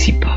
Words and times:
sexy 0.00 0.12
pop. 0.12 0.30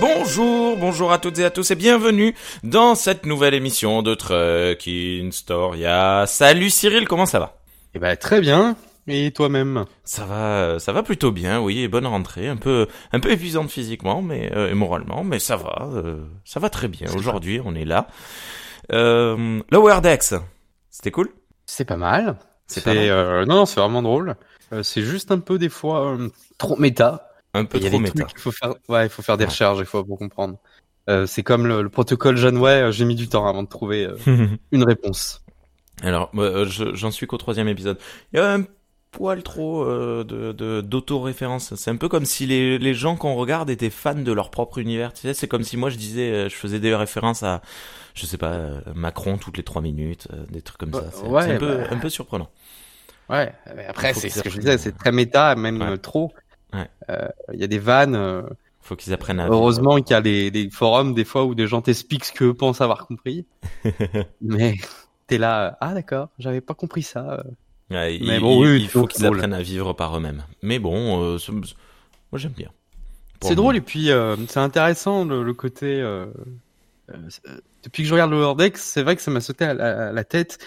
Bonjour, 0.00 0.76
bonjour 0.76 1.12
à 1.12 1.18
toutes 1.18 1.38
et 1.38 1.44
à 1.44 1.50
tous 1.50 1.70
et 1.70 1.74
bienvenue 1.76 2.34
dans 2.64 2.94
cette 2.94 3.26
nouvelle 3.26 3.54
émission 3.54 4.02
de 4.02 4.14
Trucking 4.14 5.30
Storia. 5.30 6.24
Salut 6.26 6.70
Cyril, 6.70 7.06
comment 7.06 7.26
ça 7.26 7.38
va? 7.38 7.58
Eh 7.94 7.98
ben 7.98 8.16
très 8.16 8.40
bien. 8.40 8.76
Et 9.08 9.30
toi-même 9.30 9.84
Ça 10.04 10.24
va, 10.24 10.78
ça 10.80 10.92
va 10.92 11.02
plutôt 11.02 11.30
bien, 11.30 11.60
oui, 11.60 11.86
bonne 11.88 12.06
rentrée, 12.06 12.48
un 12.48 12.56
peu, 12.56 12.88
un 13.12 13.20
peu 13.20 13.30
épuisante 13.30 13.70
physiquement, 13.70 14.20
mais 14.20 14.50
euh, 14.54 14.70
et 14.70 14.74
moralement, 14.74 15.22
mais 15.22 15.38
ça 15.38 15.56
va, 15.56 15.88
euh, 15.92 16.24
ça 16.44 16.58
va 16.58 16.70
très 16.70 16.88
bien. 16.88 17.06
Aujourd'hui, 17.14 17.60
on 17.64 17.74
est 17.76 17.84
là. 17.84 18.08
Euh, 18.92 19.60
Lower 19.70 20.00
Decks, 20.02 20.34
c'était 20.90 21.10
cool? 21.10 21.28
C'est 21.66 21.84
pas 21.84 21.96
mal. 21.96 22.36
C'est 22.66 22.82
pas 22.84 22.94
mal. 22.94 23.04
euh, 23.08 23.44
non, 23.46 23.56
non, 23.56 23.66
c'est 23.66 23.80
vraiment 23.80 24.02
drôle. 24.02 24.34
Euh, 24.72 24.82
c'est 24.82 25.02
juste 25.02 25.30
un 25.30 25.38
peu 25.38 25.58
des 25.58 25.68
fois 25.68 26.14
euh, 26.16 26.28
trop 26.58 26.76
méta. 26.76 27.30
Un 27.54 27.64
peu 27.64 27.78
Il 27.78 27.88
trop 27.88 27.98
méta. 27.98 28.24
qu'il 28.24 28.38
faut 28.40 28.50
faire. 28.50 28.74
Ouais, 28.88 29.06
il 29.06 29.08
faut 29.08 29.22
faire 29.22 29.36
des 29.36 29.44
Ouais. 29.44 29.50
recherches 29.50 29.78
des 29.78 29.84
fois 29.84 30.04
pour 30.04 30.18
comprendre. 30.18 30.58
Euh, 31.08 31.26
c'est 31.26 31.44
comme 31.44 31.66
le, 31.68 31.82
le 31.82 31.88
protocole 31.88 32.36
Janeway. 32.36 32.82
euh, 32.82 32.90
J'ai 32.92 33.04
mis 33.04 33.14
du 33.14 33.28
temps 33.28 33.46
avant 33.46 33.62
de 33.62 33.68
trouver 33.68 34.04
euh, 34.06 34.16
une 34.72 34.84
réponse. 34.84 35.44
Alors, 36.02 36.30
euh, 36.36 36.66
je- 36.66 36.94
j'en 36.94 37.10
suis 37.12 37.26
qu'au 37.28 37.38
troisième 37.38 37.68
épisode. 37.68 37.98
Il 38.32 38.36
y 38.36 38.40
a 38.40 38.54
un 38.54 38.64
poil 39.10 39.42
trop 39.42 39.82
euh, 39.84 40.24
de 40.24 40.52
de- 40.52 40.80
d'auto-référence. 40.82 41.74
C'est 41.76 41.90
un 41.90 41.96
peu 41.96 42.08
comme 42.08 42.24
si 42.26 42.46
les, 42.46 42.78
les 42.78 42.94
gens 42.94 43.16
qu'on 43.16 43.34
regarde 43.34 43.70
étaient 43.70 43.90
fans 43.90 44.14
de 44.14 44.32
leur 44.32 44.50
propre 44.50 44.78
univers. 44.78 45.12
Tu 45.12 45.22
sais, 45.22 45.34
c'est 45.34 45.48
comme 45.48 45.62
si 45.64 45.76
moi 45.76 45.90
je 45.90 45.96
disais, 45.96 46.30
euh, 46.32 46.48
je 46.48 46.54
faisais 46.54 46.80
des 46.80 46.94
références 46.94 47.42
à, 47.42 47.62
je 48.14 48.26
sais 48.26 48.38
pas, 48.38 48.52
euh, 48.52 48.80
Macron 48.94 49.38
toutes 49.38 49.56
les 49.56 49.62
trois 49.62 49.82
minutes, 49.82 50.28
euh, 50.32 50.44
des 50.50 50.60
trucs 50.62 50.78
comme 50.78 50.92
ça. 50.92 51.00
Ouais, 51.02 51.10
C'est 51.12 51.26
ouais, 51.26 51.52
un, 51.54 51.58
peu, 51.58 51.76
bah. 51.78 51.84
un 51.90 51.98
peu 51.98 52.08
surprenant. 52.10 52.48
Ouais. 53.28 53.52
mais 53.74 53.86
Après, 53.86 54.14
c'est 54.14 54.28
ce 54.28 54.42
que 54.42 54.50
je 54.50 54.58
disais. 54.58 54.78
C'est 54.78 54.92
très 54.96 55.12
méta, 55.12 55.54
même 55.56 55.80
Ouais. 55.80 55.88
euh, 55.92 55.96
trop. 55.96 56.32
Ouais. 56.72 56.88
Euh, 57.10 57.28
Il 57.54 57.60
y 57.60 57.64
a 57.64 57.68
des 57.68 57.78
vannes. 57.78 58.14
euh, 58.14 58.42
Faut 58.82 58.96
qu'ils 58.96 59.12
apprennent 59.12 59.40
à. 59.40 59.44
vivre. 59.44 59.56
heureusement 59.56 59.96
qu'il 59.96 60.10
y 60.10 60.14
a 60.14 60.20
les, 60.20 60.50
les 60.50 60.70
forums 60.70 61.14
des 61.14 61.24
fois 61.24 61.44
où 61.44 61.54
des 61.54 61.66
gens 61.66 61.80
t'expliquent 61.82 62.24
ce 62.26 62.32
qu'eux 62.32 62.54
pensent 62.54 62.80
avoir 62.80 63.06
compris. 63.06 63.46
mais 64.40 64.74
t'es 65.26 65.38
là. 65.38 65.76
Ah 65.80 65.94
d'accord, 65.94 66.28
j'avais 66.38 66.60
pas 66.60 66.74
compris 66.74 67.02
ça. 67.02 67.42
Ouais, 67.90 68.18
Mais 68.20 68.36
il, 68.36 68.40
bon, 68.40 68.64
il- 68.64 68.68
oui, 68.72 68.80
il 68.82 68.88
faut 68.88 69.06
qu'ils 69.06 69.24
apprennent 69.26 69.52
à 69.54 69.62
vivre 69.62 69.92
par 69.92 70.16
eux-mêmes. 70.16 70.42
Mais 70.62 70.78
bon, 70.78 71.22
euh, 71.22 71.38
moi 71.50 72.38
j'aime 72.38 72.52
bien. 72.52 72.70
C'est 73.42 73.50
le 73.50 73.56
drôle 73.56 73.76
et 73.76 73.80
puis 73.80 74.10
euh, 74.10 74.34
c'est 74.48 74.60
intéressant 74.60 75.24
le, 75.24 75.42
le 75.42 75.54
côté. 75.54 76.00
Euh, 76.00 76.26
depuis 77.84 78.02
que 78.02 78.08
je 78.08 78.14
regarde 78.14 78.30
Lower 78.32 78.54
Decks, 78.56 78.78
c'est 78.78 79.02
vrai 79.02 79.14
que 79.14 79.22
ça 79.22 79.30
m'a 79.30 79.40
sauté 79.40 79.64
à 79.64 79.74
la, 79.74 80.08
à 80.08 80.12
la 80.12 80.24
tête. 80.24 80.58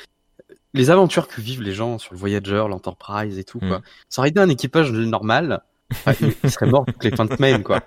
Les 0.74 0.90
aventures 0.92 1.28
que 1.28 1.42
vivent 1.42 1.64
les 1.64 1.74
gens 1.74 1.98
sur 1.98 2.14
le 2.14 2.20
Voyager, 2.20 2.64
l'Enterprise 2.70 3.38
et 3.40 3.44
tout, 3.44 3.60
quoi. 3.60 3.80
Mm. 3.80 3.84
Ça 4.08 4.22
aurait 4.22 4.30
été 4.30 4.40
un 4.40 4.50
équipage 4.50 4.92
normal. 4.92 5.62
enfin, 5.92 6.14
il, 6.22 6.34
il 6.44 6.52
serait 6.52 6.68
mort 6.68 6.86
toutes 6.86 7.04
les 7.04 7.12
fins 7.16 7.26
de 7.26 7.36
semaine, 7.36 7.64
quoi. 7.64 7.82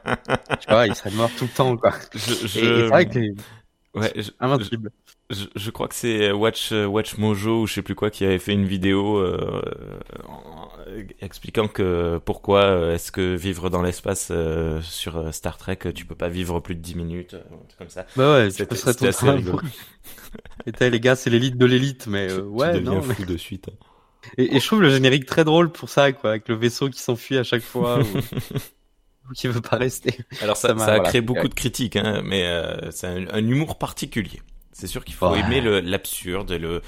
Tu 0.61 0.69
vois, 0.69 0.87
il 0.89 0.95
serait 0.95 1.13
mort 1.13 1.31
tout 1.39 1.45
le 1.45 1.51
temps, 1.57 1.77
quoi. 1.77 1.93
Je, 2.13 2.19
Et, 2.19 2.37
je- 2.37 2.45
et 2.45 2.49
c'est 2.61 2.87
vrai 2.89 3.07
que 3.09 3.19
les 3.21 3.35
ouais, 3.95 4.13
je- 4.17 4.31
invincibles. 4.41 4.91
Je, 5.07 5.13
je 5.55 5.71
crois 5.71 5.89
que 5.89 5.95
c'est 5.95 6.31
Watch 6.33 6.71
euh, 6.73 6.87
Watch 6.87 7.17
Mojo 7.19 7.63
ou 7.63 7.67
je 7.67 7.75
sais 7.75 7.83
plus 7.83 7.95
quoi 7.95 8.11
qui 8.11 8.25
avait 8.25 8.39
fait 8.39 8.53
une 8.53 8.67
vidéo 8.67 9.17
euh, 9.19 9.63
expliquant 11.21 11.69
que 11.69 12.19
pourquoi 12.25 12.61
euh, 12.63 12.95
est-ce 12.95 13.13
que 13.13 13.35
vivre 13.35 13.71
dans 13.71 13.83
l'espace 13.83 14.29
euh, 14.31 14.81
sur 14.83 15.33
Star 15.33 15.57
Trek 15.59 15.79
tu 15.95 16.05
peux 16.05 16.15
pas 16.15 16.29
vivre 16.29 16.61
plus 16.61 16.75
de 16.75 16.81
10 16.81 16.95
minutes 16.97 17.35
un 17.35 17.57
truc 17.67 17.79
comme 17.79 17.89
ça. 17.89 18.07
Bah 18.17 18.35
ouais, 18.35 18.51
C'était- 18.51 19.07
assez 19.07 19.31
rigolo. 19.31 19.61
Et 20.67 20.73
t'as 20.73 20.89
les 20.89 21.01
gars, 21.01 21.15
c'est 21.17 21.31
l'élite 21.31 21.57
de 21.59 21.67
l'élite, 21.67 22.07
mais 22.07 22.31
euh, 22.31 22.37
Tu- 22.39 22.43
ouais, 22.43 22.73
tu 22.75 22.79
deviens 22.81 23.01
non. 23.01 23.07
mais- 23.07 23.15
fou 23.15 23.25
de 23.25 23.37
suite. 23.37 23.69
Et, 24.39 24.57
et 24.57 24.61
je 24.61 24.67
trouve 24.67 24.83
le 24.83 24.91
générique 24.91 25.27
très 25.27 25.45
drôle 25.45 25.71
pour 25.73 25.89
ça, 25.89 26.13
quoi, 26.13 26.31
avec 26.31 26.49
le 26.49 26.55
vaisseau 26.55 26.89
qui 26.89 27.01
s'enfuit 27.01 27.37
à 27.39 27.43
chaque 27.45 27.63
fois 27.63 27.99
ou, 28.01 28.05
qui 29.35 29.49
veut 29.49 29.61
pas 29.61 29.77
rester. 29.77 30.17
Alors 30.41 30.57
ça, 30.57 30.69
Ça 30.69 30.75
ça, 30.75 30.75
m'a- 30.75 30.85
a 30.85 30.95
voilà, 30.97 31.09
créé 31.09 31.21
beaucoup 31.21 31.49
de 31.49 31.55
critiques, 31.55 31.97
hein, 31.97 32.23
mais 32.25 32.45
euh, 32.47 32.91
c'est 32.93 33.07
un, 33.09 33.27
un 33.31 33.47
humour 33.47 33.79
particulier. 33.79 34.41
C'est 34.73 34.87
sûr 34.87 35.05
qu'il 35.05 35.15
faut 35.15 35.29
Ouais. 35.31 35.41
aimer 35.41 35.61
le- 35.61 35.81
l'absurde 35.81 36.51
et 36.51 36.59
le 36.59 36.83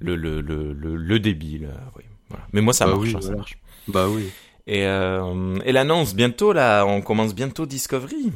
le 0.00 0.16
le 0.16 0.40
le 0.40 0.72
le, 0.72 0.96
le 0.96 1.20
débile. 1.20 1.66
euh, 1.66 1.78
oui, 1.96 2.04
voilà. 2.28 2.44
Mais 2.52 2.60
moi 2.60 2.72
ça 2.74 2.84
Bah 2.86 2.92
marche, 2.92 3.02
oui, 3.08 3.14
hein, 3.16 3.20
ça 3.20 3.34
marche. 3.36 3.58
Bah 3.88 4.08
oui. 4.08 4.28
Et, 4.66 4.84
euh, 4.86 5.56
et 5.64 5.72
l'annonce 5.72 6.14
bientôt 6.14 6.52
là, 6.52 6.84
on 6.84 7.00
commence 7.00 7.34
bientôt 7.34 7.64
Discovery, 7.64 8.32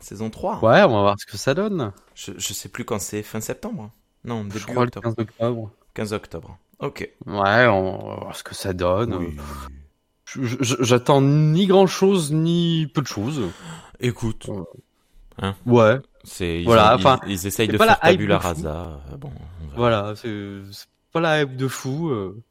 saison 0.00 0.28
3. 0.28 0.56
Ouais, 0.62 0.82
on 0.82 0.88
va 0.94 1.00
voir 1.00 1.16
ce 1.18 1.24
que 1.24 1.36
ça 1.38 1.54
donne. 1.54 1.92
Je, 2.14 2.32
je 2.36 2.52
sais 2.52 2.68
plus 2.68 2.84
quand 2.84 3.00
c'est, 3.00 3.22
fin 3.22 3.40
septembre 3.40 3.90
Non, 4.24 4.44
début 4.44 4.58
Je 4.58 4.66
crois 4.66 4.82
le 4.84 4.88
octobre. 4.88 5.04
15 5.04 5.14
octobre. 5.18 5.70
15 5.94 6.12
octobre. 6.12 6.58
Ok. 6.80 7.08
Ouais, 7.26 7.66
on 7.68 8.08
va 8.08 8.14
voir 8.16 8.36
ce 8.36 8.42
que 8.44 8.54
ça 8.54 8.72
donne. 8.74 9.14
Oui. 9.14 9.36
J'attends 10.34 11.20
ni 11.20 11.66
grand 11.66 11.86
chose 11.86 12.32
ni 12.32 12.86
peu 12.92 13.02
de 13.02 13.06
choses. 13.06 13.42
Écoute, 14.00 14.48
Ouais, 15.66 15.96
c'est 16.24 16.62
ils, 16.62 16.66
Voilà, 16.66 16.92
ont- 16.92 16.94
enfin, 16.96 17.20
ils, 17.26 17.46
essayent 17.46 17.68
de 17.68 17.78
faire 17.78 18.00
tabula 18.00 18.38
rasa. 18.38 19.02
euh, 19.12 19.16
Bon, 19.16 19.32
voilà, 19.74 20.14
c'est 20.16 20.62
pas 21.12 21.20
la 21.20 21.42
hype 21.42 21.56
de 21.56 21.68
fou. 21.68 22.08
euh. 22.10 22.42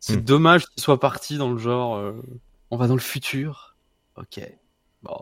C'est 0.00 0.18
Hmm. 0.18 0.24
dommage 0.24 0.66
qu'il 0.68 0.82
soit 0.82 1.00
parti 1.00 1.38
dans 1.38 1.50
le 1.52 1.58
genre. 1.58 1.96
euh, 1.96 2.22
on 2.70 2.76
va 2.76 2.88
dans 2.88 2.94
le 2.94 3.00
futur. 3.00 3.76
Ok. 4.16 4.40
Bon. 5.02 5.18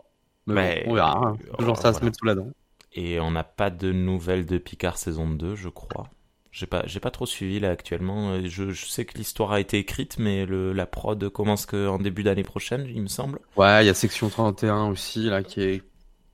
Mais 0.47 0.53
Mais, 0.55 0.83
bon, 0.85 0.91
on 0.91 0.95
verra. 0.95 1.17
hein. 1.29 1.37
Toujours 1.57 1.77
ça 1.77 1.89
à 1.89 1.93
se 1.93 2.03
mettre 2.03 2.17
sous 2.19 2.25
la 2.25 2.35
dent. 2.35 2.49
Et 2.93 3.19
on 3.19 3.31
n'a 3.31 3.43
pas 3.43 3.69
de 3.69 3.91
nouvelles 3.91 4.45
de 4.45 4.57
Picard 4.57 4.97
saison 4.97 5.29
2, 5.29 5.55
je 5.55 5.69
crois. 5.69 6.09
J'ai 6.51 6.67
pas, 6.67 6.83
j'ai 6.85 6.99
pas 6.99 7.11
trop 7.11 7.25
suivi 7.25 7.59
là 7.59 7.69
actuellement. 7.71 8.41
Je, 8.45 8.71
je 8.71 8.85
sais 8.85 9.05
que 9.05 9.17
l'histoire 9.17 9.51
a 9.53 9.59
été 9.59 9.77
écrite, 9.77 10.19
mais 10.19 10.45
le, 10.45 10.73
la 10.73 10.85
prod 10.85 11.29
commence 11.29 11.65
que 11.65 11.87
en 11.87 11.97
début 11.99 12.23
d'année 12.23 12.43
prochaine, 12.43 12.85
il 12.87 13.01
me 13.01 13.07
semble. 13.07 13.39
Ouais, 13.55 13.83
il 13.83 13.87
y 13.87 13.89
a 13.89 13.93
section 13.93 14.29
31 14.29 14.87
aussi, 14.87 15.25
là, 15.29 15.43
qui 15.43 15.61
est, 15.61 15.83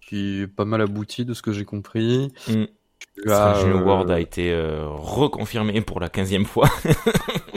qui 0.08 0.42
est 0.42 0.48
pas 0.48 0.66
mal 0.66 0.82
abouti 0.82 1.24
de 1.26 1.34
ce 1.36 1.42
que 1.44 1.52
j'ai 1.52 1.66
compris. 1.66 2.32
Mm. 2.48 2.64
Tu 3.24 3.32
as, 3.32 3.64
New 3.66 3.78
euh, 3.78 3.84
World 3.84 4.10
a 4.12 4.20
été 4.20 4.52
euh, 4.52 4.86
reconfirmé 4.88 5.82
pour 5.82 6.00
la 6.00 6.10
quinzième 6.10 6.46
fois. 6.46 6.70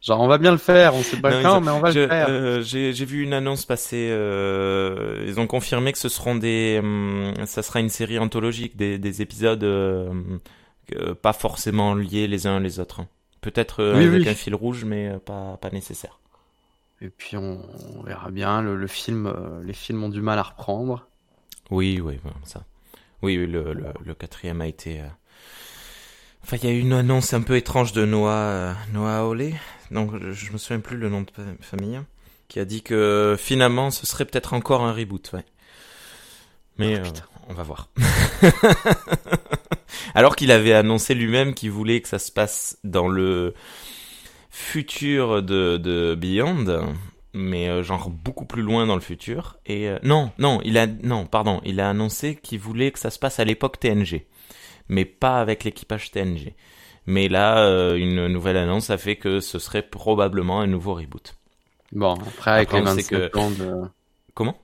Genre, 0.00 0.20
on 0.20 0.26
va 0.28 0.38
bien 0.38 0.50
le 0.52 0.56
faire, 0.58 0.94
on 0.94 1.02
sait 1.02 1.16
pas 1.20 1.30
Non, 1.30 1.42
quand, 1.42 1.58
ont- 1.58 1.60
mais 1.60 1.70
on 1.70 1.80
va 1.80 1.90
Je- 1.90 2.00
le 2.00 2.08
faire. 2.08 2.26
euh, 2.30 2.62
J'ai 2.62 2.92
vu 3.04 3.22
une 3.22 3.32
annonce 3.32 3.64
passer. 3.64 4.08
euh, 4.10 5.24
ils 5.26 5.38
ont 5.40 5.46
confirmé 5.46 5.92
que 5.92 5.98
ce 5.98 6.08
seront 6.08 6.36
des. 6.36 6.78
hum, 6.82 7.34
ça 7.46 7.62
sera 7.62 7.80
une 7.80 7.88
série 7.88 8.18
anthologique, 8.18 8.76
des, 8.76 8.98
des 8.98 9.22
épisodes 9.22 9.62
euh, 9.64 10.12
pas 11.22 11.32
forcément 11.32 11.94
liés 11.94 12.26
les 12.28 12.46
uns 12.46 12.60
les 12.60 12.80
autres. 12.80 13.02
Peut-être 13.40 13.82
Oui, 13.96 14.04
avec 14.06 14.22
oui. 14.22 14.28
un 14.28 14.34
fil 14.34 14.54
rouge, 14.54 14.84
mais 14.84 15.12
pas 15.24 15.56
pas 15.60 15.70
nécessaire. 15.70 16.18
Et 17.00 17.10
puis, 17.10 17.36
on, 17.36 17.60
on 17.96 18.02
verra 18.02 18.30
bien. 18.30 18.60
Le, 18.62 18.74
le 18.76 18.86
film, 18.88 19.32
les 19.64 19.72
films 19.72 20.02
ont 20.02 20.08
du 20.08 20.20
mal 20.20 20.38
à 20.38 20.42
reprendre. 20.42 21.06
Oui, 21.70 22.00
oui, 22.02 22.18
ça. 22.44 22.64
Oui, 23.22 23.36
oui, 23.38 23.46
le, 23.46 23.72
le, 23.74 23.86
le 24.04 24.14
quatrième 24.14 24.60
a 24.60 24.66
été. 24.66 25.00
euh, 25.00 25.06
Enfin, 26.44 26.56
il 26.62 26.68
y 26.68 26.72
a 26.72 26.74
eu 26.74 26.78
une 26.80 26.92
annonce 26.92 27.34
un 27.34 27.42
peu 27.42 27.56
étrange 27.56 27.92
de 27.92 28.04
Noah 28.06 28.32
euh, 28.32 28.72
Noah 28.92 29.26
Olé. 29.26 29.54
Donc, 29.90 30.12
je, 30.32 30.52
me 30.52 30.58
souviens 30.58 30.80
plus 30.80 30.96
le 30.96 31.08
nom 31.10 31.22
de 31.22 31.30
fa- 31.30 31.42
famille. 31.60 32.00
Qui 32.48 32.60
a 32.60 32.64
dit 32.64 32.82
que 32.82 33.36
finalement, 33.38 33.90
ce 33.90 34.06
serait 34.06 34.24
peut-être 34.24 34.54
encore 34.54 34.82
un 34.82 34.92
reboot, 34.92 35.30
ouais. 35.34 35.44
Mais 36.78 36.96
Oh, 36.98 37.06
euh, 37.06 37.10
on 37.48 37.54
va 37.54 37.62
voir. 37.64 37.88
Alors 40.14 40.36
qu'il 40.36 40.50
avait 40.50 40.72
annoncé 40.72 41.14
lui-même 41.14 41.54
qu'il 41.54 41.70
voulait 41.70 42.00
que 42.00 42.08
ça 42.08 42.18
se 42.18 42.32
passe 42.32 42.78
dans 42.84 43.08
le 43.08 43.54
futur 44.50 45.42
de, 45.42 45.76
de 45.76 46.14
Beyond, 46.14 46.94
mais 47.38 47.68
euh, 47.68 47.82
genre 47.82 48.10
beaucoup 48.10 48.44
plus 48.44 48.62
loin 48.62 48.86
dans 48.86 48.94
le 48.94 49.00
futur. 49.00 49.56
Et 49.66 49.88
euh, 49.88 49.98
non, 50.02 50.30
non, 50.38 50.60
il 50.64 50.76
a 50.76 50.86
non, 50.86 51.26
pardon, 51.26 51.60
il 51.64 51.80
a 51.80 51.88
annoncé 51.88 52.36
qu'il 52.36 52.58
voulait 52.58 52.90
que 52.90 52.98
ça 52.98 53.10
se 53.10 53.18
passe 53.18 53.40
à 53.40 53.44
l'époque 53.44 53.78
TNG, 53.80 54.26
mais 54.88 55.04
pas 55.04 55.40
avec 55.40 55.64
l'équipage 55.64 56.10
TNG. 56.10 56.54
Mais 57.06 57.28
là, 57.28 57.64
euh, 57.64 57.94
une 57.96 58.26
nouvelle 58.28 58.56
annonce 58.58 58.90
a 58.90 58.98
fait 58.98 59.16
que 59.16 59.40
ce 59.40 59.58
serait 59.58 59.82
probablement 59.82 60.60
un 60.60 60.66
nouveau 60.66 60.94
reboot. 60.94 61.34
Bon, 61.92 62.14
après, 62.14 62.50
avec 62.50 62.68
Après, 62.68 62.80
les 62.82 62.86
on 62.90 62.94
sait 62.96 63.16
25 63.16 63.30
que- 63.30 63.38
ans 63.38 63.50
de... 63.50 63.88
Comment? 64.34 64.58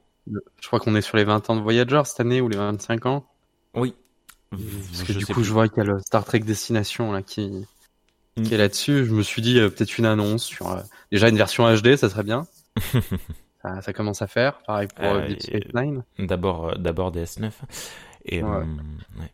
Je 0.61 0.67
crois 0.67 0.79
qu'on 0.81 0.94
est 0.94 1.00
sur 1.00 1.17
les 1.17 1.25
20 1.25 1.49
ans 1.50 1.56
de 1.56 1.62
Voyager 1.62 2.03
cette 2.05 2.20
année, 2.20 2.41
ou 2.43 2.49
les 2.49 2.56
25 2.59 3.06
ans. 3.06 3.27
Oui. 3.75 3.94
Parce 4.50 5.03
que 5.05 5.12
Je 5.15 5.19
du 5.19 5.27
coup, 5.27 5.32
plus. 5.35 5.44
je 5.44 5.53
vois 5.53 5.69
qu'il 5.69 5.79
y 5.79 5.81
a 5.81 5.85
le 5.85 5.99
Star 6.00 6.25
Trek 6.25 6.41
Destination, 6.41 7.12
là, 7.12 7.23
qui, 7.23 7.67
Mm. 8.37 8.43
qui 8.43 8.55
est 8.55 8.59
là-dessus. 8.59 9.05
Je 9.06 9.12
me 9.12 9.23
suis 9.23 9.41
dit, 9.43 9.59
euh, 9.59 9.69
peut-être 9.70 9.97
une 9.97 10.06
annonce 10.06 10.44
sur... 10.44 10.70
euh, 10.70 10.81
déjà, 11.12 11.29
une 11.29 11.37
version 11.37 11.65
HD, 11.73 11.97
ça 11.97 12.09
serait 12.11 12.23
bien. 12.25 12.47
ça, 13.62 13.81
ça 13.82 13.93
commence 13.93 14.23
à 14.23 14.26
faire. 14.26 14.59
Pareil 14.67 14.88
pour 14.94 15.05
Euh, 15.05 15.21
euh, 15.21 15.26
Deep 15.29 15.43
Space 15.43 15.75
Nine. 15.75 16.05
D'abord, 16.19 16.69
euh, 16.71 16.75
d'abord 16.76 17.12
DS9. 17.12 17.50
Et 18.26 18.43
Ouais. 18.43 18.49
euh, 18.50 18.65
ouais. 19.21 19.32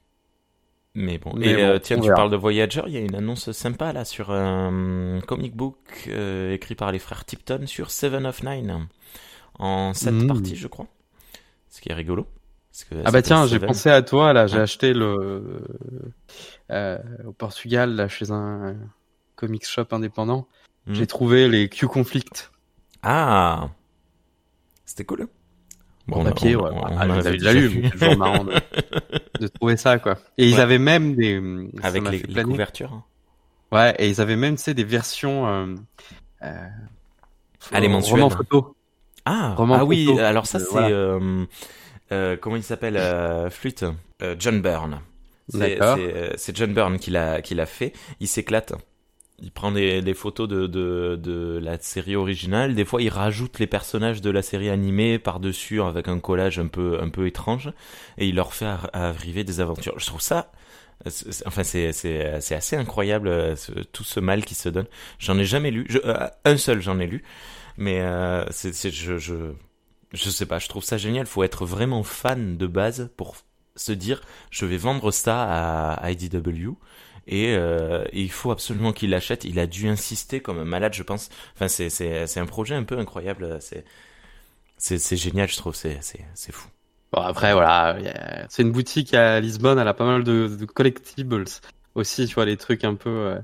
Mais 0.95 1.19
bon. 1.19 1.33
Mais 1.37 1.51
et 1.51 1.55
bon, 1.57 1.63
euh, 1.63 1.79
tiens, 1.79 1.97
tu 1.99 2.03
verra. 2.05 2.17
parles 2.17 2.31
de 2.31 2.37
Voyager. 2.37 2.83
Il 2.87 2.93
y 2.93 2.97
a 2.97 3.01
une 3.01 3.15
annonce 3.15 3.53
sympa 3.53 3.93
là 3.93 4.05
sur 4.05 4.31
un 4.33 5.21
comic 5.27 5.55
book 5.55 5.77
euh, 6.09 6.53
écrit 6.53 6.75
par 6.75 6.91
les 6.91 6.99
frères 6.99 7.25
Tipton 7.25 7.67
sur 7.67 7.91
Seven 7.91 8.27
of 8.27 8.43
Nine 8.43 8.89
en 9.59 9.95
sept 9.95 10.15
Mm. 10.15 10.27
parties, 10.27 10.57
je 10.57 10.67
crois. 10.67 10.87
Ce 11.69 11.81
qui 11.81 11.91
est 11.91 11.95
rigolo. 11.95 12.27
Parce 12.73 12.85
que 12.85 12.95
Ah 13.05 13.11
bah 13.11 13.23
tiens, 13.23 13.47
j'ai 13.47 13.59
pensé 13.61 13.89
à 13.91 14.03
toi 14.03 14.33
là, 14.33 14.47
j'ai 14.47 14.57
Ouais. 14.57 14.63
acheté 14.63 14.93
le 14.95 15.61
euh, 16.71 16.99
au 17.25 17.33
Portugal 17.33 17.95
là 17.95 18.09
chez 18.09 18.31
un 18.31 18.77
comics 19.37 19.65
shop 19.67 19.87
indépendant. 19.93 20.47
Mhm. 20.87 20.95
J'ai 20.95 21.07
trouvé 21.07 21.49
les 21.49 21.69
Q 21.69 21.87
Conflict 21.89 22.51
Ah, 23.03 23.69
c'était 24.85 25.05
cool. 25.05 25.29
en 26.11 26.21
on- 26.21 26.25
papier. 26.25 26.57
on- 26.57 26.63
ouais. 26.65 26.71
on- 26.73 26.85
Ah, 26.99 27.05
on 27.07 27.11
avait 27.11 27.33
déjà 27.33 27.53
mais 27.55 27.69
c'est 27.69 27.91
toujours 27.91 28.17
marrant 28.17 28.45
de, 28.45 28.53
de 29.41 29.47
trouver 29.49 29.77
ça 29.77 29.99
quoi. 29.99 30.17
Et 30.39 30.49
ils 30.49 30.61
avaient 30.61 30.79
même 30.79 31.15
des 31.15 31.41
ça 31.81 31.87
Avec 31.89 32.09
les, 32.11 32.19
les 32.23 32.43
couvertures. 32.43 32.93
hein. 32.93 33.05
Ouais, 33.73 33.95
et 33.99 34.09
ils 34.09 34.21
avaient 34.21 34.37
même 34.37 34.57
tu 34.57 34.63
sais 34.63 34.75
des 34.75 34.85
versions 34.85 35.47
euh, 35.47 35.75
euh, 36.43 36.67
Ah, 37.73 37.79
les 37.81 37.87
romans 37.87 37.99
mensuels. 38.01 38.31
photo. 38.31 38.77
Ah, 39.25 39.55
Roman 39.57 39.77
ah 39.79 39.85
oui, 39.85 40.19
alors 40.19 40.47
ça 40.47 40.59
Euh, 40.59 40.61
c'est 40.65 40.71
voilà. 40.73 40.89
euh, 40.89 41.45
euh, 42.11 42.37
comment 42.37 42.57
il 42.57 42.63
s'appelle 42.65 42.97
euh, 42.97 43.49
flûte? 43.51 43.85
Euh, 44.23 44.35
John 44.39 44.61
Byrne. 44.61 45.01
C'est 45.49 45.81
euh, 45.81 46.31
c'est 46.37 46.57
John 46.57 46.73
Byrne 46.75 46.99
qui 46.99 47.11
l'a 47.11 47.41
qui 47.43 47.55
l'a 47.55 47.67
fait. 47.67 47.93
Il 48.21 48.27
s'éclate. 48.29 48.73
Il 49.43 49.51
prend 49.51 49.73
des, 49.73 50.03
des 50.03 50.15
photos 50.15 50.49
de, 50.49 50.67
de, 50.67 51.19
de 51.21 51.59
la 51.63 51.79
série 51.81 52.15
originale. 52.17 52.75
Des 52.75 52.85
fois, 52.85 53.01
il 53.01 53.09
rajoute 53.09 53.59
les 53.59 53.67
personnages 53.67 54.21
de 54.21 54.31
la 54.31 54.43
série 54.43 54.69
animée 54.69 55.19
par-dessus 55.19 55.81
avec 55.81 56.09
un 56.09 56.19
collage 56.21 56.59
un 56.59 56.67
peu, 56.67 57.01
un 57.01 57.09
peu 57.09 57.27
étrange. 57.27 57.73
Et 58.19 58.29
il 58.29 58.35
leur 58.35 58.53
fait 58.53 58.67
ar- 58.67 58.91
arriver 58.93 59.43
des 59.45 59.61
aventures. 59.61 59.99
Je 59.99 60.07
trouve 60.07 60.21
ça, 60.21 60.53
enfin, 61.47 61.63
c'est, 61.65 61.89
assez 62.53 62.77
incroyable, 62.77 63.55
tout 63.93 64.05
ce 64.05 64.21
mal 64.21 64.45
qui 64.45 64.55
se 64.55 64.69
donne. 64.69 64.87
J'en 65.19 65.39
ai 65.39 65.45
jamais 65.45 65.71
lu. 65.71 65.87
Euh, 66.05 66.29
un 66.45 66.57
seul, 66.57 66.81
j'en 66.83 66.99
ai 67.01 67.07
lu. 67.07 67.25
Mais 67.79 68.01
euh, 68.01 68.45
c'est, 68.51 68.75
c'est, 68.75 68.91
je, 68.91 69.17
je, 69.17 69.53
je 70.13 70.31
sais 70.31 70.47
pas, 70.47 70.59
je 70.59 70.69
trouve 70.69 70.85
ça 70.85 70.99
génial. 70.99 71.27
Faut 71.27 71.43
être 71.45 71.65
vraiment 71.65 72.03
fan 72.03 72.57
de 72.59 72.67
base 72.67 73.11
pour 73.17 73.37
se 73.77 73.93
dire, 73.93 74.21
je 74.51 74.67
vais 74.67 74.77
vendre 74.77 75.11
ça 75.11 75.95
à 75.95 76.11
IDW. 76.11 76.75
Et, 77.27 77.55
euh, 77.55 78.05
et 78.13 78.23
il 78.23 78.31
faut 78.31 78.51
absolument 78.51 78.93
qu'il 78.93 79.11
l'achète. 79.11 79.45
Il 79.45 79.59
a 79.59 79.67
dû 79.67 79.89
insister 79.89 80.41
comme 80.41 80.59
un 80.59 80.65
malade, 80.65 80.95
je 80.95 81.03
pense. 81.03 81.31
Enfin, 81.55 81.69
c'est, 81.69 82.39
un 82.39 82.47
projet 82.47 82.75
un 82.75 82.85
peu 82.85 82.99
incroyable. 82.99 83.59
C'est, 84.79 85.17
génial, 85.17 85.49
je 85.49 85.57
trouve. 85.57 85.75
C'est, 85.75 86.01
fou. 86.53 86.69
Bon 87.13 87.21
après 87.23 87.53
voilà, 87.55 87.97
c'est 88.49 88.63
une 88.63 88.71
boutique 88.71 89.15
à 89.15 89.41
Lisbonne, 89.41 89.79
elle 89.81 89.89
a 89.89 89.95
pas 89.95 90.05
mal 90.07 90.23
de, 90.23 90.47
de 90.47 90.65
collectibles 90.65 91.45
aussi, 91.97 92.27
tu 92.29 92.35
vois 92.35 92.45
les 92.45 92.57
trucs 92.57 92.85
un 92.85 92.95
peu 92.95 93.11
euh, 93.11 93.39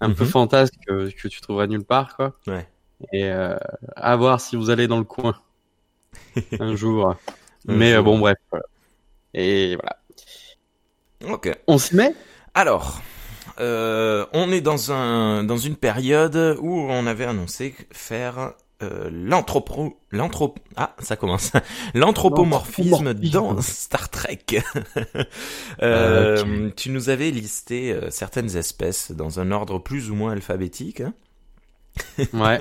un 0.00 0.12
peu 0.12 0.24
Mhm. 0.24 0.30
fantasques 0.30 0.74
que, 0.86 1.10
que 1.10 1.28
tu 1.28 1.40
trouveras 1.40 1.66
nulle 1.68 1.84
part 1.84 2.16
quoi. 2.16 2.34
Ouais. 2.46 2.66
Et 3.12 3.24
euh, 3.26 3.56
à 3.96 4.16
voir 4.16 4.40
si 4.40 4.56
vous 4.56 4.70
allez 4.70 4.88
dans 4.88 4.98
le 4.98 5.04
coin 5.04 5.34
un 6.58 6.74
jour. 6.76 7.16
Un 7.68 7.76
Mais 7.76 7.92
jour. 7.92 8.02
bon 8.02 8.18
bref. 8.18 8.36
voilà. 8.50 8.66
Et 9.34 9.76
voilà. 9.76 9.98
Ok. 11.22 11.48
On 11.66 11.78
s'y 11.78 11.96
met? 11.96 12.14
Alors, 12.54 13.02
euh, 13.60 14.26
on 14.32 14.50
est 14.52 14.60
dans 14.60 14.92
un 14.92 15.44
dans 15.44 15.58
une 15.58 15.76
période 15.76 16.56
où 16.60 16.80
on 16.80 17.06
avait 17.06 17.24
annoncé 17.24 17.74
faire 17.92 18.52
euh, 18.82 19.08
l'anthropo 19.12 19.98
l'anthropo 20.10 20.60
ah 20.76 20.94
ça 20.98 21.16
commence 21.16 21.52
l'anthropomorphisme 21.94 23.14
dans 23.14 23.60
Star 23.60 24.08
Trek. 24.10 24.44
euh, 25.82 26.68
Ah, 26.70 26.72
Tu 26.76 26.90
nous 26.90 27.08
avais 27.08 27.30
listé 27.30 27.92
euh, 27.92 28.10
certaines 28.10 28.56
espèces 28.56 29.10
dans 29.12 29.40
un 29.40 29.50
ordre 29.50 29.78
plus 29.78 30.10
ou 30.10 30.14
moins 30.14 30.32
alphabétique. 30.32 31.00
hein. 31.00 31.14
Ouais. 32.32 32.60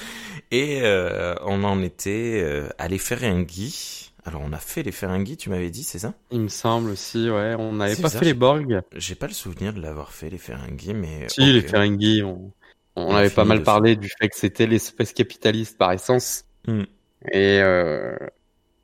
Et 0.50 0.80
euh, 0.82 1.34
on 1.44 1.64
en 1.64 1.82
était 1.82 2.40
euh, 2.42 2.68
à 2.78 2.88
les 2.88 2.98
Ferengi. 2.98 4.11
Alors 4.24 4.42
on 4.44 4.52
a 4.52 4.58
fait 4.58 4.82
les 4.82 4.90
Ferengi, 4.92 5.36
tu 5.36 5.48
m'avais 5.50 5.70
dit, 5.70 5.84
c'est 5.84 5.98
ça? 6.00 6.14
Il 6.32 6.40
me 6.40 6.48
semble 6.48 6.90
aussi, 6.90 7.30
ouais. 7.30 7.54
On 7.56 7.74
n'avait 7.74 7.94
pas 7.96 8.08
bizarre, 8.08 8.10
fait 8.10 8.24
les 8.24 8.34
Borg. 8.34 8.82
J'ai 8.96 9.14
pas 9.14 9.26
le 9.28 9.32
souvenir 9.34 9.72
de 9.72 9.80
l'avoir 9.80 10.12
fait 10.12 10.30
les 10.30 10.38
Ferengi, 10.38 10.94
mais 10.94 11.28
Si, 11.28 11.52
les 11.52 11.62
Ferengi, 11.62 12.22
on, 12.22 12.52
on 12.96 13.02
On 13.08 13.14
a 13.14 13.20
avait 13.20 13.30
pas 13.30 13.44
mal 13.44 13.62
parlé 13.62 13.96
du 13.96 14.08
fait 14.08 14.28
que 14.28 14.36
c'était 14.36 14.66
l'espèce 14.66 15.12
capitaliste 15.12 15.78
par 15.78 15.92
essence. 15.92 16.44
Hmm. 16.66 16.84
Et 17.32 17.60
euh, 17.62 18.16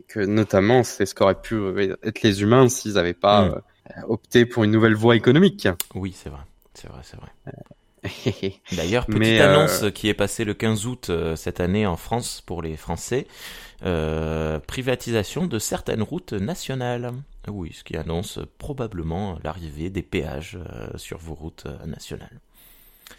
que 0.08 0.20
notamment, 0.20 0.84
c'est 0.84 1.06
ce 1.06 1.14
qu'auraient 1.14 1.40
pu 1.40 1.54
euh, 1.56 1.96
être 2.02 2.22
les 2.22 2.42
humains 2.42 2.68
s'ils 2.68 2.94
n'avaient 2.94 3.14
pas 3.14 3.44
Hmm. 3.44 3.54
euh, 3.96 4.02
opté 4.08 4.46
pour 4.46 4.64
une 4.64 4.72
nouvelle 4.72 4.94
voie 4.96 5.16
économique. 5.16 5.68
Oui, 5.94 6.12
c'est 6.12 6.30
vrai, 6.30 6.40
c'est 6.74 6.88
vrai, 6.88 7.00
c'est 7.02 7.16
vrai. 7.16 7.28
D'ailleurs, 8.72 9.08
petite 9.08 9.18
Mais, 9.20 9.40
euh, 9.40 9.44
annonce 9.44 9.84
qui 9.94 10.08
est 10.08 10.14
passée 10.14 10.44
le 10.44 10.54
15 10.54 10.86
août 10.86 11.10
euh, 11.10 11.34
cette 11.36 11.60
année 11.60 11.86
en 11.86 11.96
France 11.96 12.42
pour 12.46 12.62
les 12.62 12.76
Français. 12.76 13.26
Euh, 13.84 14.58
privatisation 14.58 15.46
de 15.46 15.58
certaines 15.60 16.02
routes 16.02 16.32
nationales. 16.32 17.12
Oui, 17.46 17.72
ce 17.72 17.84
qui 17.84 17.96
annonce 17.96 18.40
probablement 18.58 19.38
l'arrivée 19.44 19.88
des 19.88 20.02
péages 20.02 20.58
euh, 20.58 20.88
sur 20.96 21.18
vos 21.18 21.34
routes 21.34 21.64
euh, 21.66 21.86
nationales. 21.86 22.40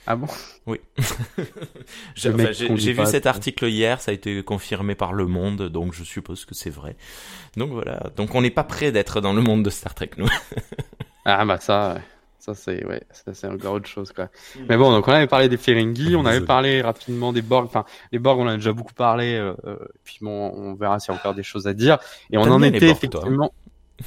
ah 0.05 0.17
bon? 0.17 0.27
Oui. 0.65 0.81
J'ai 2.15 2.33
enfin, 2.33 2.51
vu 2.51 3.05
cet 3.05 3.25
article 3.25 3.67
hier, 3.67 4.01
ça 4.01 4.11
a 4.11 4.13
été 4.13 4.43
confirmé 4.43 4.95
par 4.95 5.13
Le 5.13 5.27
Monde, 5.27 5.69
donc 5.69 5.93
je 5.93 6.03
suppose 6.03 6.43
que 6.43 6.53
c'est 6.53 6.69
vrai. 6.69 6.97
Donc 7.55 7.71
voilà, 7.71 8.11
donc 8.17 8.35
on 8.35 8.41
n'est 8.41 8.51
pas 8.51 8.65
prêt 8.65 8.91
d'être 8.91 9.21
dans 9.21 9.33
le 9.33 9.41
monde 9.41 9.63
de 9.63 9.69
Star 9.69 9.95
Trek, 9.95 10.11
nous. 10.17 10.29
Ah 11.25 11.45
bah 11.45 11.59
ça, 11.59 11.93
ouais. 11.95 12.01
Ça 12.55 12.61
c'est 12.63 12.85
ouais, 12.85 13.01
ça 13.11 13.33
c'est 13.33 13.47
encore 13.47 13.73
autre 13.73 13.87
chose 13.87 14.11
quoi. 14.11 14.29
Mais 14.67 14.77
bon, 14.77 14.91
donc 14.91 15.07
on 15.07 15.11
avait 15.11 15.27
parlé 15.27 15.49
des 15.49 15.57
Ferengi, 15.57 16.15
on 16.15 16.21
avait 16.21 16.35
Désolé. 16.35 16.45
parlé 16.45 16.81
rapidement 16.81 17.31
des 17.33 17.41
Borg. 17.41 17.65
Enfin, 17.65 17.85
les 18.11 18.19
Borg, 18.19 18.39
on 18.39 18.43
en 18.43 18.49
a 18.49 18.55
déjà 18.55 18.73
beaucoup 18.73 18.93
parlé. 18.93 19.35
Euh, 19.35 19.53
euh, 19.65 19.77
puis 20.03 20.17
bon, 20.21 20.51
on 20.55 20.73
verra 20.75 20.99
s'il 20.99 21.13
y 21.13 21.17
a 21.17 21.19
encore 21.19 21.35
des 21.35 21.43
choses 21.43 21.67
à 21.67 21.73
dire. 21.73 21.97
Et 22.31 22.37
on 22.37 22.41
en 22.43 22.61
était 22.63 22.79
Borg, 22.87 23.09
toi, 23.09 23.21
hein 23.21 23.23
effectivement. 23.27 23.53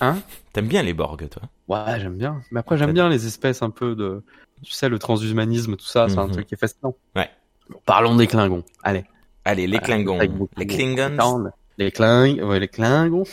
Hein? 0.00 0.18
T'aimes 0.52 0.68
bien 0.68 0.82
les 0.82 0.94
Borg, 0.94 1.28
toi? 1.28 1.42
Ouais, 1.68 2.00
j'aime 2.00 2.16
bien. 2.16 2.42
Mais 2.50 2.60
après, 2.60 2.78
j'aime 2.78 2.92
bien 2.92 3.08
les 3.08 3.26
espèces 3.26 3.62
un 3.62 3.70
peu 3.70 3.94
de, 3.94 4.22
tu 4.62 4.72
sais, 4.72 4.88
le 4.88 4.98
transhumanisme, 4.98 5.76
tout 5.76 5.84
ça, 5.86 6.08
c'est 6.08 6.18
un 6.18 6.26
Mhm. 6.26 6.32
truc 6.32 6.46
qui 6.46 6.54
est 6.54 6.58
fascinant. 6.58 6.94
Ouais. 7.14 7.30
Bon, 7.68 7.78
parlons 7.84 8.16
des 8.16 8.26
Klingons. 8.26 8.64
Allez. 8.82 9.04
Allez, 9.44 9.66
les 9.66 9.78
Klingons. 9.78 10.18
Les 10.56 10.66
Klingons. 10.66 11.50
Les 11.78 11.90
Kling, 11.90 12.42
ouais, 12.42 12.60
les 12.60 12.68
Klingons. 12.68 13.24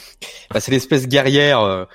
Bah, 0.52 0.60
c'est 0.60 0.72
l'espèce 0.72 1.08
guerrière 1.08 1.60
euh, 1.60 1.86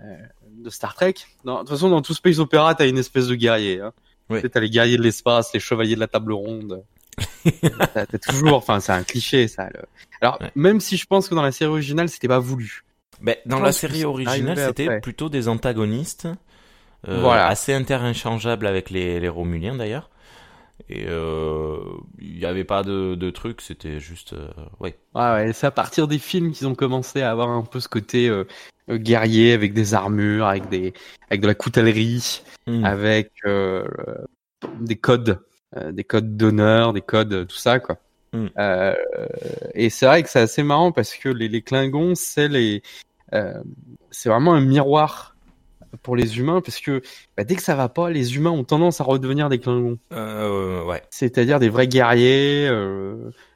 euh, 0.00 0.16
de 0.62 0.70
Star 0.70 0.94
Trek. 0.94 1.14
Non, 1.44 1.54
de 1.54 1.58
toute 1.60 1.70
façon, 1.70 1.88
dans 1.90 2.02
tout 2.02 2.14
Space 2.14 2.38
Opera, 2.38 2.74
t'as 2.74 2.88
une 2.88 2.98
espèce 2.98 3.26
de 3.26 3.34
guerrier. 3.34 3.80
Hein. 3.80 3.92
Oui. 4.28 4.40
T'as 4.48 4.60
les 4.60 4.70
guerriers 4.70 4.96
de 4.96 5.02
l'espace, 5.02 5.52
les 5.52 5.60
chevaliers 5.60 5.94
de 5.96 6.00
la 6.00 6.06
table 6.06 6.32
ronde. 6.32 6.82
t'as 7.94 8.06
toujours, 8.06 8.54
enfin, 8.54 8.80
c'est 8.80 8.92
un 8.92 9.02
cliché, 9.02 9.48
ça. 9.48 9.68
le- 9.74 9.80
Alors, 10.20 10.38
Ouais. 10.40 10.50
même 10.54 10.80
si 10.80 10.96
je 10.96 11.06
pense 11.06 11.28
que 11.28 11.34
dans 11.34 11.42
la 11.42 11.52
série 11.52 11.70
originale, 11.70 12.08
c'était 12.08 12.28
pas 12.28 12.38
voulu. 12.38 12.84
Ben, 13.20 13.36
dans 13.46 13.60
la 13.60 13.72
série 13.72 14.04
originale, 14.04 14.56
c'était 14.58 15.00
plutôt 15.00 15.28
des 15.28 15.48
antagonistes. 15.48 16.26
euh, 17.08 17.20
Voilà. 17.20 17.46
Assez 17.48 17.74
interchangeables 17.74 18.66
avec 18.66 18.90
les, 18.90 19.20
les 19.20 19.28
Romuliens, 19.28 19.74
d'ailleurs. 19.76 20.10
Et 20.88 21.04
euh, 21.06 21.76
il 22.18 22.38
n'y 22.38 22.46
avait 22.46 22.64
pas 22.64 22.82
de, 22.82 23.14
de 23.14 23.30
truc, 23.30 23.60
c'était 23.60 24.00
juste... 24.00 24.32
euh, 24.32 24.48
ouais. 24.80 24.96
Ouais, 25.14 25.22
ouais, 25.32 25.52
c'est 25.52 25.66
à 25.66 25.70
partir 25.70 26.08
des 26.08 26.18
films 26.18 26.52
qu'ils 26.52 26.66
ont 26.66 26.74
commencé 26.74 27.20
à 27.20 27.30
avoir 27.30 27.50
un 27.50 27.62
peu 27.62 27.80
ce 27.80 27.88
côté 27.88 28.28
euh, 28.90 28.94
euh, 28.94 28.98
guerrier 28.98 29.52
avec 29.52 29.72
des 29.72 29.94
armures, 29.94 30.46
avec 30.46 30.68
des, 30.68 30.92
avec 31.30 31.40
de 31.40 31.46
la 31.46 31.54
coutellerie, 31.54 32.42
Hmm. 32.66 32.84
avec 32.84 33.32
euh, 33.46 33.84
des 34.80 34.96
codes, 34.96 35.40
euh, 35.76 35.92
des 35.92 36.04
codes 36.04 36.36
d'honneur, 36.36 36.92
des 36.92 37.00
codes, 37.00 37.46
tout 37.48 37.56
ça, 37.56 37.80
quoi. 37.80 37.96
Mm. 38.32 38.46
Euh, 38.58 38.94
et 39.74 39.90
c'est 39.90 40.06
vrai 40.06 40.22
que 40.22 40.28
c'est 40.28 40.40
assez 40.40 40.62
marrant 40.62 40.92
parce 40.92 41.14
que 41.14 41.28
les, 41.28 41.48
les 41.48 41.62
Klingons, 41.62 42.14
c'est 42.14 42.46
les, 42.48 42.82
c'est 44.10 44.28
vraiment 44.28 44.54
un 44.54 44.60
miroir 44.60 45.34
pour 46.02 46.14
les 46.14 46.38
humains 46.38 46.60
parce 46.60 46.78
que 46.78 47.02
bah, 47.36 47.42
dès 47.42 47.56
que 47.56 47.62
ça 47.62 47.74
va 47.74 47.88
pas, 47.88 48.10
les 48.10 48.36
humains 48.36 48.50
ont 48.50 48.62
tendance 48.62 49.00
à 49.00 49.04
redevenir 49.04 49.48
des 49.48 49.58
Klingons, 49.58 49.98
ouais. 50.12 51.02
c'est-à-dire 51.10 51.58
des 51.58 51.70
vrais 51.70 51.88
guerriers. 51.88 52.70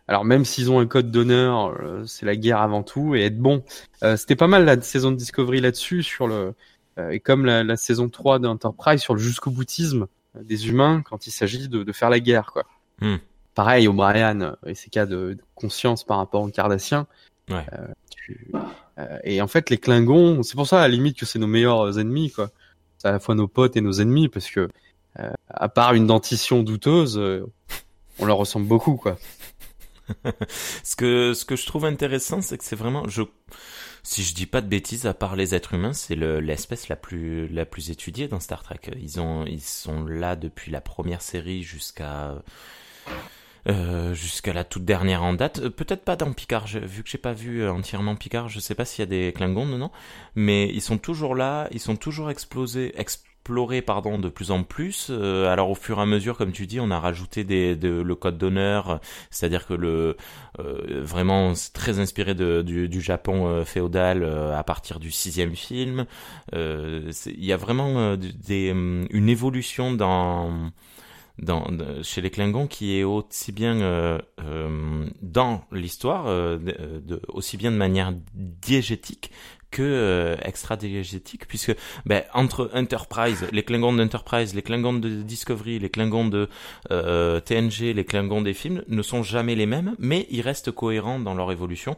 Alors 0.08 0.24
même 0.24 0.44
s'ils 0.44 0.70
ont 0.70 0.80
un 0.80 0.86
code 0.86 1.10
d'honneur, 1.10 1.74
euh, 1.80 2.04
c'est 2.06 2.26
la 2.26 2.36
guerre 2.36 2.60
avant 2.60 2.82
tout 2.82 3.14
et 3.14 3.22
être 3.24 3.38
bon. 3.38 3.62
Euh, 4.02 4.16
C'était 4.16 4.36
pas 4.36 4.46
mal 4.48 4.64
la 4.64 4.80
saison 4.80 5.10
de 5.10 5.16
Discovery 5.16 5.60
là-dessus 5.60 6.02
sur 6.02 6.26
le 6.26 6.54
euh, 6.98 7.10
et 7.10 7.20
comme 7.20 7.44
la, 7.44 7.64
la 7.64 7.76
saison 7.76 8.08
3 8.08 8.38
d'Enterprise 8.38 9.00
sur 9.00 9.14
le 9.14 9.20
jusqu'au 9.20 9.50
boutisme 9.50 10.06
des 10.40 10.68
humains 10.68 11.02
quand 11.08 11.26
il 11.26 11.30
s'agit 11.30 11.68
de, 11.68 11.82
de 11.82 11.92
faire 11.92 12.10
la 12.10 12.20
guerre 12.20 12.50
quoi. 12.52 12.64
Hmm. 13.00 13.16
Pareil 13.54 13.86
O'Brien 13.88 14.56
et 14.66 14.74
ses 14.74 14.90
cas 14.90 15.06
de, 15.06 15.34
de 15.34 15.40
conscience 15.54 16.04
par 16.04 16.18
rapport 16.18 16.42
aux 16.42 16.48
Cardassiens. 16.50 17.06
Ouais. 17.50 17.64
Euh, 17.72 17.86
tu- 18.10 18.50
euh, 18.98 19.18
et 19.24 19.40
en 19.42 19.48
fait 19.48 19.70
les 19.70 19.78
Klingons, 19.78 20.42
c'est 20.42 20.54
pour 20.54 20.66
ça 20.66 20.78
à 20.80 20.82
la 20.82 20.88
limite 20.88 21.18
que 21.18 21.26
c'est 21.26 21.38
nos 21.38 21.46
meilleurs 21.46 21.98
ennemis 21.98 22.30
quoi. 22.30 22.50
C'est 22.98 23.08
à 23.08 23.12
la 23.12 23.20
fois 23.20 23.34
nos 23.34 23.48
potes 23.48 23.76
et 23.76 23.80
nos 23.80 23.92
ennemis 23.92 24.28
parce 24.28 24.48
que 24.50 24.68
euh, 25.20 25.30
à 25.48 25.68
part 25.68 25.94
une 25.94 26.06
dentition 26.06 26.62
douteuse, 26.62 27.16
euh, 27.18 27.44
on 28.18 28.24
leur 28.26 28.36
ressemble 28.38 28.66
beaucoup 28.66 28.96
quoi. 28.96 29.16
Ce 30.84 30.96
que, 30.96 31.34
ce 31.34 31.44
que 31.44 31.56
je 31.56 31.66
trouve 31.66 31.84
intéressant, 31.84 32.42
c'est 32.42 32.58
que 32.58 32.64
c'est 32.64 32.76
vraiment, 32.76 33.08
je, 33.08 33.22
si 34.02 34.22
je 34.24 34.34
dis 34.34 34.46
pas 34.46 34.60
de 34.60 34.68
bêtises, 34.68 35.06
à 35.06 35.14
part 35.14 35.36
les 35.36 35.54
êtres 35.54 35.74
humains, 35.74 35.92
c'est 35.94 36.14
le- 36.16 36.40
l'espèce 36.40 36.88
la 36.88 36.96
plus, 36.96 37.48
la 37.48 37.66
plus 37.66 37.90
étudiée 37.90 38.28
dans 38.28 38.40
Star 38.40 38.62
Trek. 38.62 38.80
Ils 39.00 39.20
ont, 39.20 39.46
ils 39.46 39.62
sont 39.62 40.04
là 40.04 40.36
depuis 40.36 40.70
la 40.70 40.80
première 40.80 41.22
série 41.22 41.62
jusqu'à, 41.62 42.36
Euh, 43.66 44.12
jusqu'à 44.12 44.52
la 44.52 44.62
toute 44.62 44.84
dernière 44.84 45.22
en 45.22 45.32
date. 45.32 45.60
Euh, 45.60 45.70
peut-être 45.70 46.04
pas 46.04 46.16
dans 46.16 46.30
Picard, 46.34 46.66
vu 46.66 47.02
que 47.02 47.08
j'ai 47.08 47.16
pas 47.16 47.32
vu 47.32 47.62
euh, 47.62 47.72
entièrement 47.72 48.14
Picard, 48.14 48.50
je 48.50 48.60
sais 48.60 48.74
pas 48.74 48.84
s'il 48.84 49.00
y 49.00 49.04
a 49.04 49.06
des 49.06 49.32
Klingons 49.32 49.64
non 49.64 49.90
mais 50.34 50.68
ils 50.68 50.82
sont 50.82 50.98
toujours 50.98 51.34
là, 51.34 51.68
ils 51.72 51.80
sont 51.80 51.96
toujours 51.96 52.30
explosés, 52.30 52.92
explorés 53.44 53.82
pardon 53.82 54.18
de 54.18 54.30
plus 54.30 54.50
en 54.50 54.62
plus. 54.62 55.10
alors 55.10 55.68
au 55.68 55.74
fur 55.74 55.98
et 55.98 56.00
à 56.00 56.06
mesure, 56.06 56.38
comme 56.38 56.52
tu 56.52 56.66
dis, 56.66 56.80
on 56.80 56.90
a 56.90 56.98
rajouté 56.98 57.44
des, 57.44 57.74
le 57.76 58.14
code 58.14 58.38
d'honneur, 58.38 59.00
c'est-à-dire 59.30 59.66
que 59.66 59.74
le 59.74 60.16
vraiment 60.58 61.54
c'est 61.54 61.74
très 61.74 61.98
inspiré 61.98 62.34
de, 62.34 62.62
du, 62.62 63.00
Japon 63.02 63.62
féodal 63.66 64.24
à 64.24 64.62
partir 64.64 64.98
du 64.98 65.10
sixième 65.10 65.54
film. 65.54 66.06
Il 66.54 67.44
y 67.44 67.52
a 67.52 67.58
vraiment 67.58 68.16
des, 68.16 68.68
une 68.70 69.28
évolution 69.28 69.92
dans 69.92 70.70
dans, 71.38 71.66
chez 72.02 72.20
les 72.20 72.30
Klingons 72.30 72.66
qui 72.66 72.98
est 72.98 73.04
aussi 73.04 73.52
bien 73.52 73.80
euh, 73.80 74.18
euh, 74.40 75.06
dans 75.20 75.64
l'histoire, 75.72 76.26
euh, 76.26 76.58
de, 76.58 77.20
aussi 77.28 77.56
bien 77.56 77.72
de 77.72 77.76
manière 77.76 78.12
diégétique 78.34 79.30
que 79.70 79.82
euh, 79.82 80.36
extra 80.42 80.76
diégétique 80.76 81.48
puisque 81.48 81.74
ben, 82.06 82.22
entre 82.32 82.70
Enterprise, 82.74 83.46
les 83.50 83.64
Klingons 83.64 83.92
d'Enterprise, 83.92 84.54
les 84.54 84.62
Klingons 84.62 84.92
de 84.92 85.22
Discovery, 85.22 85.80
les 85.80 85.90
Klingons 85.90 86.28
de 86.28 86.48
TNG, 86.88 87.92
les 87.94 88.04
Klingons 88.04 88.42
des 88.42 88.54
films 88.54 88.84
ne 88.86 89.02
sont 89.02 89.24
jamais 89.24 89.56
les 89.56 89.66
mêmes, 89.66 89.96
mais 89.98 90.26
ils 90.30 90.42
restent 90.42 90.70
cohérents 90.70 91.18
dans 91.18 91.34
leur 91.34 91.50
évolution. 91.50 91.96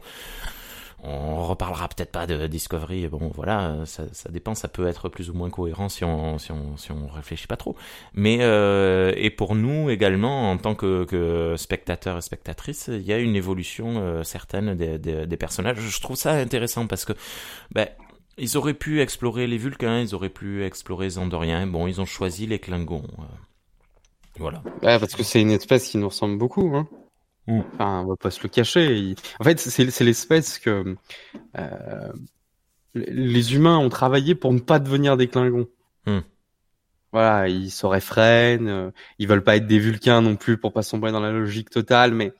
On 1.03 1.45
reparlera 1.45 1.87
peut-être 1.87 2.11
pas 2.11 2.25
de 2.25 2.47
Discovery. 2.47 3.07
Bon, 3.07 3.31
voilà, 3.35 3.85
ça, 3.85 4.05
ça, 4.13 4.29
dépend. 4.29 4.55
Ça 4.55 4.67
peut 4.67 4.87
être 4.87 5.09
plus 5.09 5.29
ou 5.29 5.33
moins 5.33 5.51
cohérent 5.51 5.89
si 5.89 6.03
on 6.03 6.39
si 6.39 6.51
on 6.51 6.75
si 6.75 6.91
on 6.91 7.07
réfléchit 7.07 7.45
pas 7.45 7.55
trop. 7.55 7.75
Mais 8.13 8.39
euh, 8.41 9.13
et 9.15 9.29
pour 9.29 9.53
nous 9.53 9.91
également, 9.91 10.49
en 10.49 10.57
tant 10.57 10.73
que, 10.73 11.05
que 11.05 11.55
spectateurs 11.55 12.17
et 12.17 12.21
spectatrices, 12.21 12.89
il 12.91 13.03
y 13.03 13.13
a 13.13 13.19
une 13.19 13.35
évolution 13.35 13.99
euh, 13.99 14.23
certaine 14.23 14.73
des, 14.73 14.97
des, 14.97 15.27
des, 15.27 15.37
personnages. 15.37 15.77
Je 15.79 16.01
trouve 16.01 16.15
ça 16.15 16.31
intéressant 16.31 16.87
parce 16.87 17.05
que 17.05 17.13
ben 17.71 17.87
ils 18.39 18.57
auraient 18.57 18.73
pu 18.73 19.01
explorer 19.01 19.47
les 19.47 19.57
Vulcains, 19.57 19.99
ils 19.99 20.15
auraient 20.15 20.29
pu 20.29 20.63
explorer 20.63 21.09
les. 21.09 21.67
Bon, 21.67 21.87
ils 21.87 22.01
ont 22.01 22.05
choisi 22.05 22.47
les 22.47 22.59
Klingons. 22.59 23.03
Euh, 23.19 23.23
voilà. 24.39 24.63
Parce 24.81 25.15
que 25.15 25.23
c'est 25.23 25.41
une 25.41 25.51
espèce 25.51 25.89
qui 25.89 25.97
nous 25.97 26.09
ressemble 26.09 26.37
beaucoup. 26.37 26.75
Hein. 26.75 26.87
Mm. 27.47 27.61
Enfin, 27.73 28.01
on 28.01 28.07
va 28.07 28.15
pas 28.15 28.31
se 28.31 28.43
le 28.43 28.49
cacher. 28.49 29.15
En 29.39 29.43
fait, 29.43 29.59
c'est 29.59 30.03
l'espèce 30.03 30.59
que 30.59 30.95
euh, 31.57 32.13
les 32.93 33.55
humains 33.55 33.77
ont 33.77 33.89
travaillé 33.89 34.35
pour 34.35 34.53
ne 34.53 34.59
pas 34.59 34.79
devenir 34.79 35.17
des 35.17 35.27
Klingons. 35.27 35.67
Mm. 36.05 36.19
Voilà, 37.13 37.47
ils 37.47 37.71
se 37.71 37.85
réfrènent, 37.85 38.67
euh, 38.67 38.91
ils 39.17 39.27
veulent 39.27 39.43
pas 39.43 39.55
être 39.55 39.67
des 39.67 39.79
Vulcains 39.79 40.21
non 40.21 40.35
plus 40.35 40.57
pour 40.57 40.73
pas 40.73 40.83
sombrer 40.83 41.11
dans 41.11 41.21
la 41.21 41.31
logique 41.31 41.69
totale, 41.69 42.13
mais 42.13 42.33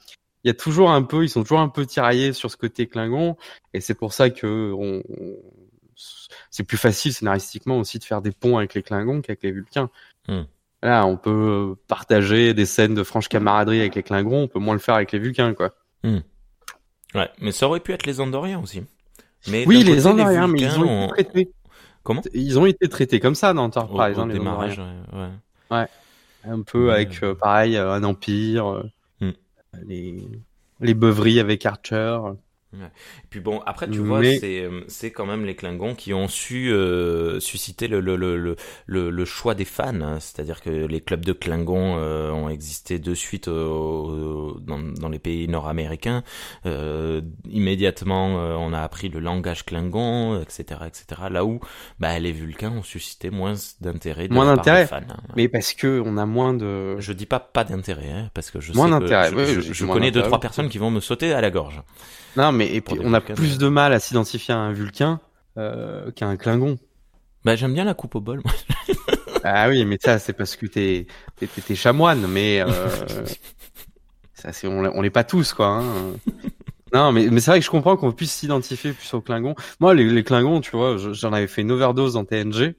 il 0.43 0.47
y 0.47 0.51
a 0.51 0.53
toujours 0.53 0.91
un 0.91 1.03
peu, 1.03 1.23
ils 1.23 1.29
sont 1.29 1.43
toujours 1.43 1.61
un 1.61 1.69
peu 1.69 1.85
tiraillés 1.85 2.33
sur 2.33 2.51
ce 2.51 2.57
côté 2.57 2.87
Klingon, 2.87 3.37
et 3.73 3.81
c'est 3.81 3.95
pour 3.95 4.13
ça 4.13 4.29
que 4.29 4.73
on, 4.77 5.03
c'est 6.51 6.63
plus 6.63 6.77
facile 6.77 7.13
scénaristiquement 7.13 7.79
aussi 7.79 7.97
de 7.97 8.03
faire 8.03 8.21
des 8.21 8.31
ponts 8.31 8.57
avec 8.57 8.73
les 8.73 8.83
Klingons 8.83 9.21
qu'avec 9.21 9.41
les 9.43 9.51
Vulcains. 9.51 9.89
Mm. 10.27 10.41
Là, 10.83 11.05
on 11.05 11.17
peut 11.17 11.75
partager 11.87 12.53
des 12.53 12.65
scènes 12.65 12.93
de 12.93 13.03
franche 13.03 13.29
camaraderie 13.29 13.79
avec 13.79 13.95
les 13.95 14.03
Klingons, 14.03 14.43
on 14.43 14.47
peut 14.47 14.59
moins 14.59 14.73
le 14.75 14.79
faire 14.79 14.95
avec 14.95 15.11
les 15.11 15.19
Vulcains, 15.19 15.53
quoi. 15.53 15.71
Hmm. 16.03 16.19
Ouais, 17.15 17.29
mais 17.39 17.51
ça 17.51 17.67
aurait 17.67 17.79
pu 17.79 17.93
être 17.93 18.05
les 18.05 18.19
Andoriens 18.19 18.61
aussi. 18.61 18.83
Mais 19.47 19.65
oui, 19.65 19.83
les 19.83 20.05
Andoriens, 20.05 20.47
mais 20.47 20.61
ils 20.61 20.79
ont 20.79 21.13
été 21.13 21.23
traités. 21.23 21.51
Comment? 22.03 22.21
Ils 22.33 22.59
ont 22.59 22.65
été 22.65 22.87
traités 22.87 23.19
comme 23.19 23.35
ça 23.35 23.53
dans 23.53 23.63
Enterprise. 23.63 24.17
Au, 24.17 24.21
hein, 24.21 24.27
démarrage, 24.27 24.79
ouais, 24.79 25.27
ouais. 25.71 25.87
Un 26.43 26.61
peu 26.61 26.93
avec, 26.93 27.21
euh, 27.23 27.33
pareil, 27.33 27.75
euh, 27.75 27.91
un 27.91 28.03
empire, 28.03 28.67
euh, 28.67 28.91
hmm. 29.19 29.31
les, 29.85 30.23
les 30.79 30.93
beuveries 30.93 31.39
avec 31.39 31.65
Archer. 31.65 32.19
Et 32.73 33.27
puis 33.29 33.39
bon, 33.39 33.61
après 33.65 33.89
tu 33.89 33.99
vois, 33.99 34.21
c'est 34.21 34.61
euh, 34.61 34.81
c'est 34.89 35.11
quand 35.11 35.25
même 35.25 35.45
les 35.45 35.55
Klingons 35.55 35.95
qui 35.95 36.13
ont 36.13 36.27
su 36.27 36.69
euh, 36.69 37.39
susciter 37.39 37.87
le 37.87 38.01
le, 38.01 38.17
le 38.17 38.55
le 38.85 39.09
le 39.09 39.25
choix 39.25 39.55
des 39.55 39.63
fans. 39.63 40.01
Hein. 40.01 40.19
C'est-à-dire 40.19 40.61
que 40.61 40.69
les 40.69 40.99
clubs 40.99 41.23
de 41.23 41.31
Klingons 41.31 41.95
euh, 41.97 42.29
ont 42.31 42.49
existé 42.49 42.99
de 42.99 43.13
suite 43.13 43.47
dans 43.47 44.79
dans 44.99 45.09
les 45.09 45.19
pays 45.19 45.47
nord-américains. 45.47 46.23
immédiatement, 47.49 48.35
on 48.35 48.73
a 48.73 48.81
appris 48.81 49.07
le 49.07 49.19
langage 49.19 49.65
Klingon, 49.65 50.41
etc., 50.41 50.81
etc. 50.87 51.21
Là 51.31 51.45
où 51.45 51.61
bah 51.99 52.19
les 52.19 52.33
Vulcains 52.33 52.71
ont 52.71 52.83
suscité 52.83 53.29
moins 53.29 53.53
d'intérêt. 53.79 54.27
Moins 54.27 54.53
d'intérêt. 54.53 54.89
Hein. 54.91 55.17
Mais 55.37 55.47
parce 55.47 55.73
que 55.73 56.01
on 56.05 56.17
a 56.17 56.25
moins 56.25 56.53
de. 56.53 56.99
Je 56.99 57.13
dis 57.13 57.25
pas 57.25 57.39
pas 57.39 57.63
d'intérêt, 57.63 58.11
hein, 58.11 58.29
parce 58.33 58.51
que 58.51 58.59
je 58.59 58.73
moins 58.73 58.89
sais 58.99 59.33
que 59.33 59.61
je, 59.61 59.73
je 59.73 59.85
connais 59.85 60.11
deux 60.11 60.23
trois 60.23 60.41
personnes 60.41 60.67
qui 60.67 60.79
vont 60.79 60.91
me 60.91 60.99
sauter 60.99 61.31
à 61.31 61.39
la 61.39 61.49
gorge. 61.49 61.81
Non, 62.37 62.51
mais 62.51 62.66
et 62.75 62.81
puis 62.81 62.99
on 63.03 63.13
a 63.13 63.21
plus 63.21 63.57
de 63.57 63.67
mal 63.67 63.93
à 63.93 63.99
s'identifier 63.99 64.53
à 64.53 64.57
un 64.57 64.71
Vulcain 64.71 65.19
euh, 65.57 66.11
qu'à 66.11 66.27
un 66.27 66.37
Klingon. 66.37 66.77
Bah 67.43 67.55
j'aime 67.55 67.73
bien 67.73 67.85
la 67.85 67.93
coupe 67.93 68.15
au 68.15 68.21
bol. 68.21 68.41
Moi. 68.43 68.53
ah 69.43 69.69
oui, 69.69 69.85
mais 69.85 69.97
ça 70.01 70.19
c'est 70.19 70.33
parce 70.33 70.55
que 70.55 70.65
t'es 70.65 71.07
t'es 71.37 71.75
chanoine, 71.75 72.27
mais 72.27 72.61
euh, 72.61 72.67
ça 74.33 74.53
c'est 74.53 74.67
on, 74.67 74.79
on 74.79 75.01
l'est 75.01 75.09
pas 75.09 75.23
tous 75.23 75.53
quoi. 75.53 75.67
Hein. 75.67 75.83
Non, 76.93 77.11
mais, 77.11 77.27
mais 77.27 77.39
c'est 77.39 77.51
vrai 77.51 77.59
que 77.59 77.65
je 77.65 77.69
comprends 77.69 77.97
qu'on 77.97 78.11
puisse 78.11 78.33
s'identifier 78.33 78.93
plus 78.93 79.13
aux 79.13 79.21
Klingons. 79.21 79.55
Moi, 79.79 79.93
les, 79.93 80.05
les 80.05 80.23
Klingons, 80.23 80.61
tu 80.61 80.71
vois, 80.71 80.95
j'en 80.97 81.33
avais 81.33 81.47
fait 81.47 81.61
une 81.61 81.71
overdose 81.71 82.13
dans 82.13 82.23
TNG. 82.23 82.75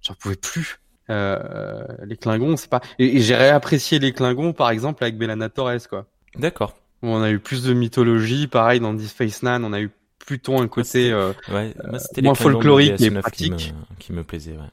J'en 0.00 0.14
pouvais 0.14 0.36
plus. 0.36 0.80
Euh, 1.10 1.84
les 2.04 2.16
Klingons, 2.16 2.56
c'est 2.56 2.70
pas. 2.70 2.80
Et, 2.98 3.18
et 3.18 3.20
j'ai 3.20 3.36
réapprécié 3.36 3.98
les 3.98 4.12
Klingons, 4.12 4.52
par 4.54 4.70
exemple, 4.70 5.04
avec 5.04 5.18
Belana 5.18 5.50
Torres, 5.50 5.88
quoi. 5.88 6.06
D'accord 6.36 6.74
on 7.12 7.22
a 7.22 7.30
eu 7.30 7.38
plus 7.38 7.62
de 7.62 7.72
mythologie. 7.72 8.46
Pareil, 8.46 8.80
dans 8.80 8.94
Deep 8.94 9.08
Space 9.08 9.42
Nine, 9.42 9.64
on 9.64 9.72
a 9.72 9.80
eu 9.80 9.90
plutôt 10.18 10.58
un 10.58 10.68
côté 10.68 11.12
euh, 11.12 11.32
ouais, 11.52 11.74
euh, 11.84 12.22
moins 12.22 12.34
folklorique 12.34 13.00
et 13.00 13.10
pratique. 13.10 13.56
Qui 13.56 13.72
me, 13.72 13.96
qui 13.98 14.12
me 14.12 14.24
plaisait, 14.24 14.52
ouais. 14.52 14.70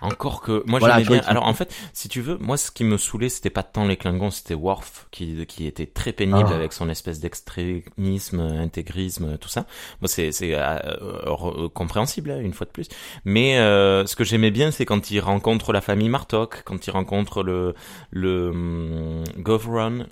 Encore 0.00 0.40
que 0.40 0.62
moi 0.66 0.80
j'aimais 0.80 1.04
bien. 1.04 1.22
Alors 1.26 1.46
en 1.46 1.54
fait, 1.54 1.74
si 1.92 2.08
tu 2.08 2.20
veux, 2.20 2.36
moi 2.38 2.56
ce 2.56 2.70
qui 2.70 2.84
me 2.84 2.96
saoulait, 2.96 3.28
c'était 3.28 3.50
pas 3.50 3.62
tant 3.62 3.86
les 3.86 3.96
Klingons, 3.96 4.30
c'était 4.30 4.54
Worf 4.54 5.08
qui 5.10 5.46
qui 5.46 5.66
était 5.66 5.86
très 5.86 6.12
pénible 6.12 6.50
ah. 6.50 6.54
avec 6.54 6.72
son 6.72 6.88
espèce 6.88 7.20
d'extrémisme, 7.20 8.40
intégrisme, 8.40 9.38
tout 9.38 9.48
ça. 9.48 9.66
Moi 10.00 10.08
c'est 10.08 10.32
c'est 10.32 10.54
euh, 10.54 10.78
euh, 11.26 11.68
compréhensible 11.68 12.30
hein, 12.30 12.40
une 12.40 12.52
fois 12.52 12.66
de 12.66 12.72
plus. 12.72 12.88
Mais 13.24 13.58
euh, 13.58 14.06
ce 14.06 14.16
que 14.16 14.24
j'aimais 14.24 14.50
bien, 14.50 14.70
c'est 14.70 14.84
quand 14.84 15.10
il 15.10 15.20
rencontre 15.20 15.72
la 15.72 15.80
famille 15.80 16.08
Martok, 16.08 16.62
quand 16.64 16.86
il 16.86 16.90
rencontre 16.90 17.42
le 17.42 17.74
le 18.10 18.50
um, 18.50 19.24
Govron, 19.38 20.06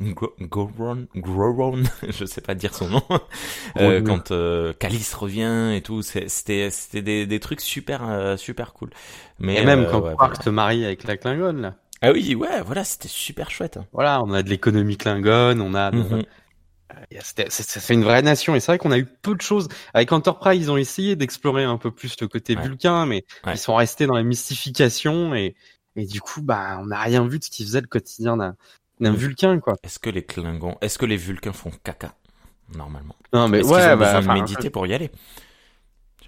Govron, 1.17 1.83
je 2.09 2.25
sais 2.25 2.41
pas 2.41 2.55
dire 2.55 2.75
son 2.75 2.89
nom. 2.89 3.03
euh, 3.79 4.01
quand 4.03 4.31
euh, 4.31 4.73
Calice 4.73 5.15
revient 5.15 5.73
et 5.75 5.83
tout, 5.83 6.03
c'était 6.03 6.71
c'était 6.71 7.03
des 7.03 7.27
des 7.27 7.41
trucs 7.41 7.61
super 7.61 8.35
super 8.39 8.73
cool. 8.73 8.91
Mais 9.39 9.57
et 9.57 9.65
même 9.65 9.81
euh, 9.81 9.91
quand 9.91 10.01
ouais, 10.01 10.15
Quark 10.15 10.43
se 10.43 10.51
marie 10.51 10.85
avec 10.85 11.05
la 11.05 11.17
Klingon 11.17 11.55
là. 11.55 11.75
Ah 12.03 12.13
oui, 12.13 12.35
ouais, 12.35 12.61
voilà, 12.63 12.85
c'était 12.85 13.09
super 13.09 13.51
chouette. 13.51 13.79
Voilà, 13.93 14.23
on 14.23 14.33
a 14.33 14.43
de 14.43 14.51
l'économie 14.51 14.97
Klingon, 14.97 15.59
on 15.61 15.75
a. 15.75 15.91
Mm 15.91 16.23
Ça 17.21 17.81
fait 17.81 17.95
une 17.95 18.05
vraie 18.05 18.23
nation 18.23 18.55
et 18.55 18.61
c'est 18.61 18.73
vrai 18.73 18.79
qu'on 18.79 18.93
a 18.93 18.99
eu 18.99 19.07
peu 19.07 19.35
de 19.35 19.41
choses. 19.41 19.69
Avec 19.95 20.13
Enterprise, 20.13 20.61
ils 20.61 20.71
ont 20.71 20.77
essayé 20.77 21.17
d'explorer 21.17 21.65
un 21.65 21.79
peu 21.79 21.91
plus 21.91 22.17
le 22.21 22.29
côté 22.29 22.55
vulcain, 22.55 23.07
mais 23.07 23.25
ils 23.47 23.59
sont 23.59 23.75
restés 23.75 24.07
dans 24.07 24.15
la 24.15 24.23
mystification 24.23 25.35
et, 25.35 25.57
et 25.97 26.07
du 26.07 26.21
coup, 26.21 26.43
bah, 26.43 26.79
on 26.81 26.87
n'a 26.87 27.01
rien 27.01 27.27
vu 27.27 27.39
de 27.39 27.45
ce 27.45 27.51
qui 27.51 27.65
faisait 27.65 27.81
le 27.81 27.87
quotidien 27.87 28.37
d'un 28.37 28.55
d'un 29.01 29.13
mm. 29.13 29.17
vulcain, 29.17 29.61
quoi. 29.61 29.75
Est-ce 29.83 29.99
que 29.99 30.11
les 30.11 30.23
Klingons, 30.23 30.77
est-ce 30.81 30.99
que 30.99 31.07
les 31.07 31.17
vulcains 31.17 31.53
font 31.53 31.73
caca 31.83 32.15
normalement? 32.75 33.17
Non, 33.33 33.49
mais 33.49 33.63
ouais, 33.63 33.93
ont 33.93 33.97
bah, 33.97 34.21
besoin 34.21 34.35
de 34.35 34.41
méditer 34.41 34.71
pour 34.71 34.87
y 34.87 34.95
aller? 34.95 35.11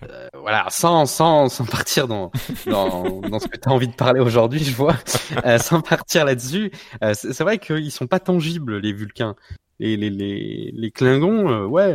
Euh, 0.03 0.29
voilà, 0.35 0.67
sans 0.69 1.07
sans 1.07 1.49
sans 1.49 1.65
partir 1.65 2.07
dans 2.07 2.31
dans, 2.67 3.21
dans 3.21 3.39
ce 3.39 3.49
que 3.49 3.57
tu 3.57 3.69
as 3.69 3.73
envie 3.73 3.89
de 3.89 3.95
parler 3.95 4.21
aujourd'hui, 4.21 4.63
je 4.63 4.73
vois, 4.73 4.97
euh, 5.45 5.59
sans 5.59 5.81
partir 5.81 6.25
là-dessus, 6.25 6.71
euh, 7.03 7.15
c'est 7.15 7.41
vrai 7.41 7.59
qu'ils 7.59 7.91
sont 7.91 8.07
pas 8.07 8.21
tangibles 8.21 8.79
les 8.79 8.93
Vulcains, 8.93 9.37
les 9.79 9.97
les 9.97 10.11
les, 10.11 10.71
les 10.75 10.91
Klingons, 10.91 11.51
euh, 11.51 11.67
ouais, 11.67 11.95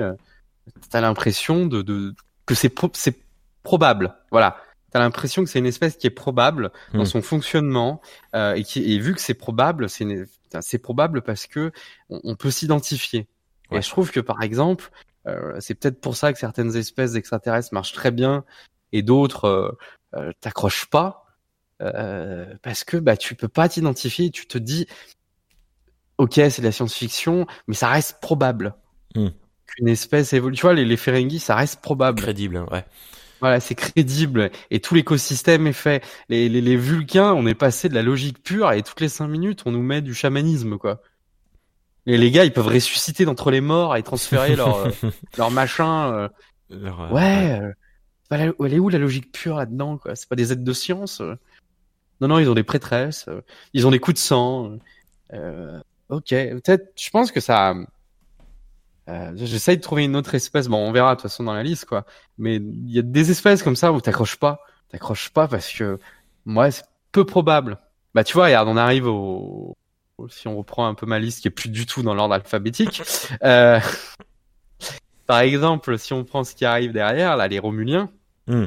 t'as 0.89 1.01
l'impression 1.01 1.67
de, 1.67 1.81
de 1.81 2.15
que 2.45 2.55
c'est 2.55 2.73
c'est 2.93 3.19
probable, 3.63 4.15
voilà. 4.31 4.57
T'as 4.91 4.99
l'impression 4.99 5.43
que 5.43 5.49
c'est 5.49 5.59
une 5.59 5.67
espèce 5.67 5.95
qui 5.95 6.05
est 6.05 6.09
probable 6.09 6.69
dans 6.93 7.03
hmm. 7.03 7.05
son 7.05 7.21
fonctionnement 7.21 8.01
et 8.33 8.63
qui 8.65 8.93
et 8.93 8.99
vu 8.99 9.13
que 9.13 9.21
c'est 9.21 9.35
probable, 9.35 9.87
c'est 9.87 10.05
c'est 10.59 10.79
probable 10.79 11.21
parce 11.21 11.47
que 11.47 11.71
on, 12.09 12.19
on 12.23 12.35
peut 12.35 12.51
s'identifier. 12.51 13.27
Et 13.71 13.81
je 13.81 13.89
trouve 13.89 14.11
que 14.11 14.19
par 14.19 14.41
exemple, 14.41 14.91
euh, 14.91 15.10
c'est 15.59 15.75
peut-être 15.75 16.01
pour 16.01 16.15
ça 16.15 16.33
que 16.33 16.39
certaines 16.39 16.75
espèces 16.75 17.13
d'extraterrestres 17.13 17.73
marchent 17.73 17.93
très 17.93 18.11
bien 18.11 18.43
et 18.91 19.01
d'autres 19.03 19.45
euh, 19.45 19.71
euh 20.15 20.31
t'accrochent 20.41 20.87
pas 20.87 21.25
euh, 21.81 22.45
parce 22.61 22.83
que 22.83 22.97
bah 22.97 23.17
tu 23.17 23.35
peux 23.35 23.47
pas 23.47 23.69
t'identifier. 23.69 24.29
Tu 24.29 24.45
te 24.47 24.57
dis, 24.57 24.87
ok, 26.17 26.33
c'est 26.35 26.59
de 26.59 26.65
la 26.65 26.71
science-fiction, 26.71 27.47
mais 27.67 27.73
ça 27.73 27.89
reste 27.89 28.19
probable 28.21 28.75
hmm. 29.15 29.29
qu'une 29.65 29.87
espèce 29.87 30.33
évolue. 30.33 30.55
Tu 30.55 30.61
vois, 30.61 30.73
les, 30.73 30.85
les 30.85 30.97
Ferengi, 30.97 31.39
ça 31.39 31.55
reste 31.55 31.81
probable. 31.81 32.21
Crédible, 32.21 32.65
ouais. 32.71 32.85
Voilà, 33.39 33.59
c'est 33.59 33.73
crédible 33.73 34.51
et 34.69 34.81
tout 34.81 34.93
l'écosystème 34.93 35.65
est 35.65 35.73
fait. 35.73 36.05
Les, 36.29 36.47
les, 36.47 36.61
les 36.61 36.77
Vulcains, 36.77 37.33
on 37.33 37.47
est 37.47 37.55
passé 37.55 37.89
de 37.89 37.95
la 37.95 38.03
logique 38.03 38.43
pure 38.43 38.71
et 38.71 38.83
toutes 38.83 39.01
les 39.01 39.09
cinq 39.09 39.27
minutes, 39.27 39.63
on 39.65 39.71
nous 39.71 39.81
met 39.81 40.01
du 40.01 40.13
chamanisme, 40.13 40.77
quoi. 40.77 41.01
Et 42.07 42.17
les 42.17 42.31
gars, 42.31 42.45
ils 42.45 42.53
peuvent 42.53 42.67
ressusciter 42.67 43.25
d'entre 43.25 43.51
les 43.51 43.61
morts 43.61 43.95
et 43.95 44.03
transférer 44.03 44.55
leur 44.55 44.75
euh, 44.77 44.89
leur 45.37 45.51
machin. 45.51 46.11
euh. 46.13 46.29
Leur, 46.69 47.01
euh, 47.01 47.09
Ouais. 47.09 47.61
elle 48.31 48.73
est 48.73 48.79
où 48.79 48.89
la 48.89 48.97
logique 48.97 49.31
pure 49.31 49.57
là-dedans 49.57 49.97
quoi? 49.97 50.15
C'est 50.15 50.27
pas 50.29 50.35
des 50.35 50.51
aides 50.53 50.63
de 50.63 50.73
science. 50.73 51.21
Non 52.21 52.27
non, 52.27 52.39
ils 52.39 52.49
ont 52.49 52.53
des 52.55 52.63
prêtresses, 52.63 53.27
ils 53.73 53.85
ont 53.87 53.91
des 53.91 53.99
coups 53.99 54.15
de 54.15 54.19
sang. 54.19 54.77
euh. 55.33 55.79
Ok, 56.09 56.29
peut-être. 56.29 56.91
Je 56.99 57.09
pense 57.09 57.31
que 57.31 57.39
ça. 57.39 57.73
Euh, 59.09 59.31
J'essaye 59.35 59.77
de 59.77 59.81
trouver 59.81 60.03
une 60.05 60.15
autre 60.15 60.35
espèce. 60.35 60.67
Bon, 60.67 60.77
on 60.77 60.91
verra 60.91 61.11
de 61.15 61.21
toute 61.21 61.23
façon 61.29 61.43
dans 61.43 61.53
la 61.53 61.63
liste 61.63 61.85
quoi. 61.85 62.05
Mais 62.37 62.57
il 62.57 62.91
y 62.91 62.99
a 62.99 63.01
des 63.01 63.31
espèces 63.31 63.63
comme 63.63 63.75
ça 63.75 63.91
où 63.91 63.99
t'accroches 64.01 64.37
pas, 64.37 64.59
t'accroches 64.89 65.29
pas 65.31 65.47
parce 65.47 65.71
que 65.71 65.99
moi 66.45 66.69
c'est 66.71 66.83
peu 67.11 67.25
probable. 67.25 67.79
Bah 68.13 68.23
tu 68.23 68.33
vois, 68.33 68.45
regarde, 68.45 68.67
on 68.67 68.77
arrive 68.77 69.07
au 69.07 69.75
si 70.29 70.47
on 70.47 70.57
reprend 70.57 70.87
un 70.87 70.93
peu 70.93 71.05
ma 71.05 71.19
liste 71.19 71.41
qui 71.41 71.47
est 71.47 71.51
plus 71.51 71.69
du 71.69 71.85
tout 71.85 72.01
dans 72.03 72.13
l'ordre 72.13 72.33
alphabétique. 72.35 73.01
Euh... 73.43 73.79
Par 75.27 75.39
exemple, 75.39 75.97
si 75.97 76.13
on 76.13 76.23
prend 76.23 76.43
ce 76.43 76.55
qui 76.55 76.65
arrive 76.65 76.91
derrière, 76.91 77.37
là, 77.37 77.47
les 77.47 77.59
Romuliens, 77.59 78.09
Hmm. 78.47 78.65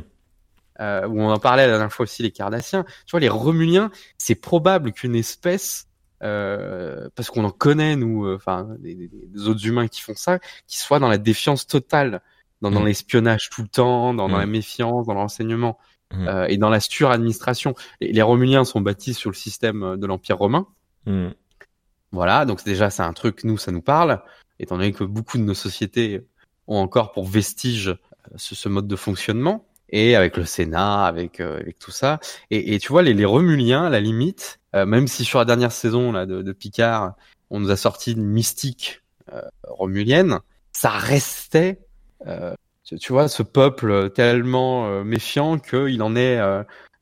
euh, 0.81 1.07
où 1.09 1.21
on 1.21 1.31
en 1.31 1.39
parlait 1.39 1.65
la 1.67 1.73
dernière 1.73 1.93
fois 1.93 2.05
aussi, 2.05 2.23
les 2.23 2.31
Cardassiens. 2.31 2.85
Tu 3.07 3.11
vois, 3.11 3.21
les 3.21 3.29
Romuliens, 3.29 3.91
c'est 4.19 4.37
probable 4.37 4.93
qu'une 4.93 5.15
espèce, 5.17 5.89
euh, 6.23 7.09
parce 7.17 7.29
qu'on 7.29 7.45
en 7.45 7.51
connaît 7.51 7.97
nous, 7.97 8.25
euh, 8.25 8.37
enfin, 8.37 8.69
des, 8.79 8.95
des- 8.95 9.09
des 9.09 9.49
autres 9.49 9.67
humains 9.67 9.89
qui 9.89 10.01
font 10.01 10.15
ça, 10.15 10.39
qui 10.67 10.79
soient 10.79 11.01
dans 11.01 11.09
la 11.09 11.19
défiance 11.19 11.67
totale, 11.67 12.23
dans, 12.63 12.71
dans 12.71 12.81
Mm. 12.81 12.87
l'espionnage 12.87 13.51
tout 13.51 13.63
le 13.63 13.69
temps, 13.69 14.15
dans, 14.15 14.29
dans 14.29 14.39
la 14.39 14.47
méfiance, 14.47 15.07
dans 15.07 15.13
le 15.15 15.21
renseignement, 15.21 15.77
euh, 16.15 16.47
et 16.49 16.57
dans 16.57 16.71
la 16.71 16.81
suradministration. 16.81 17.75
Les, 18.01 18.13
les 18.13 18.23
Romuliens 18.23 18.65
sont 18.65 18.81
bâtis 18.81 19.13
sur 19.15 19.29
le 19.31 19.35
système 19.37 19.83
euh, 19.83 19.97
de 19.97 20.07
l'Empire 20.07 20.39
romain. 20.39 20.67
Voilà, 22.15 22.45
donc 22.47 22.65
déjà 22.65 22.91
c'est 22.91 23.03
un 23.03 23.13
truc 23.13 23.43
nous 23.43 23.59
ça 23.59 23.73
nous 23.73 23.83
parle, 23.83 24.23
étant 24.61 24.77
donné 24.77 24.93
que 24.93 25.03
beaucoup 25.03 25.37
de 25.37 25.43
nos 25.43 25.55
sociétés 25.55 26.25
ont 26.69 26.79
encore 26.79 27.11
pour 27.11 27.27
vestige 27.27 27.89
euh, 27.89 27.97
ce, 28.37 28.55
ce 28.55 28.69
mode 28.69 28.87
de 28.87 28.97
fonctionnement 28.97 29.67
et 29.91 30.15
avec 30.15 30.37
le 30.37 30.45
Sénat, 30.45 31.05
avec 31.05 31.41
euh, 31.41 31.59
avec 31.59 31.79
tout 31.81 31.91
ça. 31.91 32.21
Et, 32.51 32.75
et 32.75 32.79
tu 32.79 32.89
vois 32.89 33.03
les, 33.03 33.15
les 33.15 33.25
Romuliens, 33.25 33.87
à 33.87 33.91
la 33.91 34.01
limite, 34.01 34.61
euh, 34.75 34.87
même 34.87 35.09
si 35.09 35.25
sur 35.25 35.41
la 35.41 35.45
dernière 35.45 35.73
saison 35.73 36.13
là 36.13 36.25
de, 36.25 36.41
de 36.41 36.53
Picard, 36.53 37.15
on 37.51 37.61
nous 37.61 37.71
a 37.71 37.77
sorti 37.77 38.13
une 38.13 38.25
mystique 38.25 39.03
euh, 39.33 39.43
romulienne, 39.65 40.39
ça 40.73 40.91
restait, 40.91 41.81
euh, 42.27 42.55
tu, 42.85 42.99
tu 42.99 43.13
vois, 43.13 43.29
ce 43.29 43.43
peuple 43.43 44.11
tellement 44.11 44.87
euh, 44.87 45.03
méfiant 45.05 45.59
qu'il 45.59 46.03
en 46.03 46.15
est 46.15 46.39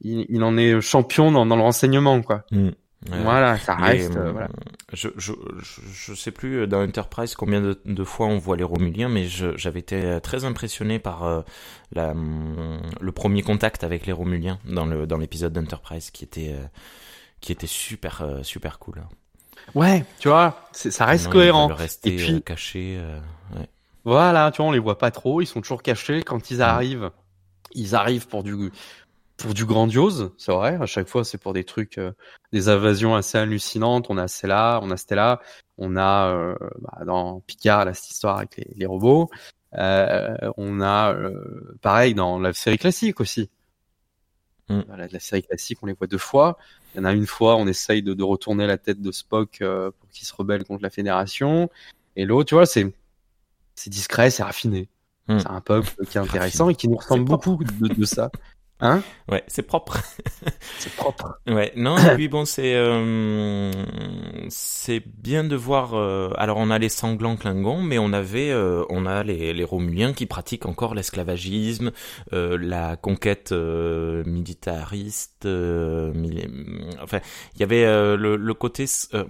il, 0.01 0.27
il 0.29 0.43
en 0.43 0.57
est 0.57 0.81
champion 0.81 1.31
dans, 1.31 1.47
dans 1.47 1.57
le 1.57 1.63
renseignement 1.63 2.23
quoi. 2.23 2.45
Hmm. 2.51 2.71
Voilà, 3.11 3.59
ça 3.59 3.75
reste. 3.75 4.17
euh, 4.17 4.27
euh, 4.29 4.33
voilà. 4.33 4.49
je, 4.93 5.09
je, 5.17 5.33
je, 5.61 5.81
je 5.93 6.15
sais 6.15 6.31
plus 6.31 6.61
euh, 6.61 6.67
dans 6.67 6.83
Enterprise 6.83 7.35
combien 7.35 7.61
de, 7.61 7.81
de 7.85 8.05
fois 8.05 8.27
on 8.27 8.39
voit 8.39 8.57
les 8.57 8.63
Romuliens, 8.65 9.09
mais 9.09 9.27
j'avais 9.27 9.81
été 9.81 10.19
très 10.23 10.45
impressionné 10.45 10.99
par 10.99 11.25
euh, 11.25 11.43
la, 11.93 12.11
hum, 12.11 12.81
le 13.01 13.13
premier 13.13 13.43
contact 13.43 13.83
avec 13.85 14.07
les 14.07 14.13
Romuliens 14.13 14.59
dans 14.65 14.87
le 14.87 15.07
dans 15.07 15.17
l'épisode 15.19 15.53
d'Enterprise 15.53 16.11
qui 16.11 16.25
était 16.25 16.53
euh, 16.53 16.65
qui 17.41 17.51
était 17.53 17.67
super 17.67 18.23
euh, 18.23 18.43
super 18.45 18.79
cool. 18.79 19.03
Ouais, 19.75 20.05
tu 20.19 20.29
vois, 20.29 20.69
ça 20.73 21.05
reste 21.07 21.27
Non, 21.27 21.31
cohérent. 21.33 21.67
rester 21.69 22.13
Et 22.15 22.17
puis- 22.17 22.33
euh, 22.35 22.41
cachés. 22.41 23.01
ouais. 23.57 23.69
Voilà, 24.05 24.51
tu 24.51 24.59
vois, 24.59 24.67
on 24.67 24.73
les 24.73 24.79
voit 24.81 24.99
pas 24.99 25.11
trop, 25.13 25.41
ils 25.41 25.47
sont 25.47 25.61
toujours 25.61 25.83
cachés. 25.83 26.23
Quand 26.25 26.51
ils 26.51 26.61
arrivent, 26.63 27.11
ils 27.73 27.95
arrivent 27.95 28.27
pour 28.27 28.43
du 28.43 28.71
pour 29.43 29.55
du 29.55 29.67
grandiose, 29.67 30.31
c'est 30.39 30.53
vrai. 30.53 30.79
À 30.81 30.87
chaque 30.87 31.09
fois, 31.09 31.25
c'est 31.25 31.37
pour 31.37 31.53
des 31.53 31.65
trucs, 31.65 31.99
euh, 31.99 32.13
des 32.53 32.69
invasions 32.69 33.17
assez 33.17 33.37
hallucinantes. 33.37 34.07
On 34.09 34.17
a 34.17 34.29
Stella, 34.29 34.79
on 34.83 34.91
a 34.93 34.97
Stella, 34.97 35.41
on 35.79 35.97
a 35.97 36.33
euh, 36.33 36.55
bah, 36.81 37.05
dans 37.05 37.41
Picard 37.41 37.85
là, 37.85 37.93
cette 37.93 38.11
histoire 38.11 38.39
avec 38.39 38.57
les, 38.57 38.69
les 38.77 38.87
robots. 38.87 39.29
Euh, 39.75 40.37
on 40.57 40.81
a 40.81 41.17
pareil 41.81 42.15
dans 42.15 42.39
la 42.39 42.53
série 42.53 42.79
classique 42.79 43.21
aussi. 43.21 43.51
Mm. 44.69 44.83
La 44.97 45.21
série 45.21 45.43
classique, 45.43 45.79
on 45.83 45.87
les 45.87 45.95
voit 45.95 46.07
deux 46.07 46.19
fois. 46.19 46.57
Il 46.95 46.99
y 46.99 47.01
en 47.01 47.05
a 47.05 47.13
une 47.13 47.27
fois, 47.27 47.57
on 47.57 47.67
essaye 47.67 48.03
de, 48.03 48.15
de 48.15 48.23
retourner 48.23 48.69
la 48.69 48.79
tête 48.79 49.03
de 49.03 49.11
Spock 49.11 49.59
pour 49.61 50.09
qu'il 50.11 50.27
se 50.27 50.35
rebelle 50.35 50.65
contre 50.65 50.85
la 50.85 50.91
Fédération. 50.91 51.69
Et 52.15 52.27
l'autre, 52.27 52.49
tu 52.51 52.55
vois, 52.55 52.67
c'est 52.67 52.95
c'est 53.75 53.91
discret, 53.91 54.31
c'est 54.31 54.45
raffiné. 54.45 54.89
Mm. 55.27 55.39
C'est 55.41 55.51
un 55.51 55.61
peuple 55.61 55.91
qui 56.09 56.19
est 56.19 56.21
intéressant 56.21 56.69
et 56.69 56.77
qui 56.77 56.87
nous 56.87 56.97
ressemble 56.97 57.25
beaucoup 57.25 57.59
de, 57.65 57.89
de 57.89 58.05
ça. 58.05 58.31
Hein? 58.85 59.05
Ouais, 59.31 59.45
c'est 59.47 59.63
propre. 59.63 59.99
C'est 60.79 60.93
propre. 60.97 61.39
Ouais, 61.47 61.73
non, 61.77 61.97
et 62.01 62.11
puis 62.17 62.27
bon, 62.27 62.45
c'est 62.45 62.75
euh, 62.75 63.71
c'est 64.49 65.01
bien 65.07 65.45
de 65.45 65.55
voir. 65.55 65.95
euh, 65.95 66.31
alors, 66.37 66.57
on 66.57 66.71
a 66.71 66.79
les 66.81 66.89
sanglants 66.89 67.37
Klingons, 67.37 67.83
mais 67.83 67.99
on 68.01 68.13
avait, 68.13 68.51
euh, 68.51 68.85
on 68.91 69.07
a 69.07 69.23
les, 69.23 69.53
les 69.53 69.65
Romuliens 69.65 70.13
qui 70.13 70.27
pratiquent 70.27 70.67
encore 70.67 70.95
l'esclavagisme, 70.95 71.93
euh, 72.33 72.59
la 72.61 72.97
conquête 72.97 73.53
euh, 73.53 74.25
militariste. 74.27 75.47
euh, 75.47 76.13
mili- 76.13 76.49
enfin, 77.01 77.21
il 77.55 77.61
y 77.61 77.63
avait 77.63 77.85
euh, 77.85 78.17
le, 78.17 78.35
le 78.37 78.55
côté. 78.55 78.87
euh, 79.15 79.25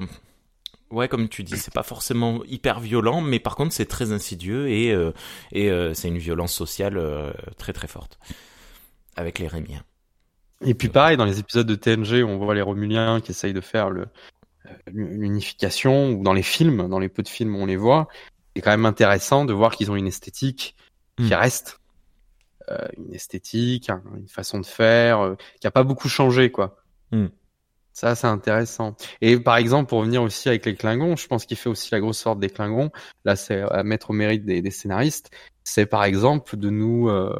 Ouais, 0.90 1.08
comme 1.08 1.28
tu 1.30 1.42
dis, 1.42 1.56
c'est 1.58 1.72
pas 1.72 1.82
forcément 1.82 2.42
hyper 2.46 2.78
violent, 2.78 3.22
mais 3.22 3.38
par 3.40 3.56
contre 3.56 3.72
c'est 3.72 3.86
très 3.86 4.12
insidieux 4.12 4.68
et 4.68 4.92
euh, 4.92 5.12
et 5.50 5.70
euh, 5.70 5.94
c'est 5.94 6.08
une 6.08 6.18
violence 6.18 6.52
sociale 6.52 6.98
euh, 6.98 7.32
très 7.56 7.72
très 7.72 7.88
forte 7.88 8.18
avec 9.16 9.38
les 9.38 9.48
Rémiens. 9.48 9.82
Et 10.64 10.74
puis 10.74 10.88
pareil, 10.88 11.16
dans 11.16 11.24
les 11.24 11.38
épisodes 11.40 11.66
de 11.66 11.74
TNG, 11.74 12.22
on 12.24 12.38
voit 12.38 12.54
les 12.54 12.62
Romuliens 12.62 13.20
qui 13.20 13.32
essayent 13.32 13.52
de 13.52 13.60
faire 13.60 13.90
le 13.90 14.06
euh, 14.66 14.70
l'unification, 14.92 16.12
ou 16.12 16.22
dans 16.22 16.32
les 16.32 16.42
films, 16.44 16.88
dans 16.88 16.98
les 17.00 17.08
peu 17.08 17.22
de 17.22 17.28
films 17.28 17.56
où 17.56 17.58
on 17.58 17.66
les 17.66 17.76
voit, 17.76 18.08
c'est 18.54 18.62
quand 18.62 18.70
même 18.70 18.86
intéressant 18.86 19.44
de 19.44 19.52
voir 19.52 19.74
qu'ils 19.74 19.90
ont 19.90 19.96
une 19.96 20.06
esthétique 20.06 20.76
qui 21.16 21.30
Mm. 21.30 21.34
reste, 21.34 21.78
Euh, 22.70 22.86
une 22.96 23.12
esthétique, 23.12 23.90
un- 23.90 24.02
une 24.16 24.28
façon 24.28 24.60
de 24.60 24.64
faire, 24.66 25.18
euh, 25.20 25.34
qui 25.60 25.66
a 25.66 25.72
pas 25.72 25.82
beaucoup 25.82 26.08
changé, 26.08 26.52
quoi. 26.52 26.76
Mm. 27.10 27.26
Ça, 27.92 28.14
c'est 28.14 28.28
intéressant. 28.28 28.96
Et 29.20 29.36
par 29.40 29.56
exemple, 29.56 29.88
pour 29.88 29.98
revenir 29.98 30.22
aussi 30.22 30.48
avec 30.48 30.64
les 30.64 30.76
Klingons, 30.76 31.16
je 31.16 31.26
pense 31.26 31.44
qu'il 31.44 31.56
fait 31.56 31.68
aussi 31.68 31.88
la 31.90 31.98
grosse 31.98 32.22
force 32.22 32.38
des 32.38 32.48
Klingons. 32.48 32.90
Là, 33.24 33.34
c'est 33.34 33.62
à 33.62 33.82
mettre 33.82 34.10
au 34.10 34.12
mérite 34.12 34.44
des, 34.44 34.62
des 34.62 34.70
scénaristes. 34.70 35.30
C'est 35.64 35.86
par 35.86 36.04
exemple 36.04 36.56
de 36.56 36.70
nous 36.70 37.08
euh, 37.08 37.36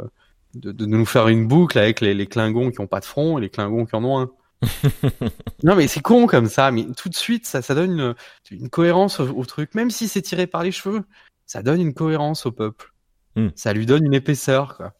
de, 0.55 0.73
de 0.73 0.87
nous 0.87 1.07
faire 1.07 1.29
une 1.29 1.47
boucle 1.47 1.79
avec 1.79 2.01
les, 2.01 2.15
les 2.15 2.27
Klingons 2.27 2.71
qui 2.71 2.81
ont 2.81 2.87
pas 2.87 3.01
de 3.01 3.05
front 3.05 3.39
et 3.39 3.41
les 3.41 3.51
Klingons 3.51 3.87
qui 3.87 3.97
en 3.97 4.05
ont 4.05 4.21
un. 4.21 4.31
non, 5.65 5.75
mais 5.75 5.89
c'est 5.89 6.01
con 6.01 6.27
comme 6.27 6.47
ça, 6.47 6.71
mais 6.71 6.87
tout 6.97 7.09
de 7.09 7.15
suite, 7.17 7.47
ça, 7.47 7.63
ça 7.63 7.75
donne 7.75 7.93
une, 7.99 8.15
une 8.53 8.69
cohérence 8.71 9.19
au, 9.21 9.29
au 9.31 9.45
truc, 9.45 9.75
même 9.75 9.91
si 9.91 10.07
c'est 10.09 10.23
tiré 10.23 10.47
par 10.47 10.63
les 10.63 10.73
cheveux. 10.73 11.03
Ça 11.47 11.63
donne 11.63 11.81
une 11.81 11.95
cohérence 11.95 12.47
au 12.47 12.53
peuple. 12.53 12.93
Hmm. 13.35 13.49
Ça 13.57 13.73
lui 13.73 13.87
donne 13.87 14.05
une 14.07 14.15
épaisseur, 14.15 14.77
quoi. 14.77 14.93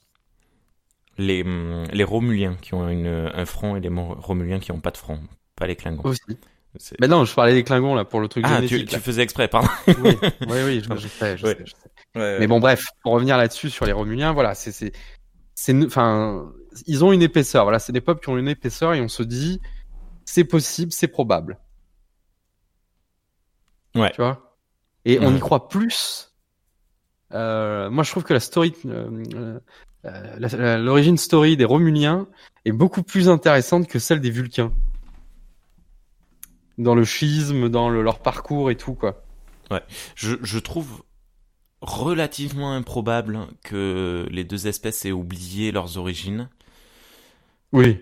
les, 1.19 1.43
hum, 1.43 1.85
les 1.93 2.05
Romuliens 2.05 2.57
qui 2.61 2.75
ont 2.75 2.89
une, 2.89 3.07
un 3.33 3.45
front 3.47 3.77
et 3.77 3.81
les 3.81 3.89
Romuliens 3.91 4.59
qui 4.59 4.73
ont 4.73 4.81
pas 4.81 4.91
de 4.91 4.97
front, 4.97 5.21
pas 5.57 5.67
les 5.67 5.77
Klingons. 5.77 6.03
Aussi. 6.05 6.21
Mais 7.01 7.07
non, 7.09 7.25
je 7.27 7.35
parlais 7.35 7.53
des 7.53 7.65
Klingons 7.65 7.95
là 7.95 8.05
pour 8.07 8.21
le 8.21 8.29
truc 8.29 8.47
ah, 8.49 8.61
tu, 8.67 8.87
faisais 8.87 9.23
exprès, 9.23 9.47
pardon. 9.47 9.69
oui, 9.87 10.17
oui, 10.49 10.59
oui, 10.65 10.83
je, 10.83 10.95
je 10.97 11.09
sais, 11.09 11.37
je 11.37 11.45
Ouais. 11.47 11.55
sais, 11.55 11.65
je 11.67 11.73
sais. 11.73 12.39
Mais 12.41 12.47
bon, 12.47 12.61
bref, 12.61 12.85
pour 13.03 13.13
revenir 13.13 13.37
là-dessus 13.37 13.69
sur 13.71 13.85
les 13.85 13.93
Romuliens, 13.93 14.33
voilà, 14.33 14.55
c'est, 14.55 14.93
enfin, 15.87 16.53
ils 16.87 17.05
ont 17.05 17.13
une 17.13 17.23
épaisseur. 17.23 17.65
Voilà, 17.65 17.79
c'est 17.79 17.93
des 17.93 18.01
peuples 18.01 18.23
qui 18.23 18.29
ont 18.31 18.39
une 18.39 18.49
épaisseur 18.49 18.95
et 18.95 19.01
on 19.01 19.09
se 19.09 19.23
dit, 19.23 19.61
c'est 20.25 20.45
possible, 20.45 20.93
c'est 20.93 21.09
probable. 21.09 21.59
Ouais. 23.95 24.11
Tu 24.11 24.17
vois? 24.23 24.57
Et 25.05 25.19
on 25.21 25.29
Ouais. 25.31 25.37
y 25.37 25.41
croit 25.41 25.69
plus. 25.69 26.33
Euh, 27.33 27.91
moi, 27.91 28.05
je 28.05 28.11
trouve 28.11 28.25
que 28.25 28.33
la 28.35 28.41
story, 28.41 28.75
euh, 28.87 29.59
euh, 30.05 30.79
l'origine 30.79 31.17
story 31.19 31.57
des 31.57 31.65
Romuliens 31.65 32.27
est 32.65 32.73
beaucoup 32.73 33.03
plus 33.03 33.29
intéressante 33.29 33.87
que 33.89 33.99
celle 33.99 34.21
des 34.21 34.31
Vulcains. 34.31 34.73
Dans 36.79 36.95
le 36.95 37.05
schisme, 37.05 37.69
dans 37.69 37.89
le- 37.91 38.03
leur 38.03 38.21
parcours 38.21 38.71
et 38.71 38.77
tout, 38.77 38.95
quoi. 38.95 39.23
Je, 40.15 40.37
je 40.43 40.59
trouve 40.59 41.03
relativement 41.83 42.73
improbable 42.73 43.41
que 43.63 44.27
les 44.31 44.45
deux 44.45 44.67
espèces 44.69 45.05
aient 45.05 45.13
oublié 45.13 45.73
leurs 45.73 45.99
origines. 45.99 46.49
Oui. 47.73 47.99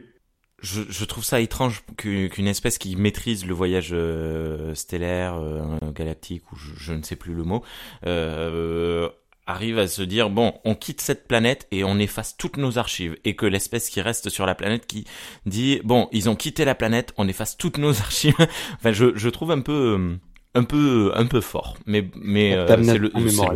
Je, 0.62 0.82
je 0.88 1.04
trouve 1.06 1.24
ça 1.24 1.40
étrange 1.40 1.82
qu'u- 1.96 2.28
qu'une 2.30 2.46
espèce 2.46 2.76
qui 2.76 2.94
maîtrise 2.94 3.46
le 3.46 3.54
voyage 3.54 3.90
euh, 3.92 4.74
stellaire, 4.74 5.34
euh, 5.36 5.78
galactique, 5.92 6.52
ou 6.52 6.56
je, 6.56 6.72
je 6.76 6.92
ne 6.92 7.02
sais 7.02 7.16
plus 7.16 7.32
le 7.32 7.44
mot, 7.44 7.64
euh, 8.06 9.08
arrive 9.46 9.78
à 9.78 9.88
se 9.88 10.02
dire 10.02 10.28
bon, 10.28 10.52
on 10.66 10.74
quitte 10.74 11.00
cette 11.00 11.26
planète 11.26 11.66
et 11.70 11.82
on 11.82 11.98
efface 11.98 12.36
toutes 12.36 12.58
nos 12.58 12.76
archives, 12.76 13.16
et 13.24 13.34
que 13.36 13.46
l'espèce 13.46 13.88
qui 13.88 14.02
reste 14.02 14.28
sur 14.28 14.44
la 14.44 14.54
planète 14.54 14.86
qui 14.86 15.06
dit 15.46 15.80
bon, 15.82 16.08
ils 16.12 16.28
ont 16.28 16.36
quitté 16.36 16.66
la 16.66 16.74
planète, 16.74 17.14
on 17.16 17.26
efface 17.26 17.56
toutes 17.56 17.78
nos 17.78 17.98
archives. 18.00 18.34
enfin, 18.76 18.92
je, 18.92 19.16
je 19.16 19.28
trouve 19.30 19.52
un 19.52 19.62
peu, 19.62 19.96
euh, 19.98 20.16
un 20.54 20.64
peu, 20.64 21.12
un 21.14 21.26
peu 21.26 21.40
fort, 21.40 21.76
mais 21.86 22.10
mais 22.16 22.54
euh, 22.56 22.66
c'est 22.82 22.98
le, 22.98 23.10
c'est 23.28 23.46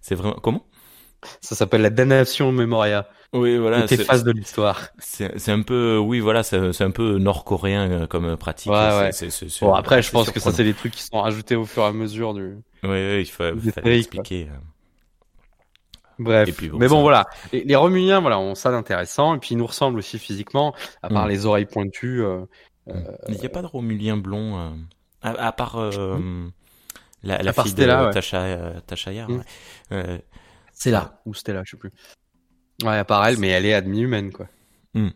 c'est 0.00 0.14
vraiment 0.14 0.36
comment? 0.42 0.64
Ça 1.40 1.54
s'appelle 1.54 1.82
la 1.82 1.90
damnation 1.90 2.50
Memoria. 2.50 3.06
Oui, 3.32 3.58
voilà. 3.58 3.84
Les 3.86 3.96
phases 3.98 4.24
de 4.24 4.32
l'histoire. 4.32 4.88
C'est 4.98 5.38
c'est 5.38 5.52
un 5.52 5.62
peu, 5.62 5.98
oui, 5.98 6.18
voilà, 6.18 6.42
c'est 6.42 6.72
c'est 6.72 6.82
un 6.82 6.90
peu 6.90 7.18
nord-coréen 7.18 7.90
euh, 7.90 8.06
comme 8.06 8.36
pratique. 8.36 8.72
Ouais, 8.72 8.98
ouais. 8.98 9.12
C'est- 9.12 9.30
c'est- 9.30 9.48
c'est- 9.48 9.64
Bon, 9.64 9.74
après, 9.74 10.02
je 10.02 10.06
c'est 10.06 10.12
pense 10.12 10.30
que 10.30 10.40
ça, 10.40 10.50
c'est 10.50 10.64
des 10.64 10.74
trucs 10.74 10.92
qui 10.94 11.02
sont 11.02 11.20
rajoutés 11.20 11.54
au 11.56 11.64
fur 11.66 11.82
et 11.82 11.86
à 11.86 11.92
mesure 11.92 12.34
du. 12.34 12.56
Oui, 12.82 12.88
oui, 12.90 13.20
il 13.20 13.26
faut, 13.26 13.44
expliquer. 13.84 14.48
euh. 14.50 14.56
Bref. 16.18 16.54
Puis 16.56 16.68
bon, 16.68 16.78
mais 16.78 16.88
bon, 16.88 16.96
ça- 16.96 17.02
voilà. 17.02 17.26
Les, 17.52 17.64
les 17.64 17.76
Romuliens, 17.76 18.20
voilà, 18.20 18.38
ont 18.38 18.54
ça 18.54 18.70
d'intéressant. 18.70 19.34
Et 19.36 19.38
puis, 19.38 19.50
ils 19.52 19.58
nous 19.58 19.66
ressemblent 19.66 19.98
aussi 19.98 20.18
physiquement, 20.18 20.74
à 21.02 21.08
part 21.08 21.26
Mm. 21.26 21.30
les 21.30 21.46
oreilles 21.46 21.66
pointues. 21.66 22.22
euh, 22.22 22.40
Il 23.28 23.36
n'y 23.36 23.46
a 23.46 23.48
pas 23.50 23.62
de 23.62 23.66
Romulien 23.66 24.16
blond, 24.16 24.58
euh, 24.58 24.70
à, 25.22 25.30
à 25.48 25.52
part 25.52 25.76
euh, 25.76 26.48
la, 27.22 27.42
la 27.42 27.50
À 27.50 27.52
part 27.52 27.64
fille 27.64 27.72
Stella, 27.72 28.02
de 28.02 28.06
ouais. 28.08 28.12
Tasha, 28.12 28.42
euh, 28.42 28.80
Tasha 28.86 29.12
Yar, 29.12 29.28
Mm. 29.28 29.36
ouais. 29.38 29.44
Euh, 29.92 30.18
C'est 30.72 30.90
là. 30.90 31.20
Ou 31.26 31.34
Stella, 31.34 31.62
je 31.64 31.72
sais 31.72 31.76
plus. 31.76 31.90
Ouais, 32.82 32.96
à 32.96 33.04
part 33.04 33.26
elle, 33.26 33.38
mais 33.38 33.48
elle 33.48 33.66
est 33.66 33.74
à 33.74 33.82
demi-humaine, 33.82 34.32
quoi. 34.32 34.48
Hmm. 34.94 35.10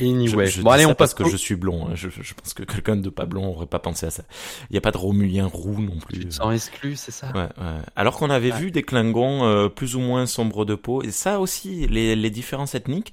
Anyway. 0.00 0.46
Je, 0.46 0.58
je 0.58 0.62
bon, 0.62 0.70
allez, 0.70 0.86
on 0.86 0.94
parce 0.94 1.14
passe 1.14 1.14
que 1.14 1.30
je 1.30 1.36
suis 1.36 1.54
blond. 1.56 1.86
hein. 1.86 1.94
Je, 1.94 2.08
je- 2.08 2.22
je 2.22 2.34
pense 2.34 2.52
que 2.54 2.64
quelqu'un 2.64 2.96
de 2.96 3.08
pas 3.10 3.26
blond 3.26 3.46
aurait 3.48 3.66
pas 3.66 3.78
pensé 3.78 4.06
à 4.06 4.10
ça. 4.10 4.24
Il 4.70 4.72
n'y 4.72 4.78
a 4.78 4.80
pas 4.80 4.90
de 4.90 4.96
Romulien 4.96 5.46
roux 5.46 5.80
non 5.80 5.98
plus. 5.98 6.20
Tu 6.20 6.26
te 6.26 6.34
sens 6.34 6.52
exclu, 6.54 6.96
c'est 6.96 7.12
ça? 7.12 7.28
Ouais, 7.28 7.42
ouais. 7.62 7.78
Alors 7.94 8.16
qu'on 8.16 8.30
avait 8.30 8.50
Ouais. 8.52 8.58
vu 8.58 8.70
des 8.70 8.82
Klingons 8.82 9.44
euh, 9.44 9.68
plus 9.68 9.94
ou 9.94 10.00
moins 10.00 10.26
sombres 10.26 10.64
de 10.64 10.74
peau. 10.74 11.02
Et 11.02 11.10
ça 11.12 11.38
aussi, 11.38 11.86
les, 11.86 12.16
les 12.16 12.30
différences 12.30 12.74
ethniques. 12.74 13.12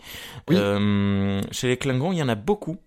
Oui. 0.50 0.56
Euh, 0.58 1.42
chez 1.52 1.68
les 1.68 1.78
Klingons, 1.78 2.14
il 2.14 2.18
y 2.18 2.24
en 2.24 2.30
a 2.30 2.36
beaucoup. 2.36 2.78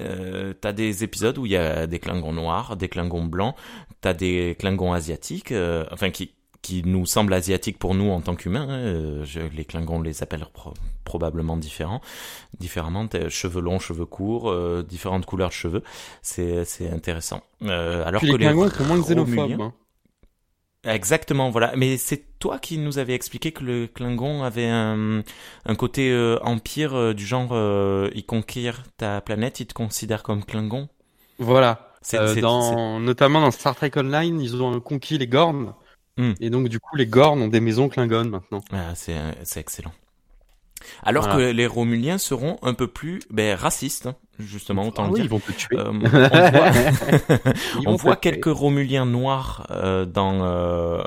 Euh, 0.00 0.52
t'as 0.60 0.72
des 0.72 1.04
épisodes 1.04 1.38
où 1.38 1.46
il 1.46 1.52
y 1.52 1.56
a 1.56 1.86
des 1.86 1.98
Klingons 2.00 2.32
noirs, 2.32 2.76
des 2.76 2.88
Klingons 2.88 3.24
blancs, 3.24 3.54
t'as 4.00 4.12
des 4.14 4.56
Klingons 4.58 4.92
asiatiques, 4.92 5.52
euh, 5.52 5.84
enfin 5.92 6.10
qui 6.10 6.32
qui 6.62 6.82
nous 6.82 7.04
semblent 7.04 7.34
asiatiques 7.34 7.78
pour 7.78 7.94
nous 7.94 8.10
en 8.10 8.22
tant 8.22 8.34
qu'humains. 8.36 8.66
hein. 8.70 8.78
Euh, 8.78 9.24
je- 9.26 9.40
les 9.54 9.66
Klingons 9.66 10.00
les 10.00 10.22
appellent 10.22 10.46
pro- 10.50 10.72
probablement 11.04 11.58
différents, 11.58 12.00
différemment. 12.58 13.06
Cheveux 13.28 13.60
longs, 13.60 13.78
cheveux 13.78 14.06
courts, 14.06 14.50
euh, 14.50 14.82
différentes 14.82 15.26
couleurs 15.26 15.50
de 15.50 15.54
cheveux. 15.54 15.82
C'est 16.22 16.64
c'est 16.64 16.88
intéressant. 16.88 17.42
Euh, 17.64 18.02
alors 18.06 18.20
Puis 18.22 18.30
que 18.30 18.36
les 18.36 18.46
Klingons 18.46 18.70
sont 18.70 18.84
moins 18.84 18.96
xénophobes. 19.00 19.60
Hein. 19.60 19.72
Exactement, 20.86 21.50
voilà. 21.50 21.72
Mais 21.76 21.96
c'est 21.96 22.38
toi 22.38 22.58
qui 22.58 22.76
nous 22.78 22.98
avais 22.98 23.14
expliqué 23.14 23.52
que 23.52 23.64
le 23.64 23.86
Klingon 23.86 24.42
avait 24.42 24.68
un, 24.68 25.22
un 25.64 25.74
côté 25.74 26.10
euh, 26.10 26.38
empire 26.42 26.94
euh, 26.94 27.14
du 27.14 27.24
genre, 27.26 27.50
euh, 27.52 28.10
il 28.14 28.26
conquiert 28.26 28.82
ta 28.98 29.20
planète, 29.22 29.60
il 29.60 29.66
te 29.66 29.74
considère 29.74 30.22
comme 30.22 30.44
Klingon. 30.44 30.88
Voilà. 31.38 31.90
C'est- 32.02 32.40
dans, 32.40 33.00
notamment 33.00 33.40
dans 33.40 33.50
Star 33.50 33.74
Trek 33.74 33.92
Online, 33.96 34.40
ils 34.40 34.62
ont 34.62 34.78
conquis 34.80 35.16
les 35.16 35.26
Gorn. 35.26 35.74
Hmm. 36.18 36.32
Et 36.40 36.50
donc, 36.50 36.68
du 36.68 36.78
coup, 36.78 36.96
les 36.96 37.06
Gorn 37.06 37.40
ont 37.40 37.48
des 37.48 37.60
maisons 37.60 37.88
Klingon 37.88 38.26
maintenant. 38.26 38.60
Ah, 38.70 38.94
c'est 38.94 39.16
excellent. 39.56 39.92
Alors 41.02 41.24
Voilà. 41.24 41.36
que 41.48 41.52
les 41.52 41.66
Romuliens 41.66 42.18
seront 42.18 42.58
un 42.62 42.74
peu 42.74 42.86
plus 42.88 43.20
ben, 43.30 43.56
racistes, 43.56 44.06
hein, 44.06 44.16
justement, 44.38 44.86
autant 44.88 45.04
Ah 45.04 45.06
le 45.06 45.12
oui, 45.12 45.20
dire. 45.20 45.24
ils 45.24 45.30
vont 45.30 45.40
te 45.40 45.52
tuer. 45.52 45.78
Euh, 45.78 45.92
on 47.86 47.94
voit, 47.96 48.16
on 48.16 48.16
quelques 48.16 48.46
Romuliens 48.46 49.06
noirs 49.06 49.66
euh, 49.70 50.04
dans 50.06 50.44
euh, 50.44 51.02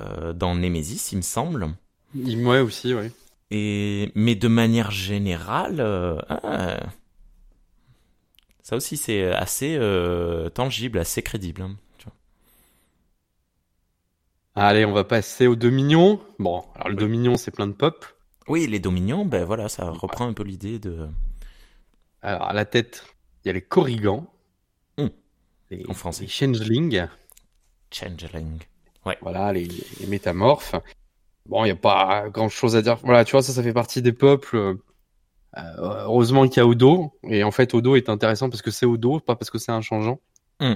euh, 0.00 0.32
dans 0.32 0.54
Nemesis, 0.54 1.12
il 1.12 1.16
me 1.16 1.22
semble. 1.22 1.68
Ouais, 2.14 2.60
aussi, 2.60 2.94
oui. 2.94 3.10
Et 3.50 4.10
mais 4.14 4.34
de 4.34 4.48
manière 4.48 4.90
générale, 4.90 5.80
ah, 6.28 6.80
ça 8.62 8.76
aussi 8.76 8.96
c'est 8.96 9.32
assez 9.32 9.78
tangible, 10.54 10.98
assez 10.98 11.22
crédible. 11.22 11.62
hein, 11.62 11.76
tu 11.98 12.04
vois. 12.06 12.14
Allez, 14.54 14.84
on 14.84 14.92
va 14.92 15.04
passer 15.04 15.46
aux 15.46 15.56
Dominions. 15.56 16.20
Bon, 16.38 16.64
alors 16.74 16.88
le 16.90 16.96
Dominion, 16.96 17.36
c'est 17.36 17.50
plein 17.50 17.66
de 17.66 17.72
pop. 17.72 18.04
Oui, 18.48 18.66
les 18.66 18.78
Dominions, 18.80 19.24
ben 19.24 19.44
voilà, 19.44 19.68
ça 19.68 19.90
reprend 19.90 20.26
un 20.26 20.32
peu 20.32 20.42
l'idée 20.42 20.78
de. 20.78 21.08
Alors, 22.22 22.42
à 22.44 22.52
la 22.52 22.64
tête, 22.64 23.04
il 23.44 23.48
y 23.48 23.50
a 23.50 23.52
les 23.52 23.62
Corrigans. 23.62 24.26
Hmm. 24.96 25.08
Les, 25.70 25.84
En 25.88 25.94
français. 25.94 26.22
les 26.22 26.28
Changelings. 26.28 27.06
Changeling. 27.92 28.58
Voilà, 29.22 29.52
les, 29.52 29.68
les 30.00 30.06
métamorphes. 30.06 30.74
Bon, 31.46 31.64
il 31.64 31.68
n'y 31.68 31.72
a 31.72 31.76
pas 31.76 32.28
grand 32.28 32.48
chose 32.50 32.76
à 32.76 32.82
dire. 32.82 32.96
Voilà, 33.02 33.24
tu 33.24 33.32
vois, 33.32 33.42
ça, 33.42 33.52
ça 33.52 33.62
fait 33.62 33.72
partie 33.72 34.02
des 34.02 34.12
peuples. 34.12 34.56
euh, 34.56 34.74
heureusement 35.56 36.46
qu'il 36.48 36.58
y 36.58 36.60
a 36.60 36.66
Odo. 36.66 37.12
Et 37.24 37.42
en 37.42 37.50
fait, 37.50 37.72
Odo 37.74 37.96
est 37.96 38.08
intéressant 38.10 38.50
parce 38.50 38.62
que 38.62 38.70
c'est 38.70 38.86
Odo, 38.86 39.20
pas 39.20 39.36
parce 39.36 39.50
que 39.50 39.58
c'est 39.58 39.72
un 39.72 39.80
changeant. 39.80 40.20
Hmm. 40.60 40.74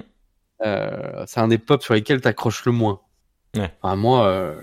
Euh, 0.64 1.24
c'est 1.26 1.40
un 1.40 1.48
des 1.48 1.58
peuples 1.58 1.84
sur 1.84 1.94
lesquels 1.94 2.20
t'accroches 2.20 2.64
le 2.64 2.72
moins. 2.72 3.00
Ouais. 3.56 3.70
Enfin, 3.82 3.96
moi, 3.96 4.26
euh, 4.26 4.60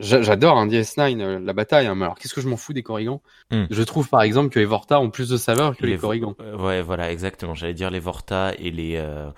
j'adore 0.00 0.58
un 0.58 0.66
DS9, 0.66 1.20
euh, 1.20 1.38
la 1.38 1.52
bataille. 1.52 1.86
hein, 1.86 1.94
mais 1.94 2.04
alors, 2.04 2.18
qu'est-ce 2.18 2.34
que 2.34 2.40
je 2.40 2.48
m'en 2.48 2.56
fous 2.56 2.72
des 2.72 2.82
Corrigans 2.82 3.20
Hmm. 3.52 3.64
Je 3.70 3.82
trouve, 3.82 4.08
par 4.08 4.22
exemple, 4.22 4.50
que 4.50 4.58
les 4.60 4.64
Vorta 4.64 5.00
ont 5.00 5.10
plus 5.10 5.28
de 5.28 5.36
saveur 5.36 5.76
que 5.76 5.84
les, 5.84 5.92
Les- 5.92 5.98
Corrigans. 5.98 6.34
Euh, 6.40 6.56
ouais, 6.56 6.82
voilà, 6.82 7.10
exactement. 7.10 7.54
J'allais 7.54 7.74
dire 7.74 7.90
les 7.90 7.98
Vorta 7.98 8.52
et 8.58 8.70
les 8.70 8.94
euh, 8.96 9.28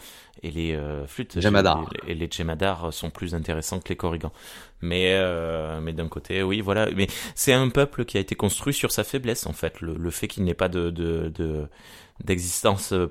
et 0.42 0.50
les 0.50 0.72
euh, 0.74 1.06
flûtes. 1.06 1.40
Jemadar. 1.40 1.88
Et 2.06 2.14
les 2.14 2.28
Jemadar 2.30 2.92
sont 2.92 3.10
plus 3.10 3.34
intéressants 3.34 3.80
que 3.80 3.88
les 3.88 3.96
Corrigans. 3.96 4.32
Mais 4.80 5.12
euh, 5.14 5.80
mais 5.80 5.92
d'un 5.92 6.08
côté, 6.08 6.42
oui, 6.42 6.60
voilà. 6.60 6.88
Mais 6.96 7.06
c'est 7.34 7.52
un 7.52 7.68
peuple 7.68 8.04
qui 8.04 8.16
a 8.16 8.20
été 8.20 8.34
construit 8.34 8.74
sur 8.74 8.90
sa 8.90 9.04
faiblesse, 9.04 9.46
en 9.46 9.52
fait, 9.52 9.80
le, 9.80 9.94
le 9.94 10.10
fait 10.10 10.26
qu'il 10.28 10.44
n'ait 10.44 10.54
pas 10.54 10.68
de 10.68 10.90
de 10.90 11.28
de- 11.34 11.66
d'existence 12.24 12.92
euh, 12.92 13.08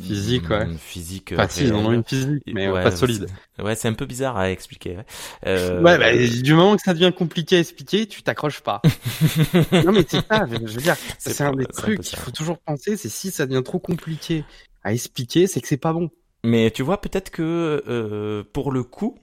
Physique, 0.00 0.50
ouais. 0.50 0.66
Physique. 0.78 1.32
Enfin, 1.32 1.48
si, 1.48 1.64
ils 1.64 1.72
en 1.72 1.84
ont 1.86 1.92
une 1.92 2.04
physique, 2.04 2.42
mais 2.46 2.66
euh, 2.66 2.72
Ouais, 2.74 2.82
pas 2.82 2.90
solide. 2.90 3.26
Ouais, 3.58 3.74
c'est 3.74 3.88
un 3.88 3.94
peu 3.94 4.06
bizarre 4.06 4.36
à 4.36 4.50
expliquer. 4.50 4.96
Ouais, 4.98 5.04
Euh, 5.46 5.82
Ouais, 5.82 5.98
bah, 5.98 6.12
du 6.42 6.54
moment 6.54 6.76
que 6.76 6.82
ça 6.82 6.94
devient 6.94 7.12
compliqué 7.16 7.56
à 7.56 7.60
expliquer, 7.60 8.06
tu 8.06 8.22
t'accroches 8.22 8.60
pas. 8.60 8.82
non, 9.72 9.92
mais 9.92 10.04
c'est 10.08 10.26
ça, 10.26 10.46
je 10.50 10.56
veux 10.58 10.82
dire, 10.82 10.96
C'est 11.18 11.40
un 11.42 11.52
des 11.52 11.66
trucs 11.66 12.00
qu'il 12.00 12.18
faut 12.18 12.30
toujours 12.30 12.58
penser, 12.58 12.96
c'est 12.96 13.08
si 13.08 13.30
ça 13.30 13.46
devient 13.46 13.62
trop 13.64 13.78
compliqué 13.78 14.44
à 14.86 14.92
expliquer, 14.92 15.46
c'est 15.46 15.60
que 15.60 15.68
c'est 15.68 15.76
pas 15.76 15.92
bon. 15.92 16.10
Mais 16.44 16.70
tu 16.70 16.82
vois, 16.82 17.00
peut-être 17.00 17.30
que 17.30 17.82
euh, 17.88 18.44
pour 18.52 18.70
le 18.72 18.82
coup, 18.84 19.18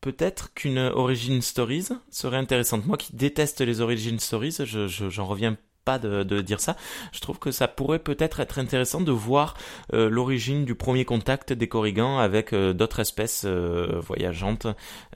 peut-être 0.00 0.52
qu'une 0.54 0.78
origin 0.78 1.40
stories 1.42 1.88
serait 2.10 2.36
intéressante. 2.36 2.86
Moi 2.86 2.96
qui 2.96 3.14
déteste 3.16 3.60
les 3.62 3.80
origin 3.80 4.18
stories, 4.18 4.56
je, 4.64 4.86
je- 4.86 5.08
j'en 5.08 5.24
reviens 5.26 5.56
pas 5.84 5.98
de, 6.00 6.40
dire 6.40 6.58
ça. 6.58 6.76
Je 7.12 7.20
trouve 7.20 7.38
que 7.38 7.52
ça 7.52 7.68
pourrait 7.68 8.00
peut-être 8.00 8.40
être 8.40 8.58
intéressant 8.58 9.00
de 9.00 9.12
voir 9.12 9.54
euh, 9.92 10.10
l'origine 10.10 10.64
du 10.64 10.74
premier 10.74 11.04
contact 11.04 11.52
des 11.52 11.68
Corrigans 11.68 12.18
avec 12.18 12.52
euh, 12.52 12.72
d'autres 12.72 12.98
espèces 13.00 13.44
voyageantes, 13.46 14.66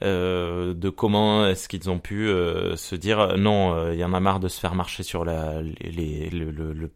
de 0.01 0.89
comment 0.89 1.45
est-ce 1.45 1.67
qu'ils 1.67 1.89
ont 1.89 1.99
pu 1.99 2.27
se 2.27 2.95
dire 2.95 3.37
non, 3.37 3.91
il 3.91 3.99
y 3.99 4.03
en 4.05 4.13
a 4.13 4.19
marre 4.21 4.39
de 4.39 4.47
se 4.47 4.59
faire 4.61 4.73
marcher 4.75 5.03
sur 5.03 5.25
la, 5.25 5.61
les, 5.61 5.91
les- 5.91 6.29
le, 6.29 6.51
le, 6.51 6.73
le, 6.73 6.91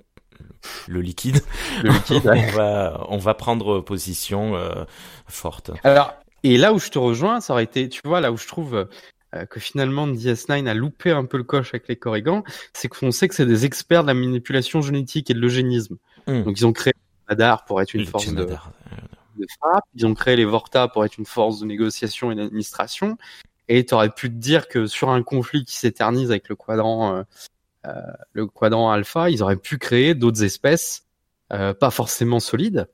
le 0.88 1.02
liquide. 1.02 1.42
Le 1.84 1.92
liquide, 1.92 2.24
on 2.34 2.58
va 2.58 3.06
on 3.10 3.18
va 3.18 3.34
prendre 3.34 3.82
position 3.82 4.56
euh, 4.56 4.86
forte. 5.28 5.72
Alors, 5.84 6.14
et 6.44 6.58
là 6.58 6.74
où 6.74 6.80
je 6.80 6.90
te 6.90 7.00
rejoins, 7.00 7.42
ça 7.42 7.54
aurait 7.54 7.64
été, 7.64 7.90
tu 7.90 8.02
vois, 8.06 8.22
là 8.22 8.32
où 8.32 8.38
je 8.38 8.48
trouve 8.48 8.88
euh, 9.36 9.46
que 9.46 9.60
finalement 9.60 10.08
DS9 10.08 10.68
a 10.68 10.74
loupé 10.74 11.12
un 11.12 11.26
peu 11.26 11.38
le 11.38 11.44
coche 11.44 11.70
avec 11.74 11.88
les 11.88 11.96
Corrigans, 11.96 12.44
c'est 12.74 12.88
qu'on 12.88 13.12
sait 13.12 13.28
que 13.28 13.36
c'est 13.36 13.46
des 13.46 13.66
experts 13.66 14.04
de 14.04 14.08
la 14.08 14.14
manipulation 14.14 14.82
génétique 14.82 15.30
et 15.30 15.34
de 15.34 15.40
l'eugénisme. 15.40 15.98
Hmm. 16.28 16.44
Donc 16.44 16.60
ils 16.60 16.66
ont 16.66 16.74
créé 16.74 16.94
Madar 17.28 17.66
pour 17.66 17.82
être 17.82 17.94
une 17.94 18.02
Le 18.02 18.08
force 18.08 18.34
de, 18.34 18.46
frappe. 19.60 19.84
Ils 19.96 20.06
ont 20.06 20.14
créé 20.14 20.36
les 20.36 20.46
Vorta 20.46 20.88
pour 20.88 21.04
être 21.04 21.18
une 21.18 21.26
force 21.26 21.60
de 21.60 21.66
négociation 21.66 22.32
et 22.32 22.36
d'administration. 22.36 23.18
Et 23.68 23.86
tu 23.86 23.94
aurais 23.94 24.12
pu 24.12 24.30
te 24.30 24.36
dire 24.36 24.68
que 24.68 24.86
sur 24.86 25.10
un 25.10 25.24
conflit 25.24 25.66
qui 25.66 25.76
s'éternise 25.76 26.30
avec 26.30 26.48
le 26.50 26.56
quadrant, 26.56 27.16
euh, 27.16 27.24
le 28.34 28.48
quadrant 28.48 28.92
alpha, 28.92 29.30
ils 29.30 29.42
auraient 29.44 29.56
pu 29.58 29.78
créer 29.78 30.16
d'autres 30.16 30.44
espèces, 30.44 31.06
euh, 31.54 31.74
pas 31.74 31.92
forcément 31.92 32.40
solides. 32.40 32.88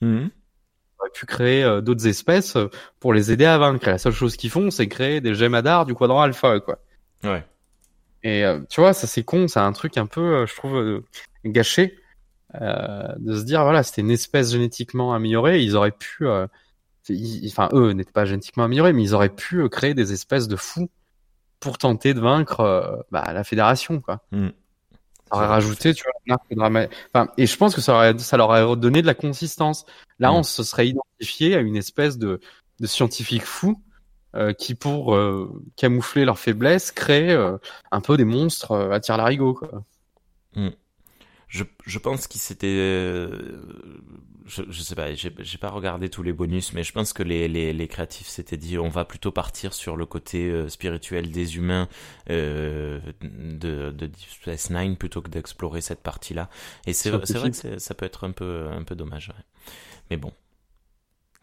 Mhm. 0.00 0.30
Ils 0.30 1.00
auraient 1.00 1.10
pu 1.12 1.26
créer 1.26 1.64
euh, 1.64 1.80
d'autres 1.80 2.06
espèces 2.06 2.56
euh, 2.56 2.68
pour 3.00 3.12
les 3.12 3.32
aider 3.32 3.44
à 3.44 3.58
vaincre. 3.58 3.86
Et 3.88 3.90
la 3.92 3.98
seule 3.98 4.12
chose 4.12 4.36
qu'ils 4.36 4.50
font, 4.50 4.70
c'est 4.70 4.88
créer 4.88 5.20
des 5.20 5.34
Gemadar 5.34 5.86
du 5.86 5.94
quadrant 5.94 6.22
alpha, 6.22 6.60
quoi. 6.60 6.78
Ouais. 7.22 7.44
Et 8.22 8.42
tu 8.70 8.80
vois, 8.80 8.94
ça 8.94 9.06
c'est 9.06 9.22
con, 9.22 9.48
c'est 9.48 9.60
un 9.60 9.72
truc 9.72 9.98
un 9.98 10.06
peu, 10.06 10.46
je 10.46 10.56
trouve, 10.56 11.02
gâché 11.44 11.98
euh, 12.62 13.12
de 13.18 13.36
se 13.36 13.44
dire 13.44 13.62
voilà, 13.62 13.82
c'était 13.82 14.00
une 14.00 14.10
espèce 14.10 14.50
génétiquement 14.52 15.12
améliorée. 15.12 15.62
Ils 15.62 15.76
auraient 15.76 15.90
pu, 15.92 16.26
euh, 16.26 16.46
ils- 17.10 17.46
enfin 17.50 17.68
eux 17.74 17.90
n'étaient 17.92 18.12
pas 18.12 18.24
génétiquement 18.24 18.64
améliorés, 18.64 18.94
mais 18.94 19.02
ils 19.02 19.14
auraient 19.14 19.28
pu 19.34 19.68
créer 19.68 19.92
des 19.92 20.14
espèces 20.14 20.48
de 20.48 20.56
fous 20.56 20.88
pour 21.60 21.78
tenter 21.78 22.14
de 22.14 22.20
vaincre 22.20 22.60
euh, 22.60 22.96
bah, 23.10 23.32
la 23.32 23.44
fédération, 23.44 24.00
quoi. 24.00 24.20
Mm. 24.32 24.48
Ça 25.30 25.36
aurait 25.38 25.46
rajouté, 25.46 25.94
tu 25.94 26.04
vois, 26.04 26.36
un 26.36 26.88
Enfin, 27.12 27.28
et 27.38 27.46
je 27.46 27.56
pense 27.56 27.74
que 27.74 27.80
ça 27.80 27.94
aurait, 27.94 28.18
ça 28.18 28.36
leur 28.36 28.50
aurait 28.50 28.76
donné 28.76 29.00
de 29.00 29.06
la 29.06 29.14
consistance. 29.14 29.86
Là, 30.18 30.30
Mm. 30.30 30.36
on 30.36 30.42
se 30.42 30.62
serait 30.62 30.88
identifié 30.88 31.56
à 31.56 31.60
une 31.60 31.76
espèce 31.76 32.18
de, 32.18 32.40
de 32.80 32.86
scientifiques 32.86 33.44
fous 33.44 33.80
euh, 34.36 34.52
qui, 34.52 34.74
pour 34.74 35.14
euh, 35.14 35.62
camoufler 35.76 36.24
leur 36.24 36.38
faiblesse, 36.38 36.92
créent 36.92 37.30
euh, 37.32 37.56
un 37.90 38.00
peu 38.00 38.16
des 38.16 38.24
monstres 38.24 38.72
euh, 38.72 38.90
à 38.90 39.00
tir 39.00 39.16
larigot, 39.16 39.54
quoi. 39.54 39.82
Je, 41.54 41.62
je 41.86 41.98
pense 42.00 42.26
qu'il 42.26 42.40
s'était, 42.40 42.66
euh, 42.66 43.62
je, 44.44 44.62
je 44.68 44.82
sais 44.82 44.96
pas, 44.96 45.14
j'ai 45.14 45.30
pas 45.30 45.70
regardé 45.70 46.08
tous 46.08 46.24
les 46.24 46.32
bonus, 46.32 46.72
mais 46.72 46.82
je 46.82 46.90
pense 46.92 47.12
que 47.12 47.22
les, 47.22 47.46
les, 47.46 47.72
les 47.72 47.86
créatifs 47.86 48.26
s'étaient 48.26 48.56
dit 48.56 48.76
on 48.76 48.88
va 48.88 49.04
plutôt 49.04 49.30
partir 49.30 49.72
sur 49.72 49.96
le 49.96 50.04
côté 50.04 50.50
euh, 50.50 50.68
spirituel 50.68 51.30
des 51.30 51.56
humains 51.56 51.88
euh, 52.28 52.98
de, 53.22 53.92
de 53.92 54.06
Deep 54.08 54.28
Space 54.30 54.70
Nine 54.70 54.96
plutôt 54.96 55.22
que 55.22 55.28
d'explorer 55.28 55.80
cette 55.80 56.02
partie-là. 56.02 56.50
Et 56.88 56.92
c'est 56.92 57.10
vrai 57.10 57.52
que 57.52 57.78
ça 57.78 57.94
peut 57.94 58.04
être 58.06 58.24
un 58.24 58.32
peu, 58.32 58.66
un 58.72 58.82
peu 58.82 58.96
dommage. 58.96 59.28
ouais. 59.28 59.44
Mais 60.10 60.16
bon, 60.16 60.32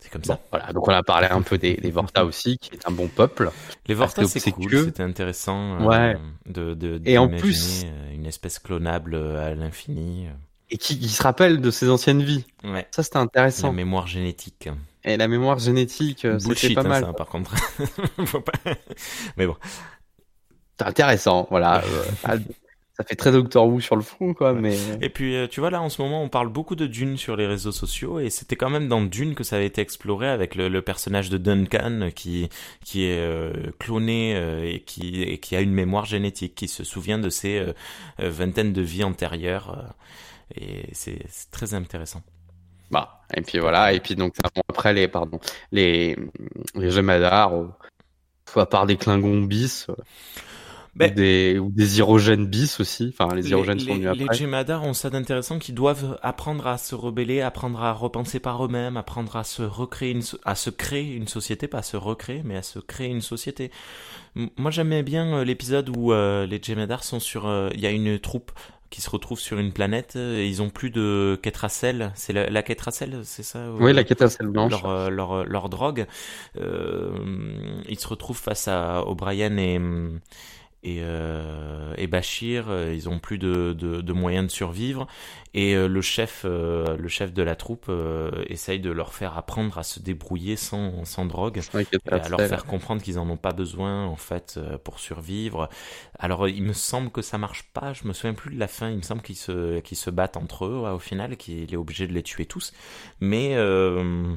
c'est 0.01 0.09
comme 0.11 0.21
Bon, 0.23 0.33
ça. 0.33 0.39
voilà. 0.51 0.73
Donc 0.73 0.87
on 0.87 0.91
a 0.91 1.03
parlé 1.03 1.27
un 1.27 1.41
peu 1.41 1.57
des, 1.57 1.75
des 1.75 1.91
Vorta 1.91 2.25
aussi, 2.25 2.57
qui 2.57 2.73
est 2.73 2.87
un 2.87 2.91
bon 2.91 3.07
peuple. 3.07 3.51
Les 3.87 3.95
que 3.95 4.25
c'est 4.25 4.51
cool, 4.51 4.69
que- 4.69 4.85
c'était 4.85 5.03
intéressant 5.03 5.79
euh, 5.79 5.85
Ouais. 5.85 6.17
de, 6.47 6.73
de, 6.73 6.99
Et 7.05 7.17
en 7.17 7.29
plus- 7.29 7.83
euh, 7.85 8.13
une 8.13 8.25
espèce 8.25 8.59
clonable 8.59 9.15
euh, 9.15 9.51
à 9.51 9.55
l'infini. 9.55 10.27
Et 10.71 10.77
qui, 10.77 10.97
qui 10.99 11.09
se 11.09 11.21
rappelle 11.21 11.61
de 11.61 11.69
ses 11.71 11.89
anciennes 11.89 12.23
vies. 12.23 12.45
Ouais. 12.63 12.87
Ça, 12.91 13.03
c'était 13.03 13.17
La 13.19 13.23
intéressant. 13.23 13.73
mémoire 13.73 14.07
génétique. 14.07 14.69
Et 15.03 15.17
la 15.17 15.27
mémoire 15.27 15.59
génétique, 15.59 16.25
c'était 16.39 16.73
pas 16.75 16.81
hein, 16.81 16.87
mal. 16.87 17.03
ça, 17.05 17.13
par 17.13 17.27
contre. 17.27 17.53
Faut 18.25 18.41
pas- 18.41 18.53
Mais 19.37 19.45
bon. 19.47 19.55
C'est 20.79 20.87
intéressant, 20.87 21.47
voilà. 21.51 21.83
euh, 23.01 23.03
ça 23.03 23.07
fait 23.07 23.15
très 23.15 23.31
Doctor 23.31 23.67
Who 23.67 23.79
sur 23.81 23.95
le 23.95 24.01
fond, 24.01 24.33
quoi, 24.33 24.53
mais... 24.53 24.77
Et 25.01 25.09
puis, 25.09 25.35
euh, 25.35 25.47
tu 25.47 25.59
vois, 25.59 25.69
là, 25.69 25.81
en 25.81 25.89
ce 25.89 26.01
moment, 26.01 26.23
on 26.23 26.29
parle 26.29 26.49
beaucoup 26.49 26.75
de 26.75 26.87
Dune 26.87 27.17
sur 27.17 27.35
les 27.35 27.47
réseaux 27.47 27.71
sociaux, 27.71 28.19
et 28.19 28.29
c'était 28.29 28.55
quand 28.55 28.69
même 28.69 28.87
dans 28.87 29.01
Dune 29.01 29.35
que 29.35 29.43
ça 29.43 29.57
avait 29.57 29.67
été 29.67 29.81
exploré 29.81 30.27
avec 30.29 30.55
le, 30.55 30.69
le 30.69 30.81
personnage 30.81 31.29
de 31.29 31.37
Duncan 31.37 32.09
qui, 32.15 32.49
qui 32.85 33.05
est 33.05 33.19
euh, 33.19 33.53
cloné 33.79 34.35
euh, 34.35 34.63
et, 34.63 34.81
qui, 34.81 35.23
et 35.23 35.37
qui 35.39 35.55
a 35.55 35.61
une 35.61 35.73
mémoire 35.73 36.05
génétique, 36.05 36.55
qui 36.55 36.67
se 36.67 36.83
souvient 36.83 37.19
de 37.19 37.29
ses 37.29 37.59
euh, 37.59 37.73
euh, 38.19 38.29
vingtaines 38.29 38.73
de 38.73 38.81
vies 38.81 39.03
antérieures. 39.03 39.77
euh, 39.77 39.89
et 40.55 40.89
c'est 40.93 41.19
très 41.51 41.73
intéressant. 41.73 42.21
Bah, 42.91 43.21
et 43.33 43.41
puis 43.41 43.59
voilà, 43.59 43.93
et 43.93 44.01
puis 44.01 44.15
donc 44.15 44.35
après 44.67 44.93
les 44.93 45.07
pardon, 45.07 45.39
les 45.71 46.17
les 46.75 46.91
Jemadar, 46.91 47.55
euh, 47.55 47.69
à 48.57 48.65
part 48.65 48.85
des 48.85 48.97
Klingons 48.97 49.43
bis, 49.43 49.87
euh, 50.99 51.07
Ben- 51.07 51.11
ou 51.11 51.15
des 51.15 51.59
ou 51.59 51.71
des 51.71 52.45
bis 52.45 52.79
aussi. 52.79 53.13
Enfin, 53.17 53.33
les 53.33 53.49
Irogènes 53.51 53.79
sont 53.79 53.93
les, 53.95 54.01
venus 54.01 54.17
les 54.17 54.23
après. 54.23 54.37
Jemadar 54.37 54.83
ont 54.83 54.93
ça 54.93 55.09
d'intéressant 55.09 55.57
qu'ils 55.59 55.75
doivent 55.75 56.19
apprendre 56.21 56.67
à 56.67 56.77
se 56.77 56.95
rebeller, 56.95 57.41
apprendre 57.41 57.81
à 57.81 57.93
repenser 57.93 58.39
par 58.39 58.63
eux-mêmes, 58.65 58.97
apprendre 58.97 59.35
à 59.35 59.43
se 59.43 59.61
recréer 59.63 60.11
une, 60.11 60.23
à 60.45 60.55
se 60.55 60.69
créer 60.69 61.15
une 61.15 61.27
société, 61.27 61.67
pas 61.67 61.79
à 61.79 61.83
se 61.83 61.97
recréer, 61.97 62.41
mais 62.43 62.57
à 62.57 62.63
se 62.63 62.79
créer 62.79 63.07
une 63.07 63.21
société. 63.21 63.71
Moi, 64.57 64.71
j'aimais 64.71 65.03
bien 65.03 65.33
euh, 65.39 65.43
l'épisode 65.45 65.89
où 65.95 66.11
euh, 66.13 66.45
les 66.45 66.59
Jemadar 66.61 67.03
sont 67.03 67.19
sur, 67.19 67.47
euh, 67.47 67.69
il 67.73 67.79
y 67.79 67.85
a 67.87 67.91
une 67.91 68.19
troupe 68.19 68.51
qui 68.89 68.99
se 68.99 69.09
retrouve 69.09 69.39
sur 69.39 69.57
une 69.57 69.71
planète 69.71 70.17
et 70.17 70.47
ils 70.49 70.61
ont 70.61 70.69
plus 70.69 70.89
de 70.89 71.39
Ketracel. 71.41 72.11
C'est 72.15 72.33
la, 72.33 72.49
la 72.49 72.61
Ketracel, 72.61 73.21
c'est 73.23 73.43
ça 73.43 73.71
ou- 73.71 73.81
Oui, 73.85 73.93
la 73.93 74.03
celle 74.29 74.47
blanche. 74.47 74.71
leur, 74.71 75.09
leur, 75.09 75.45
leur 75.45 75.69
drogue. 75.69 76.05
Euh, 76.57 77.11
ils 77.87 77.97
se 77.99 78.07
retrouvent 78.09 78.37
face 78.37 78.67
à 78.67 79.07
O'Brien 79.07 79.55
et, 79.57 79.79
et, 80.83 80.99
euh, 81.01 81.93
et 81.97 82.07
Bachir. 82.07 82.65
Euh, 82.69 82.93
Ils 82.93 83.09
ont 83.09 83.19
plus 83.19 83.37
de, 83.37 83.73
de, 83.77 84.01
de 84.01 84.13
moyens 84.13 84.47
de 84.47 84.51
survivre. 84.51 85.07
Et 85.53 85.75
euh, 85.75 85.87
le 85.87 86.01
chef, 86.01 86.43
euh, 86.45 86.95
le 86.97 87.07
chef 87.09 87.33
de 87.33 87.43
la 87.43 87.55
troupe 87.55 87.85
euh, 87.89 88.31
essaye 88.47 88.79
de 88.79 88.89
leur 88.91 89.13
faire 89.13 89.37
apprendre 89.37 89.77
à 89.77 89.83
se 89.83 89.99
débrouiller 89.99 90.55
sans, 90.55 91.03
sans 91.05 91.25
drogue. 91.25 91.63
À 92.09 92.29
leur 92.29 92.43
faire 92.43 92.65
comprendre 92.65 93.01
qu'ils 93.01 93.19
en 93.19 93.29
ont 93.29 93.37
pas 93.37 93.51
besoin 93.53 94.05
en 94.05 94.15
fait 94.15 94.55
euh, 94.57 94.77
pour 94.77 94.99
survivre. 94.99 95.69
Alors 96.19 96.47
il 96.47 96.63
me 96.63 96.73
semble 96.73 97.11
que 97.11 97.21
ça 97.21 97.37
marche 97.37 97.63
pas. 97.73 97.93
Je 97.93 98.07
me 98.07 98.13
souviens 98.13 98.33
plus 98.33 98.53
de 98.53 98.59
la 98.59 98.67
fin. 98.67 98.89
Il 98.89 98.97
me 98.97 99.01
semble 99.01 99.21
qu'ils 99.21 99.35
se 99.35 99.79
qu'ils 99.81 99.97
se 99.97 100.09
battent 100.09 100.37
entre 100.37 100.65
eux 100.65 100.79
ouais, 100.81 100.89
au 100.91 100.99
final, 100.99 101.37
qu'il 101.37 101.73
est 101.73 101.77
obligé 101.77 102.07
de 102.07 102.13
les 102.13 102.23
tuer 102.23 102.45
tous. 102.45 102.73
Mais 103.19 103.55
euh, 103.55 104.35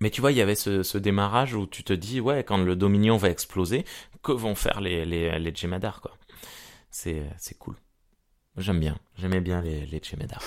mais 0.00 0.10
tu 0.10 0.20
vois, 0.20 0.32
il 0.32 0.38
y 0.38 0.40
avait 0.42 0.54
ce, 0.54 0.82
ce 0.82 0.98
démarrage 0.98 1.54
où 1.54 1.66
tu 1.66 1.82
te 1.84 1.92
dis 1.92 2.20
ouais, 2.20 2.44
quand 2.44 2.58
le 2.58 2.76
Dominion 2.76 3.16
va 3.16 3.30
exploser, 3.30 3.84
que 4.22 4.32
vont 4.32 4.54
faire 4.54 4.80
les 4.80 5.04
les 5.04 5.38
les 5.38 5.54
Jemadar 5.54 6.00
quoi. 6.00 6.12
C'est 6.90 7.24
c'est 7.38 7.56
cool. 7.58 7.76
J'aime 8.56 8.80
bien. 8.80 8.96
J'aimais 9.16 9.40
bien 9.40 9.60
les 9.60 9.86
les 9.86 10.00
Jemadar. 10.02 10.42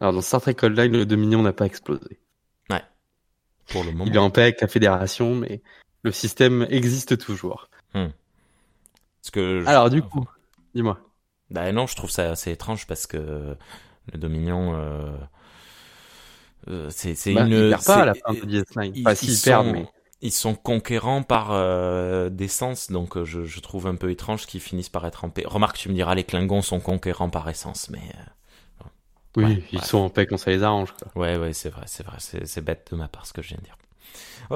Alors 0.00 0.12
dans 0.12 0.20
Star 0.20 0.40
Trek 0.40 0.56
Online, 0.62 0.92
le 0.92 1.06
Dominion 1.06 1.42
n'a 1.42 1.52
pas 1.52 1.66
explosé. 1.66 2.18
Pour 3.68 3.82
le 3.82 3.92
moment. 3.92 4.04
Il 4.04 4.14
est 4.14 4.18
en 4.18 4.28
paix 4.28 4.42
avec 4.42 4.60
la 4.60 4.68
Fédération, 4.68 5.34
mais 5.34 5.62
le 6.02 6.12
système 6.12 6.66
existe 6.68 7.16
toujours. 7.16 7.70
Parce 7.94 9.30
que 9.32 9.60
je- 9.60 9.66
Alors 9.66 9.88
du 9.88 10.02
coup, 10.02 10.26
dis-moi. 10.74 11.00
Bah 11.50 11.72
non, 11.72 11.86
je 11.86 11.96
trouve 11.96 12.10
ça 12.10 12.30
assez 12.32 12.50
étrange 12.50 12.86
parce 12.86 13.06
que 13.06 13.56
le 14.12 14.18
Dominion, 14.18 14.74
euh, 14.74 15.16
c'est 16.90 17.14
c'est 17.14 17.32
Bah, 17.32 17.48
une. 17.48 17.52
il 17.54 17.66
perd 17.66 17.84
pas 17.84 18.02
à 18.02 18.04
la 18.06 18.14
fin 18.14 18.32
de 18.34 18.44
DS9. 18.44 18.86
ils- 18.94 18.96
Enfin, 19.04 19.14
ils 19.14 19.16
si, 19.16 19.32
il 19.32 19.38
sont- 19.38 19.62
mais... 19.64 19.86
Ils 20.22 20.32
sont 20.32 20.54
conquérants 20.54 21.22
par 21.22 21.48
euh, 21.52 22.30
donc 22.90 23.16
euh, 23.18 23.24
je, 23.26 23.44
je 23.44 23.60
trouve 23.60 23.86
un 23.86 23.96
peu 23.96 24.10
étrange 24.10 24.46
qu'ils 24.46 24.60
finissent 24.60 24.88
par 24.88 25.06
être 25.06 25.24
en 25.24 25.30
paix. 25.30 25.44
Remarque, 25.46 25.76
tu 25.76 25.90
me 25.90 25.94
diras, 25.94 26.14
les 26.14 26.24
Klingons 26.24 26.62
sont 26.62 26.80
conquérants 26.80 27.28
par 27.30 27.48
essence, 27.50 27.90
mais 27.90 27.98
euh, 27.98 28.22
Oui, 29.36 29.44
Ouais, 29.44 29.62
ils 29.70 29.80
ouais. 29.80 29.84
sont 29.84 29.98
en 29.98 30.10
paix 30.10 30.26
quand 30.26 30.36
ça 30.38 30.50
les 30.50 30.62
arrange, 30.64 30.92
quoi. 30.92 31.12
ouais, 31.16 31.36
ouais, 31.38 31.52
c'est 31.52 31.70
vrai, 31.70 31.84
c'est 31.86 32.04
vrai, 32.04 32.18
c'est 32.20 32.60
bête 32.64 32.88
de 32.92 32.96
ma 32.96 33.08
part 33.08 33.26
ce 33.26 33.32
que 33.32 33.42
je 33.42 33.48
viens 33.48 33.58
de 33.58 33.64
dire. 33.64 33.76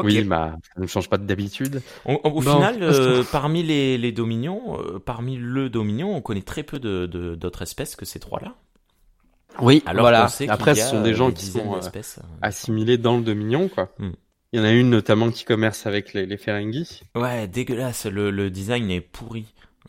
Oui, 0.03 0.23
bah, 0.25 0.57
ça 0.75 0.81
ne 0.81 0.87
change 0.87 1.09
pas 1.09 1.19
d'habitude. 1.19 1.83
Au 2.05 2.41
final, 2.41 2.83
euh, 2.83 3.25
parmi 3.25 3.63
les, 3.63 3.99
les 3.99 4.13
Dominions, 4.13 4.79
euh, 4.81 4.99
parmi 4.99 5.37
le 5.37 5.69
Dominion, 5.71 6.15
on 6.15 6.21
connaît 6.23 6.43
très 6.43 6.63
peu 6.63 6.79
de 6.79 7.07
de- 7.07 7.35
d'autres 7.35 7.63
espèces 7.63 7.97
que 7.97 8.05
ces 8.05 8.21
trois-là. 8.21 8.55
Oui, 9.61 9.83
Alors 9.87 10.03
voilà. 10.03 10.29
Après, 10.49 10.75
ce 10.75 10.89
sont 10.91 11.03
des 11.03 11.11
euh, 11.13 11.15
gens 11.15 11.31
qui 11.33 11.47
sont 11.47 11.73
euh, 11.75 11.77
d'espèces. 11.81 12.21
assimilés 12.43 12.99
dans 12.99 13.17
le 13.17 13.23
Dominion, 13.25 13.69
quoi. 13.69 13.93
Hmm. 13.99 14.11
Il 14.53 14.61
y 14.61 14.63
en 14.63 14.65
a 14.65 14.71
une 14.73 14.89
notamment 14.91 15.31
qui 15.31 15.45
commerce 15.45 15.87
avec 15.87 16.15
les, 16.15 16.25
les 16.25 16.37
Ferengi. 16.39 17.03
Ouais, 17.15 17.47
dégueulasse. 17.49 18.07
Le, 18.07 18.31
le 18.31 18.51
design 18.51 18.91
est 18.91 19.01
pourri. 19.03 19.47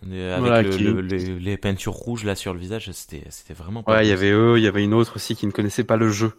Euh, 0.10 0.34
Avec 0.38 0.46
Voilà, 0.48 0.62
le- 0.62 0.70
qui- 0.70 0.84
le- 0.84 1.02
les, 1.02 1.40
les 1.40 1.58
peintures 1.58 1.94
rouges 1.94 2.24
là 2.24 2.36
sur 2.36 2.54
le 2.54 2.60
visage, 2.60 2.90
c'était 2.92 3.24
c'était 3.30 3.54
vraiment 3.54 3.84
pas 3.84 3.98
Ouais, 3.98 4.06
il 4.06 4.10
y 4.10 4.14
avait 4.14 4.32
eux, 4.32 4.58
il 4.58 4.64
y 4.64 4.68
avait 4.68 4.84
une 4.84 4.94
autre 4.94 5.18
aussi 5.18 5.36
qui 5.36 5.46
ne 5.46 5.52
connaissait 5.52 5.84
pas 5.84 5.98
le 5.98 6.10
jeu. 6.10 6.34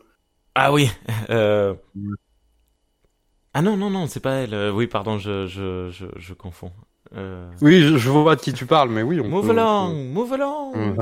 Ah 0.55 0.73
oui. 0.73 0.91
Euh... 1.31 1.75
Mm. 1.95 2.15
Ah 3.53 3.63
non 3.63 3.77
non 3.77 3.91
non, 3.91 4.07
c'est 4.07 4.21
pas 4.21 4.35
elle. 4.37 4.55
Euh, 4.55 4.71
Oui, 4.73 4.87
pardon, 4.87 5.19
je 5.19 5.47
je 5.47 5.91
je, 5.91 6.07
je 6.17 6.35
confonds. 6.35 6.73
Euh... 7.17 7.51
Oui, 7.61 7.81
je, 7.83 7.97
je 7.97 8.09
vois 8.11 8.37
de 8.37 8.41
qui 8.41 8.53
tu 8.53 8.65
parles, 8.67 8.89
mais 8.91 9.03
oui, 9.03 9.21
on 9.21 9.29
Move 9.29 9.47
peut- 9.47 9.51
along, 9.53 9.91
on 9.93 10.05
move 10.13 10.33
along. 10.33 10.97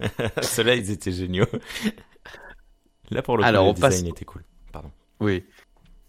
Ceux-là, 0.42 0.74
ils 0.74 0.90
étaient 0.90 1.12
géniaux. 1.12 1.46
Là 3.10 3.22
pour 3.22 3.36
le 3.36 3.42
coup, 3.42 3.48
le 3.74 3.80
passe- 3.80 3.94
design 3.96 4.06
était 4.14 4.24
cool. 4.24 4.44
Pardon. 4.72 4.90
Oui. 5.20 5.44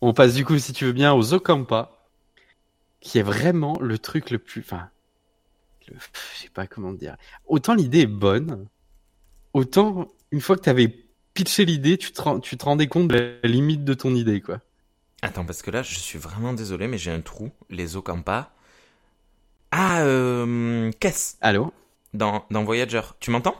On 0.01 0.13
passe 0.13 0.33
du 0.35 0.45
coup, 0.45 0.57
si 0.59 0.73
tu 0.73 0.85
veux 0.85 0.91
bien, 0.93 1.13
aux 1.13 1.33
Okampa, 1.33 1.91
qui 2.99 3.17
est 3.19 3.23
vraiment 3.23 3.77
le 3.79 3.97
truc 3.97 4.29
le 4.29 4.37
plus... 4.39 4.61
Enfin, 4.61 4.89
le- 5.87 5.95
je 6.35 6.41
sais 6.43 6.49
pas 6.49 6.67
comment 6.67 6.93
dire. 6.93 7.17
Autant 7.47 7.73
l'idée 7.73 8.01
est 8.01 8.07
bonne, 8.07 8.67
autant 9.53 10.07
une 10.31 10.41
fois 10.41 10.55
que 10.55 10.61
tu 10.61 10.69
avais 10.69 10.87
pitché 11.33 11.65
l'idée, 11.65 11.97
tu 11.97 12.11
te, 12.11 12.39
tu 12.39 12.57
te 12.57 12.65
rendais 12.65 12.87
compte 12.87 13.07
de 13.09 13.39
la 13.43 13.49
limite 13.49 13.83
de 13.83 13.93
ton 13.93 14.13
idée, 14.15 14.41
quoi. 14.41 14.59
Attends, 15.23 15.45
parce 15.45 15.61
que 15.61 15.69
là, 15.71 15.83
je 15.83 15.99
suis 15.99 16.17
vraiment 16.19 16.53
désolé, 16.53 16.87
mais 16.87 16.97
j'ai 16.97 17.11
un 17.11 17.21
trou. 17.21 17.51
Les 17.69 17.95
Okampa. 17.95 18.51
Ah, 19.71 20.01
euh, 20.01 20.91
Kess, 20.99 21.37
Allô? 21.41 21.71
Dans, 22.13 22.45
dans 22.51 22.63
Voyager. 22.63 23.01
Tu 23.19 23.31
m'entends? 23.31 23.55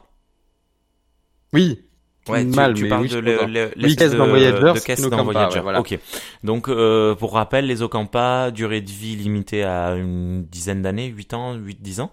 Oui. 1.54 1.82
Ouais, 2.30 2.46
tu, 2.46 2.52
Mal, 2.56 2.76
tu 2.76 2.84
mais 2.84 2.90
parles 2.90 3.02
oui, 3.02 3.10
de 3.10 3.18
le, 3.18 3.72
Oui, 3.84 3.96
Kess 3.96 4.12
dans 4.12 4.26
de- 4.26 4.30
Voyager, 4.30 4.52
de 4.60 5.04
une 5.04 5.10
dans 5.10 5.24
Voyager. 5.24 5.56
ouais, 5.56 5.62
voilà. 5.62 5.80
Ok. 5.80 5.98
Donc, 6.44 6.70
euh, 6.70 7.16
pour 7.16 7.34
rappel, 7.34 7.66
les 7.66 7.82
Okampa, 7.82 8.52
durée 8.52 8.82
de 8.82 8.92
vie 8.92 9.16
limitée 9.16 9.64
à 9.64 9.96
une 9.96 10.46
dizaine 10.46 10.84
d'années, 10.84 11.08
8 11.08 11.34
ans, 11.34 11.56
8-10 11.56 12.00
ans. 12.00 12.12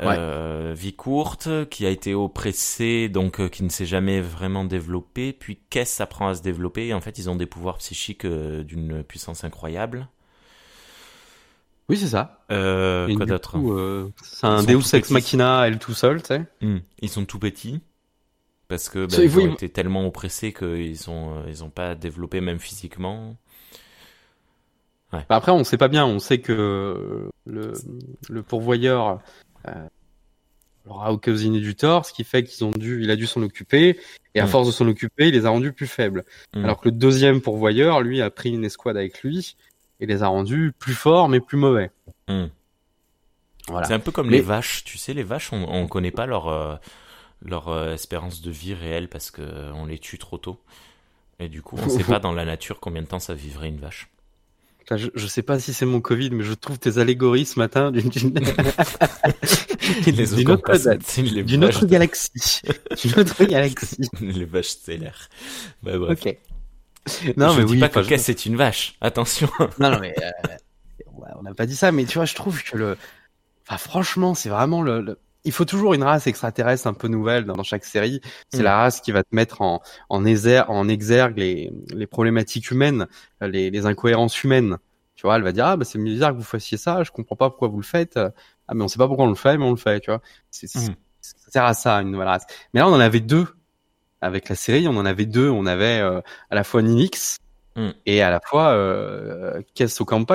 Euh, 0.00 0.74
vie 0.76 0.94
courte, 0.94 1.48
qui 1.70 1.84
a 1.84 1.90
été 1.90 2.14
oppressée, 2.14 3.08
donc 3.10 3.40
euh, 3.40 3.48
qui 3.48 3.64
ne 3.64 3.68
s'est 3.68 3.86
jamais 3.86 4.20
vraiment 4.22 4.64
développée. 4.64 5.32
Puis 5.34 5.58
Kess 5.70 6.00
apprend 6.00 6.28
à 6.28 6.34
se 6.34 6.42
développer. 6.42 6.86
Et 6.88 6.94
en 6.94 7.00
fait, 7.02 7.18
ils 7.18 7.28
ont 7.28 7.36
des 7.36 7.46
pouvoirs 7.46 7.78
psychiques 7.78 8.24
euh, 8.24 8.62
d'une 8.62 9.02
puissance 9.02 9.44
incroyable. 9.44 10.08
Oui, 11.88 11.96
c'est 11.96 12.08
ça. 12.08 12.40
Euh, 12.52 13.08
Et 13.08 13.14
quoi 13.14 13.26
d'autre? 13.26 13.56
euh, 13.58 14.10
c'est 14.22 14.46
un 14.46 14.62
Deus 14.62 14.94
Ex. 14.94 15.10
Machina, 15.10 15.66
elle 15.66 15.78
tout 15.78 15.94
seul, 15.94 16.20
tu 16.22 16.28
sais. 16.28 16.42
Hmm. 16.60 16.78
Ils 17.00 17.08
sont 17.08 17.24
tout 17.24 17.38
petits 17.38 17.80
parce 18.68 18.88
que 18.88 19.06
bah, 19.06 19.16
Ça, 19.16 19.24
ils 19.24 19.36
oui, 19.36 19.48
ont 19.48 19.54
été 19.54 19.68
tellement 19.68 20.06
oppressés 20.06 20.52
qu'ils 20.52 20.98
sont 20.98 21.36
euh, 21.38 21.42
ils 21.48 21.64
ont 21.64 21.70
pas 21.70 21.94
développé 21.94 22.40
même 22.40 22.58
physiquement. 22.58 23.36
Bah, 25.12 25.24
Après, 25.30 25.52
on 25.52 25.64
sait 25.64 25.78
pas 25.78 25.88
bien. 25.88 26.04
On 26.06 26.18
sait 26.18 26.38
que 26.38 26.52
euh, 26.52 27.30
le, 27.46 27.72
le 28.28 28.42
pourvoyeur 28.42 29.20
euh, 29.66 29.72
leur 30.86 31.02
a 31.02 31.12
occasionné 31.12 31.60
du 31.60 31.74
tort, 31.76 32.04
ce 32.06 32.12
qui 32.12 32.24
fait 32.24 32.44
qu'ils 32.44 32.64
ont 32.64 32.70
dû, 32.70 33.02
il 33.02 33.10
a 33.10 33.16
dû 33.16 33.26
s'en 33.26 33.42
occuper, 33.42 33.98
et 34.34 34.40
à 34.40 34.44
Mm. 34.44 34.48
force 34.48 34.66
de 34.66 34.72
s'en 34.72 34.86
occuper, 34.86 35.28
il 35.28 35.34
les 35.34 35.46
a 35.46 35.50
rendus 35.50 35.72
plus 35.72 35.86
faibles. 35.86 36.24
Mm. 36.54 36.64
Alors 36.64 36.80
que 36.80 36.88
le 36.88 36.92
deuxième 36.92 37.40
pourvoyeur, 37.40 38.02
lui, 38.02 38.20
a 38.20 38.30
pris 38.30 38.50
une 38.50 38.64
escouade 38.64 38.96
avec 38.96 39.22
lui 39.22 39.56
et 40.00 40.06
les 40.06 40.22
a 40.22 40.28
rendus 40.28 40.72
plus 40.78 40.94
forts 40.94 41.28
mais 41.28 41.40
plus 41.40 41.56
mauvais. 41.58 41.90
Hmm. 42.28 42.46
Voilà. 43.68 43.86
C'est 43.86 43.94
un 43.94 43.98
peu 43.98 44.12
comme 44.12 44.28
Mais- 44.30 44.36
les 44.36 44.42
vaches, 44.42 44.84
tu 44.84 44.96
sais, 44.96 45.12
les 45.12 45.22
vaches, 45.24 45.52
on, 45.52 45.64
on 45.68 45.88
connaît 45.88 46.10
pas 46.12 46.24
leur 46.26 46.48
euh, 46.48 46.76
leur 47.42 47.68
euh, 47.68 47.94
espérance 47.94 48.42
de 48.42 48.50
vie 48.50 48.74
réelle 48.74 49.08
parce 49.08 49.30
que 49.30 49.42
euh, 49.42 49.86
les 49.86 49.98
tue 49.98 50.18
trop 50.18 50.38
tôt. 50.38 50.60
Et 51.40 51.48
du 51.48 51.62
coup, 51.62 51.76
on 51.80 51.88
sait 51.98 52.02
pas 52.04 52.18
dans 52.18 52.32
la 52.32 52.44
nature 52.44 52.80
combien 52.80 53.02
de 53.02 53.06
temps 53.06 53.20
ça 53.20 53.34
vivrait 53.34 53.68
une 53.68 53.78
vache. 53.78 54.08
Je, 54.90 55.08
je 55.14 55.26
sais 55.26 55.42
pas 55.42 55.60
si 55.60 55.74
c'est 55.74 55.84
mon 55.84 56.00
Covid, 56.00 56.30
mais 56.30 56.42
je 56.44 56.54
trouve 56.54 56.78
tes 56.78 56.96
allégories 56.96 57.44
ce 57.44 57.58
matin 57.58 57.90
d'une 57.90 58.08
d'une 58.08 58.38
autre, 60.50 60.72
c'est 61.04 61.22
d'une 61.44 61.64
autre 61.64 61.84
galaxie. 61.86 62.62
D'une 63.02 63.20
autre 63.20 63.44
galaxie. 63.44 64.08
les 64.20 64.46
vaches 64.46 64.68
stellaires. 64.68 65.28
Bah, 65.82 65.98
bref. 65.98 66.18
Ok. 66.24 66.38
Non, 67.36 67.50
je 67.50 67.60
mais 67.60 67.64
dis 67.66 67.72
oui. 67.74 67.80
pas 67.80 67.88
que 67.90 68.02
je- 68.02 68.08
Kess 68.08 68.28
est 68.30 68.46
une 68.46 68.56
vache. 68.56 68.94
Attention. 69.02 69.50
Non, 69.78 69.90
non, 69.90 69.98
mais 70.00 70.14
euh, 70.22 70.30
on 71.36 71.42
n'a 71.42 71.52
pas 71.54 71.66
dit 71.66 71.76
ça, 71.76 71.92
mais 71.92 72.06
tu 72.06 72.16
vois, 72.18 72.24
je 72.24 72.34
trouve 72.34 72.62
que 72.62 72.76
le, 72.78 72.96
enfin, 73.66 73.76
franchement, 73.76 74.34
c'est 74.34 74.48
vraiment 74.48 74.80
le, 74.82 75.02
le- 75.02 75.18
Il 75.44 75.52
faut 75.52 75.64
toujours 75.64 75.94
une 75.94 76.02
race 76.02 76.26
extraterrestre 76.26 76.86
un 76.88 76.94
peu 76.94 77.08
nouvelle 77.08 77.44
dans, 77.44 77.54
dans 77.54 77.62
chaque 77.62 77.84
série. 77.84 78.20
C'est 78.50 78.60
Mm. 78.60 78.64
la 78.64 78.76
race 78.76 79.00
qui 79.00 79.12
va 79.12 79.22
te 79.22 79.34
mettre 79.34 79.62
en 79.62 79.80
en, 80.10 80.24
exer- 80.24 80.64
en 80.68 80.88
exergue 80.88 81.38
les, 81.38 81.72
les 81.94 82.06
problématiques 82.06 82.70
humaines, 82.70 83.06
les, 83.40 83.70
les 83.70 83.86
incohérences 83.86 84.42
humaines. 84.42 84.76
Tu 85.14 85.22
vois, 85.22 85.36
elle 85.36 85.42
va 85.42 85.52
dire 85.52 85.66
ah 85.66 85.76
bah 85.76 85.84
c'est 85.84 85.98
bizarre 85.98 86.32
que 86.32 86.36
vous 86.38 86.42
fassiez 86.44 86.76
ça, 86.78 87.02
je 87.02 87.10
comprends 87.10 87.36
pas 87.36 87.50
pourquoi 87.50 87.68
vous 87.68 87.78
le 87.78 87.84
faites. 87.84 88.16
Ah 88.68 88.74
mais 88.74 88.84
on 88.84 88.88
sait 88.88 88.98
pas 88.98 89.06
pourquoi 89.06 89.24
on 89.24 89.28
le 89.30 89.34
fait, 89.34 89.56
mais 89.58 89.64
on 89.64 89.70
le 89.70 89.76
fait. 89.76 90.00
Tu 90.00 90.10
vois, 90.10 90.20
c'est, 90.50 90.66
c'est- 90.66 90.90
Mm. 90.90 90.94
ça 91.22 91.50
sert 91.50 91.64
à 91.64 91.74
ça 91.74 91.94
une 92.02 92.10
nouvelle 92.10 92.28
race. 92.28 92.44
Mais 92.74 92.80
là 92.80 92.88
on 92.88 92.92
en 92.92 93.00
avait 93.00 93.20
deux 93.20 93.46
avec 94.20 94.48
la 94.48 94.56
série, 94.56 94.86
on 94.88 94.96
en 94.96 95.06
avait 95.06 95.26
deux. 95.26 95.48
On 95.48 95.66
avait 95.66 96.00
euh, 96.00 96.20
à 96.50 96.54
la 96.56 96.64
fois 96.64 96.82
Ninix 96.82 97.38
Mm. 97.76 97.90
et 98.06 98.22
à 98.22 98.30
la 98.30 98.40
fois 98.44 98.70
euh, 98.72 99.62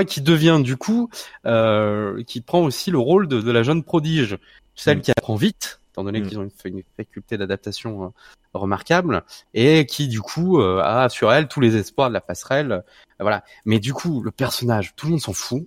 qui 0.08 0.22
devient 0.22 0.62
du 0.64 0.78
coup 0.78 1.10
euh, 1.46 2.24
qui 2.24 2.40
prend 2.40 2.62
aussi 2.64 2.90
le 2.90 3.00
rôle 3.00 3.28
de, 3.28 3.42
de 3.42 3.52
la 3.52 3.64
jeune 3.64 3.84
prodige, 3.84 4.38
celle 4.76 4.98
Mm. 5.00 5.02
qui 5.02 5.12
apprend 5.12 5.36
vite, 5.36 5.80
étant 5.92 6.04
donné 6.04 6.22
Mm. 6.22 6.28
qu'ils 6.28 6.40
ont 6.40 6.44
une, 6.44 6.78
une 6.78 6.84
faculté 6.98 7.38
d'adaptation 7.38 8.06
euh, 8.06 8.08
remarquable, 8.54 9.24
et 9.54 9.86
qui 9.86 10.08
du 10.08 10.22
coup 10.22 10.60
euh, 10.62 10.82
a 10.84 11.10
sur 11.10 11.32
elle 11.34 11.48
tous 11.48 11.60
les 11.60 11.76
espoirs 11.76 12.10
de 12.10 12.14
la 12.14 12.22
passerelle. 12.22 12.72
euh, 12.72 12.82
voilà. 13.20 13.44
Mais 13.66 13.80
du 13.80 13.94
coup, 13.94 14.22
le 14.24 14.32
personnage, 14.32 14.94
tout 14.96 15.06
le 15.08 15.12
monde 15.12 15.22
s'en 15.22 15.34
fout. 15.34 15.66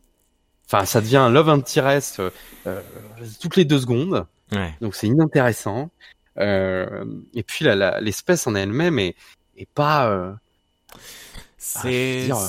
Enfin, 0.67 0.85
ça 0.85 1.01
devient 1.01 1.17
un 1.19 1.31
love 1.31 1.49
interest 1.49 2.21
toutes 3.41 3.57
les 3.57 3.65
deux 3.65 3.79
secondes. 3.79 4.27
Ouais. 4.53 4.75
Donc 4.81 4.95
c'est 4.97 5.07
inintéressant. 5.07 5.91
Euh, 6.39 7.05
et 7.35 7.43
puis 7.45 7.65
l'espèce 8.01 8.47
en 8.47 8.55
elle-même 8.55 8.99
est, 8.99 9.15
est 9.57 9.69
pas 9.71 10.37
Ah, 11.75 11.83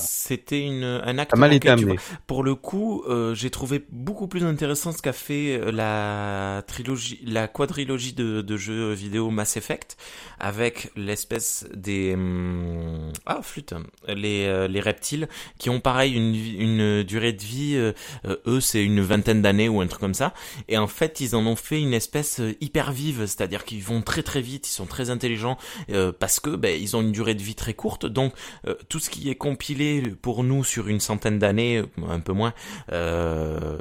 c'était 0.02 0.62
une, 0.62 0.84
un 0.84 1.18
acte 1.18 1.36
mal 1.36 1.54
été 1.54 1.70
amené. 1.70 1.98
Pour 2.28 2.44
le 2.44 2.56
coup, 2.56 3.04
euh, 3.08 3.34
j'ai 3.34 3.50
trouvé 3.50 3.84
beaucoup 3.92 4.28
plus 4.28 4.44
intéressant 4.44 4.92
ce 4.92 5.02
qu'a 5.02 5.14
fait 5.14 5.58
euh, 5.60 5.72
la 5.72 6.64
trilogie, 6.68 7.20
la 7.26 7.48
quadrilogie 7.48 8.14
de, 8.14 8.42
de 8.42 8.58
jeux 8.58 8.94
vidéo 8.94 9.30
Mass 9.30 9.58
Effect, 9.58 9.98
avec 10.40 10.92
l'espèce 10.96 11.68
des 11.74 12.14
hum, 12.14 13.12
ah 13.26 13.42
flûte, 13.42 13.74
les 14.08 14.46
euh, 14.46 14.68
les 14.68 14.80
reptiles 14.80 15.28
qui 15.58 15.70
ont 15.70 15.80
pareil 15.80 16.14
une 16.14 16.36
une 16.36 17.04
durée 17.04 17.34
de 17.34 17.42
vie, 17.44 17.76
euh, 17.76 17.94
euh, 18.26 18.38
eux 18.46 18.60
c'est 18.60 18.84
une 18.84 19.02
vingtaine 19.02 19.42
d'années 19.42 19.70
ou 19.70 19.82
un 19.82 19.88
truc 19.88 20.02
comme 20.02 20.14
ça, 20.14 20.34
et 20.68 20.78
en 20.78 20.88
fait 20.88 21.20
ils 21.22 21.36
en 21.36 21.46
ont 21.46 21.56
fait 21.56 21.80
une 21.82 21.94
espèce 21.94 22.40
euh, 22.40 22.56
hyper 22.62 22.92
vive, 22.92 23.22
c'est-à-dire 23.22 23.66
qu'ils 23.66 23.84
vont 23.84 24.02
très 24.02 24.24
très 24.24 24.42
vite, 24.42 24.68
ils 24.68 24.74
sont 24.74 24.86
très 24.86 25.10
intelligents 25.10 25.58
euh, 25.90 26.12
parce 26.18 26.40
que 26.40 26.52
ben 26.52 26.80
ils 26.80 26.96
ont 26.96 27.02
une 27.02 27.12
durée 27.12 27.36
de 27.36 27.42
vie 27.42 27.56
très 27.56 27.74
courte, 27.74 28.06
donc 28.06 28.34
euh, 28.68 28.76
tout 28.90 29.00
ce 29.08 29.10
qui 29.10 29.30
est 29.30 29.36
compilé 29.36 30.02
pour 30.22 30.44
nous 30.44 30.66
sur 30.66 30.90
une 30.90 31.00
centaine 31.00 31.40
d'années, 31.40 31.82
un 32.10 32.20
peu 32.20 32.34
moins, 32.34 32.54
euh, 32.92 33.78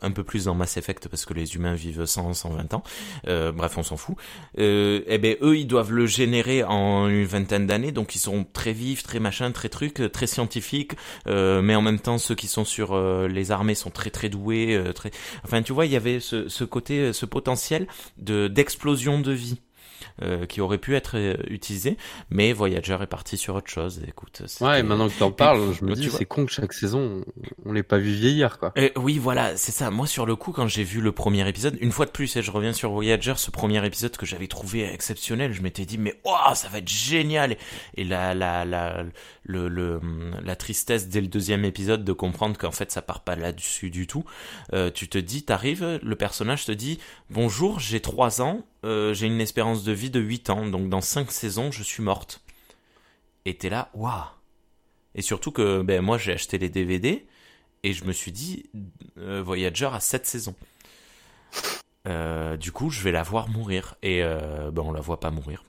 un 0.00 0.12
peu 0.12 0.22
plus 0.22 0.44
dans 0.44 0.54
Mass 0.54 0.76
Effect 0.76 1.08
parce 1.08 1.24
que 1.24 1.34
les 1.34 1.56
humains 1.56 1.74
vivent 1.74 2.04
100, 2.04 2.34
120 2.34 2.72
ans. 2.74 2.84
Euh, 3.26 3.50
bref, 3.50 3.76
on 3.78 3.82
s'en 3.82 3.96
fout. 3.96 4.14
Euh, 4.60 5.00
eh 5.08 5.18
ben 5.18 5.36
eux, 5.42 5.56
ils 5.58 5.66
doivent 5.66 5.90
le 5.92 6.06
générer 6.06 6.62
en 6.62 7.08
une 7.08 7.24
vingtaine 7.24 7.66
d'années, 7.66 7.90
donc 7.90 8.14
ils 8.14 8.20
sont 8.20 8.46
très 8.52 8.72
vifs, 8.72 9.02
très 9.02 9.18
machin, 9.18 9.50
très 9.50 9.68
trucs, 9.68 10.00
euh, 10.00 10.08
très 10.08 10.28
scientifiques. 10.28 10.92
euh, 11.26 11.60
mais 11.60 11.74
en 11.74 11.82
même 11.82 11.98
temps, 11.98 12.18
ceux 12.18 12.36
qui 12.36 12.46
sont 12.46 12.64
sur 12.64 12.92
euh, 12.92 13.26
les 13.26 13.50
armées 13.50 13.74
sont 13.74 13.90
très 13.90 14.10
très 14.10 14.28
doués, 14.28 14.76
euh, 14.76 14.92
très. 14.92 15.10
Enfin, 15.44 15.62
tu 15.62 15.72
vois, 15.72 15.86
il 15.86 15.92
y 15.92 15.96
avait 15.96 16.20
ce, 16.20 16.48
ce 16.48 16.62
côté, 16.62 17.12
ce 17.12 17.26
potentiel 17.26 17.88
de 18.18 18.46
d'explosion 18.46 19.18
de 19.20 19.32
vie 19.32 19.60
euh, 20.22 20.46
qui 20.46 20.60
aurait 20.60 20.78
pu 20.78 20.94
être 20.96 21.16
euh, 21.16 21.36
utilisé, 21.48 21.96
mais 22.30 22.52
Voyager 22.52 22.98
est 23.00 23.06
parti 23.06 23.36
sur 23.36 23.54
autre 23.54 23.70
chose. 23.70 24.00
Écoute, 24.06 24.42
Ouais, 24.60 24.80
et 24.80 24.82
maintenant 24.82 25.08
que 25.08 25.18
t'en 25.18 25.30
parles, 25.30 25.72
je 25.72 25.84
me 25.84 25.94
dis 25.94 26.10
c'est 26.10 26.24
con 26.24 26.46
que 26.46 26.52
chaque 26.52 26.72
saison 26.72 27.22
on, 27.64 27.72
l'ait 27.72 27.82
pas 27.82 27.98
vu 27.98 28.12
vieillir 28.12 28.58
quoi. 28.58 28.72
Euh, 28.78 28.90
oui, 28.96 29.18
voilà, 29.18 29.56
c'est 29.56 29.72
ça. 29.72 29.90
Moi, 29.90 30.06
sur 30.06 30.26
le 30.26 30.36
coup, 30.36 30.52
quand 30.52 30.68
j'ai 30.68 30.84
vu 30.84 31.00
le 31.00 31.12
premier 31.12 31.46
épisode, 31.48 31.76
une 31.80 31.92
fois 31.92 32.06
de 32.06 32.10
plus, 32.10 32.36
et 32.36 32.42
je 32.42 32.50
reviens 32.50 32.72
sur 32.72 32.90
Voyager, 32.90 33.34
ce 33.36 33.50
premier 33.50 33.84
épisode 33.84 34.16
que 34.16 34.26
j'avais 34.26 34.46
trouvé 34.46 34.84
exceptionnel, 34.92 35.52
je 35.52 35.62
m'étais 35.62 35.84
dit, 35.84 35.98
mais 35.98 36.20
oh, 36.24 36.34
ça 36.54 36.68
va 36.68 36.78
être 36.78 36.88
génial. 36.88 37.56
Et 37.96 38.04
la, 38.04 38.34
la, 38.34 38.64
la, 38.64 39.04
le, 39.44 39.68
le, 39.68 40.00
la 40.42 40.56
tristesse 40.56 41.08
dès 41.08 41.20
le 41.20 41.28
deuxième 41.28 41.64
épisode 41.64 42.04
de 42.04 42.12
comprendre 42.12 42.56
qu'en 42.58 42.72
fait, 42.72 42.90
ça 42.90 43.02
part 43.02 43.20
pas 43.20 43.36
là-dessus 43.36 43.90
du 43.90 44.06
tout. 44.06 44.24
Euh, 44.72 44.90
tu 44.90 45.08
te 45.08 45.18
dis, 45.18 45.42
t'arrives, 45.44 46.00
le 46.02 46.16
personnage 46.16 46.64
te 46.64 46.72
dit, 46.72 46.98
bonjour, 47.30 47.80
j'ai 47.80 48.00
trois 48.00 48.40
ans, 48.40 48.64
euh, 48.84 49.14
j'ai 49.14 49.26
une 49.26 49.40
espérance 49.40 49.82
de 49.84 49.92
vie 49.92 50.10
de 50.10 50.20
8 50.20 50.50
ans, 50.50 50.66
donc 50.66 50.88
dans 50.88 51.00
cinq 51.00 51.30
saisons, 51.32 51.72
je 51.72 51.82
suis 51.82 52.02
morte. 52.02 52.40
Et 53.44 53.56
t'es 53.56 53.68
là, 53.70 53.90
waouh. 53.94 54.24
Et 55.14 55.22
surtout 55.22 55.50
que, 55.52 55.82
ben, 55.82 56.00
moi, 56.02 56.18
j'ai 56.18 56.32
acheté 56.32 56.58
les 56.58 56.68
DVD, 56.68 57.26
et 57.82 57.92
je 57.92 58.04
me 58.04 58.12
suis 58.12 58.32
dit, 58.32 58.64
euh, 59.18 59.42
Voyager 59.42 59.90
a 59.92 60.00
7 60.00 60.26
saisons. 60.26 60.54
Euh, 62.06 62.56
du 62.56 62.72
coup, 62.72 62.90
je 62.90 63.02
vais 63.02 63.12
la 63.12 63.22
voir 63.22 63.48
mourir. 63.48 63.94
Et 64.02 64.22
euh, 64.22 64.70
ben, 64.70 64.82
on 64.82 64.92
la 64.92 65.00
voit 65.00 65.20
pas 65.20 65.30
mourir. 65.30 65.64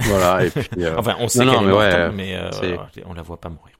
Voilà, 0.00 0.44
et 0.44 0.50
puis 0.50 0.68
euh, 0.78 0.96
Enfin, 0.96 1.16
on 1.20 1.28
sait 1.28 1.44
non, 1.44 1.58
qu'elle 1.58 1.68
non, 1.68 1.82
est 1.82 1.90
mais 1.90 1.90
morte, 1.90 2.10
ouais, 2.10 2.16
mais 2.16 2.34
euh, 2.36 2.50
c'est- 2.52 2.74
voilà, 2.74 2.90
on 3.06 3.14
la 3.14 3.22
voit 3.22 3.40
pas 3.40 3.48
mourir. 3.48 3.74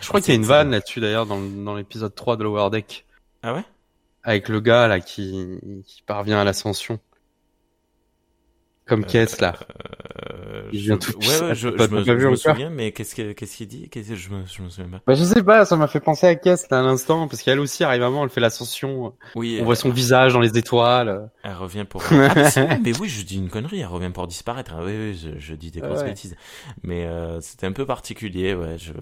je 0.00 0.08
crois 0.08 0.20
qu'il 0.20 0.30
y 0.30 0.36
a 0.36 0.40
une 0.40 0.44
vanne 0.46 0.70
là-dessus 0.72 1.00
d'ailleurs 1.00 1.26
dans, 1.26 1.74
l'épisode 1.74 2.14
3 2.14 2.36
de 2.36 2.44
Lower 2.44 2.70
Deck 2.70 3.04
Ah 3.42 3.54
ouais? 3.54 3.64
Avec 4.24 4.48
le 4.48 4.60
gars 4.60 4.86
là 4.88 5.00
qui, 5.00 5.58
qui 5.86 6.02
parvient 6.02 6.40
à 6.40 6.44
l'ascension. 6.44 6.98
Comme 8.92 9.06
Kess 9.06 9.40
là. 9.40 9.54
euh, 10.28 10.68
Il 10.70 10.80
je- 10.80 10.84
vient 10.84 10.98
tout 10.98 11.12
Ouais, 11.12 11.40
ouais, 11.48 11.54
je, 11.54 11.68
je 11.70 11.86
me, 12.12 12.30
je 12.30 12.34
souviens, 12.36 12.68
mais 12.68 12.92
qu'est-ce 12.92 13.14
que- 13.14 13.32
qu'est-ce 13.32 13.56
qu'il 13.56 13.68
dit? 13.68 13.88
Que 13.88 14.02
je 14.02 14.28
me, 14.28 14.44
je 14.44 14.60
me 14.62 14.68
souviens 14.68 14.90
pas. 14.90 15.00
Bah 15.06 15.14
je 15.14 15.24
sais 15.24 15.42
pas, 15.42 15.64
ça 15.64 15.76
m'a 15.76 15.86
fait 15.88 16.00
penser 16.00 16.26
à 16.26 16.34
Kess 16.34 16.68
là 16.70 16.80
à 16.80 16.82
l'instant 16.82 17.26
parce 17.26 17.40
qu'elle 17.42 17.58
aussi 17.58 17.84
arrive 17.84 18.02
avant, 18.02 18.22
elle 18.22 18.28
fait 18.28 18.40
l'ascension. 18.42 19.14
Oui, 19.34 19.56
On 19.58 19.62
euh, 19.62 19.64
voit 19.64 19.76
son 19.76 19.88
visage 19.88 20.34
dans 20.34 20.40
les 20.40 20.58
étoiles. 20.58 21.30
Elle 21.42 21.54
revient 21.54 21.84
pour. 21.88 22.02
Ah, 22.12 22.76
mais, 22.84 22.92
oui, 23.00 23.08
je 23.08 23.24
dis 23.24 23.38
une 23.38 23.48
connerie. 23.48 23.80
Elle 23.80 23.86
revient 23.86 24.10
pour 24.12 24.26
disparaître. 24.26 24.72
Ah, 24.76 24.82
oui, 24.84 24.92
oui, 24.94 25.14
je, 25.20 25.38
je 25.38 25.54
dis 25.54 25.70
des 25.70 25.80
grosses 25.80 26.00
Ouais. 26.00 26.08
bêtises. 26.08 26.36
Mais 26.82 27.06
euh, 27.06 27.40
c'était 27.40 27.66
un 27.66 27.72
peu 27.72 27.86
particulier. 27.86 28.54
Ouais, 28.54 28.76
je. 28.78 28.92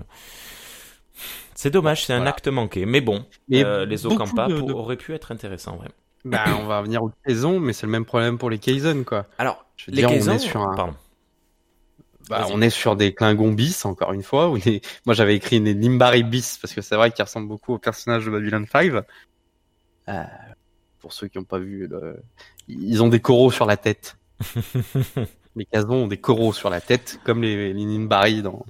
C'est 1.54 1.70
dommage, 1.70 2.06
c'est 2.06 2.12
un 2.14 2.26
acte 2.26 2.48
manqué. 2.48 2.86
Mais 2.86 3.00
bon, 3.00 3.24
Mais 3.48 3.64
euh, 3.64 3.84
les 3.84 4.06
Okampa 4.06 4.46
de- 4.48 4.72
auraient 4.72 4.96
pu 4.96 5.14
être 5.14 5.32
intéressants. 5.32 5.78
Ouais. 5.78 5.88
Bah 6.24 6.44
on 6.62 6.66
va 6.66 6.82
venir 6.82 7.02
aux 7.02 7.10
saisons, 7.26 7.60
mais 7.60 7.72
c'est 7.72 7.86
le 7.86 7.92
même 7.92 8.04
problème 8.04 8.36
pour 8.36 8.50
les 8.50 8.58
Kaizen 8.58 9.04
quoi. 9.06 9.26
Alors, 9.38 9.64
Je 9.86 9.90
veux 9.90 9.96
les 9.96 10.02
dire, 10.02 10.10
on 10.10 10.34
est 10.34 10.38
sur 10.38 10.60
un- 10.62 10.74
Pardon. 10.76 10.94
Bah, 12.28 12.46
on 12.50 12.60
est 12.62 12.70
sur 12.70 12.94
des 12.96 13.12
Klingons 13.14 13.52
bis, 13.52 13.84
encore 13.84 14.12
une 14.12 14.22
fois. 14.22 14.48
Moi, 15.06 15.14
j'avais 15.14 15.34
écrit 15.34 15.60
des 15.60 15.74
Limbari 15.74 16.22
bis, 16.22 16.58
parce 16.58 16.72
que 16.74 16.80
c'est 16.80 16.94
vrai 16.94 17.10
qu'ils 17.10 17.24
ressemblent 17.24 17.48
beaucoup 17.48 17.74
au 17.74 17.78
personnage 17.78 18.24
de 18.26 18.30
Babylon 18.30 18.64
5. 18.70 18.92
Euh, 20.08 20.22
pour 21.00 21.12
ceux 21.12 21.26
qui 21.28 21.38
n'ont 21.38 21.44
pas 21.44 21.58
vu, 21.58 21.86
le- 21.88 22.22
ils 22.68 23.02
ont 23.02 23.08
des 23.08 23.20
coraux 23.20 23.50
sur 23.50 23.66
la 23.66 23.76
tête. 23.76 24.16
les 25.56 25.64
Kazons 25.64 26.04
ont 26.04 26.06
des 26.06 26.18
coraux 26.20 26.52
sur 26.52 26.70
la 26.70 26.80
tête, 26.80 27.18
comme 27.24 27.42
les, 27.42 27.72
les 27.72 27.84
Limbari 27.84 28.42
dans... 28.42 28.64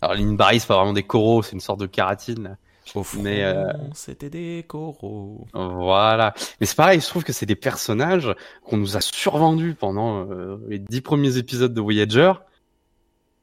Alors, 0.00 0.14
les 0.16 0.24
Limbari, 0.24 0.58
c'est 0.58 0.66
pas 0.66 0.76
vraiment 0.76 0.92
des 0.92 1.04
coraux, 1.04 1.42
c'est 1.44 1.52
une 1.52 1.60
sorte 1.60 1.78
de 1.80 1.86
kératine. 1.86 2.56
Là. 2.86 3.00
Au 3.00 3.02
fond, 3.02 3.22
Mais, 3.22 3.42
euh, 3.42 3.72
c'était 3.94 4.30
des 4.30 4.64
coraux. 4.66 5.46
Voilà. 5.54 6.34
Mais 6.60 6.66
c'est 6.66 6.76
pareil, 6.76 7.00
je 7.00 7.06
trouve 7.06 7.24
que 7.24 7.32
c'est 7.32 7.46
des 7.46 7.56
personnages 7.56 8.34
qu'on 8.64 8.76
nous 8.76 8.96
a 8.96 9.00
survendus 9.00 9.74
pendant 9.74 10.28
euh, 10.30 10.58
les 10.68 10.78
dix 10.78 11.00
premiers 11.00 11.36
épisodes 11.36 11.72
de 11.72 11.80
Voyager 11.80 12.32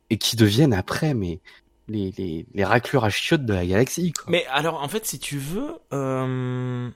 et 0.10 0.18
qui 0.18 0.36
deviennent 0.36 0.74
après, 0.74 1.14
mais 1.14 1.40
les, 1.88 2.14
les, 2.18 2.46
les 2.54 2.64
raclures 2.64 3.04
à 3.04 3.10
chiottes 3.10 3.46
de 3.46 3.54
la 3.54 3.66
galaxie. 3.66 4.12
Quoi. 4.14 4.26
Mais 4.28 4.46
alors, 4.52 4.82
en 4.82 4.88
fait, 4.88 5.06
si 5.06 5.20
tu 5.20 5.38
veux, 5.38 5.76
euh, 5.94 6.90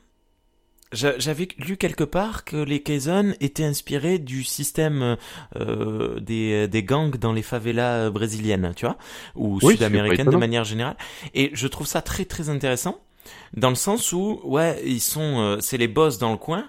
j'avais 0.93 1.47
lu 1.58 1.77
quelque 1.77 2.03
part 2.03 2.45
que 2.45 2.58
les 2.58 2.82
Kazon 2.82 3.34
étaient 3.39 3.65
inspirés 3.65 4.19
du 4.19 4.43
système 4.43 5.17
euh, 5.56 6.19
des, 6.19 6.67
des 6.67 6.84
gangs 6.84 7.17
dans 7.17 7.34
les 7.34 7.41
favelas 7.41 8.10
brésiliennes, 8.10 8.73
tu 8.75 8.85
vois, 8.85 8.98
ou 9.35 9.60
Oui, 9.62 9.75
sud-américaines 9.75 10.29
de 10.29 10.37
manière 10.37 10.63
générale. 10.63 10.98
Et 11.33 11.52
je 11.54 11.67
trouve 11.67 11.87
ça 11.87 12.02
très 12.02 12.25
très 12.25 12.50
intéressant, 12.50 13.00
dans 13.54 13.69
le 13.69 13.75
sens 13.75 14.12
où, 14.13 14.39
ouais, 14.44 14.81
ils 14.85 15.02
sont, 15.02 15.39
euh, 15.39 15.58
c'est 15.60 15.77
les 15.77 15.87
boss 15.87 16.17
dans 16.17 16.31
le 16.31 16.37
coin, 16.37 16.65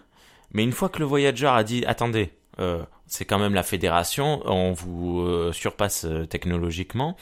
mais 0.53 0.63
une 0.63 0.73
fois 0.73 0.89
que 0.89 0.99
le 0.99 1.05
Voyager 1.05 1.47
a 1.47 1.65
dit, 1.65 1.85
attendez, 1.87 2.31
euh, 2.59 2.85
c'est 3.07 3.25
quand 3.25 3.39
même 3.39 3.55
la 3.55 3.63
fédération, 3.63 4.43
on 4.45 4.73
vous 4.73 5.21
euh, 5.21 5.53
surpasse 5.53 6.05
euh, 6.05 6.27
technologiquement, 6.27 7.17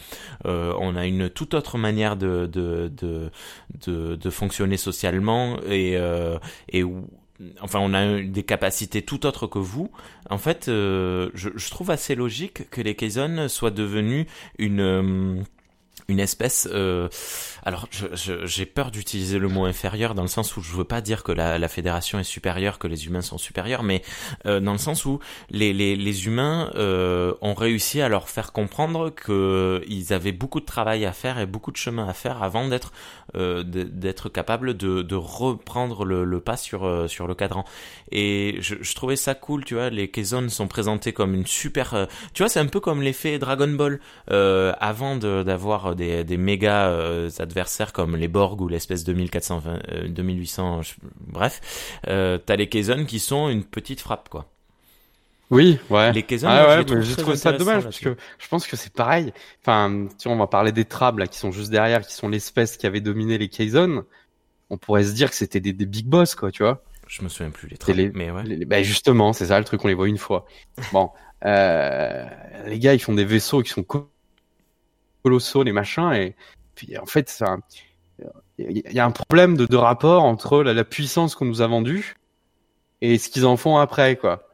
euh, 0.47 0.75
on 0.79 0.97
a 0.97 1.07
une 1.07 1.29
toute 1.29 1.55
autre 1.55 1.77
manière 1.79 2.17
de 2.17 2.47
de 2.47 2.89
de 2.89 3.31
de, 3.87 4.17
de 4.17 4.31
fonctionner 4.31 4.77
socialement 4.77 5.59
et 5.69 5.97
euh, 5.97 6.39
et 6.69 6.83
où 6.83 7.09
enfin, 7.61 7.81
on 7.81 7.93
a 7.95 8.23
des 8.23 8.43
capacités 8.45 9.03
tout 9.03 9.27
autres 9.27 9.47
que 9.47 9.59
vous. 9.59 9.91
En 10.31 10.39
fait, 10.39 10.67
je, 10.67 11.31
je, 11.35 11.71
trouve 11.71 11.91
assez 11.91 12.15
logique 12.15 12.71
que 12.71 12.81
les 12.81 12.95
Kazon 12.95 13.49
soient 13.49 13.73
devenus 13.73 14.27
une 14.59 15.45
une 16.09 16.21
espèce. 16.21 16.69
Euh, 16.71 17.09
alors, 17.65 17.89
j'ai 17.93 18.67
peur 18.67 18.91
d'utiliser 18.91 19.39
le 19.39 19.49
mot 19.49 19.65
inférieur 19.65 20.15
dans 20.15 20.23
le 20.23 20.29
sens 20.29 20.57
où 20.57 20.63
je 20.63 20.73
veux 20.73 20.85
pas 20.85 21.01
dire 21.01 21.23
que 21.23 21.33
la, 21.33 21.69
fédération 21.69 22.19
est 22.19 22.25
supérieure, 22.25 22.79
que 22.79 22.89
les 22.89 23.07
humains 23.07 23.23
sont 23.23 23.39
supérieurs, 23.39 23.83
mais 23.83 24.03
euh, 24.47 24.61
dans 24.61 24.73
le 24.73 24.79
sens 24.79 25.05
où 25.05 25.21
les, 25.49 25.73
les, 25.73 25.97
les 25.97 26.27
humains 26.27 26.71
euh, 26.75 27.35
ont 27.41 27.55
réussi 27.55 28.01
à 28.01 28.09
leur 28.09 28.29
faire 28.29 28.53
comprendre 28.53 29.11
que 29.11 29.83
ils 29.87 30.13
avaient 30.13 30.33
beaucoup 30.33 30.61
de 30.61 30.67
travail 30.67 31.07
à 31.07 31.13
faire 31.13 31.39
et 31.39 31.47
beaucoup 31.47 31.71
de 31.71 31.77
chemin 31.77 32.09
à 32.09 32.13
faire 32.13 32.43
avant 32.43 32.69
d'être 32.69 32.93
d'être 33.35 34.29
capable 34.29 34.77
de, 34.77 35.01
de 35.01 35.15
reprendre 35.15 36.05
le, 36.05 36.25
le, 36.25 36.41
pas 36.41 36.59
sur 36.59 37.09
sur 37.09 37.27
le 37.27 37.35
cadran. 37.35 37.65
Et 38.11 38.59
je, 38.61 38.95
trouvais 38.95 39.17
ça 39.17 39.35
cool, 39.35 39.65
tu 39.65 39.75
vois. 39.75 39.89
Les 39.89 40.09
Kazon 40.09 40.51
sont 40.51 40.69
présentés 40.69 41.15
comme 41.15 41.35
une 41.35 41.47
super. 41.47 42.09
Tu 42.35 42.43
vois, 42.43 42.51
c'est 42.51 42.61
un 42.61 42.67
peu 42.67 42.81
comme 42.81 43.01
l'effet 43.01 43.39
Dragon 43.39 43.69
Ball 43.69 44.01
avant 44.29 45.17
d'avoir 45.17 45.92
des, 45.95 46.25
des 46.25 46.37
méga 46.37 46.89
euh, 46.89 47.31
adversaires 47.39 47.93
comme 47.93 48.17
les 48.17 48.29
Borg 48.29 48.61
ou 48.61 48.69
l'espèce 48.69 49.05
2420, 49.05 49.83
euh, 49.91 50.09
2800, 50.09 50.81
bref, 51.27 51.61
euh, 52.09 52.39
t'as 52.39 52.57
les 52.57 52.69
Kazon 52.69 53.05
qui 53.05 53.19
sont 53.19 53.49
une 53.49 53.65
petite 53.65 54.01
frappe 54.01 54.29
quoi. 54.29 54.47
Oui, 55.51 55.79
ouais. 55.91 56.13
Les 56.13 56.23
Kazon, 56.23 56.49
ah 56.49 56.79
ouais, 56.79 57.03
j'ai 57.03 57.17
trouvé 57.17 57.37
ça 57.37 57.53
dommage 57.53 57.83
parce 57.83 57.99
que 57.99 58.17
je 58.39 58.49
pense 58.49 58.67
que 58.67 58.75
c'est 58.75 58.93
pareil. 58.93 59.35
Enfin, 59.61 60.09
tu 60.19 60.29
vois, 60.29 60.37
on 60.37 60.39
va 60.39 60.47
parler 60.47 60.73
des 60.73 60.87
Trabs 60.87 61.19
là 61.19 61.27
qui 61.27 61.39
sont 61.39 61.53
juste 61.53 61.71
derrière, 61.71 62.07
qui 62.07 62.15
sont 62.15 62.31
l'espèce 62.31 62.79
qui 62.79 62.87
avait 62.87 63.03
dominé 63.03 63.37
les 63.37 63.49
Kazon. 63.49 64.05
On 64.71 64.79
pourrait 64.79 65.05
se 65.05 65.13
dire 65.13 65.29
que 65.29 65.37
c'était 65.37 65.61
des, 65.61 65.75
des, 65.75 65.85
big 65.85 66.07
boss 66.07 66.35
quoi, 66.35 66.51
tu 66.51 66.63
vois. 66.63 66.83
Je 67.07 67.23
me 67.23 67.29
souviens 67.29 67.51
plus 67.51 67.69
les 67.69 67.77
Trabs, 67.77 68.13
mais 68.15 68.31
ouais. 68.31 68.45
Les, 68.45 68.65
bah 68.65 68.83
justement, 68.83 69.35
c'est 69.35 69.47
ça 69.47 69.59
le 69.59 69.67
truc, 69.67 69.85
on 69.85 69.89
les 69.89 69.95
voit 69.95 70.09
une 70.09 70.17
fois. 70.17 70.47
bon, 70.93 71.11
euh, 71.45 72.25
les 72.67 72.79
gars, 72.79 72.95
ils 72.95 73.01
font 73.01 73.15
des 73.15 73.25
vaisseaux 73.25 73.63
qui 73.63 73.71
sont 73.71 73.83
colossaux, 75.23 75.63
les 75.63 75.73
machins, 75.73 76.13
et 76.13 76.35
puis 76.75 76.97
en 76.99 77.07
fait, 77.07 77.43
il 78.59 78.93
y 78.93 78.99
a 78.99 79.05
un 79.05 79.11
problème 79.11 79.57
de, 79.57 79.67
de 79.67 79.77
rapport 79.77 80.25
entre 80.25 80.63
la, 80.63 80.75
la 80.75 80.85
puissance 80.85 81.35
qu'on 81.35 81.45
nous 81.45 81.63
a 81.63 81.67
vendue 81.67 82.17
et 83.01 83.19
ce 83.19 83.29
qu'ils 83.29 83.47
en 83.47 83.57
font 83.57 83.77
après, 83.77 84.17
quoi. 84.17 84.49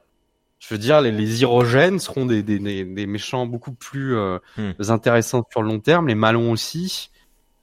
Je 0.58 0.74
veux 0.74 0.78
dire, 0.78 1.00
les, 1.00 1.12
les 1.12 1.40
hyrogènes 1.40 2.00
seront 2.00 2.26
des, 2.26 2.42
des, 2.42 2.58
des, 2.58 3.06
méchants 3.06 3.46
beaucoup 3.46 3.72
plus 3.72 4.16
euh, 4.16 4.38
hmm. 4.56 4.72
intéressants 4.88 5.46
sur 5.50 5.62
le 5.62 5.68
long 5.68 5.78
terme, 5.78 6.08
les 6.08 6.16
malons 6.16 6.50
aussi, 6.50 7.10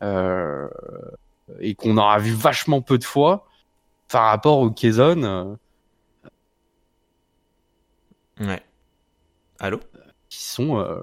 euh, 0.02 0.70
et 1.60 1.76
qu'on 1.76 1.98
aura 1.98 2.20
vu 2.20 2.32
vachement 2.32 2.82
peu 2.82 2.98
de 2.98 3.04
fois 3.04 3.48
par 4.10 4.26
rapport 4.26 4.60
aux 4.60 4.72
Kazon. 4.72 5.24
Euh, 5.24 5.56
ouais. 8.40 8.64
Allô? 9.60 9.80
Qui 10.30 10.44
sont, 10.44 10.80
euh, 10.80 11.02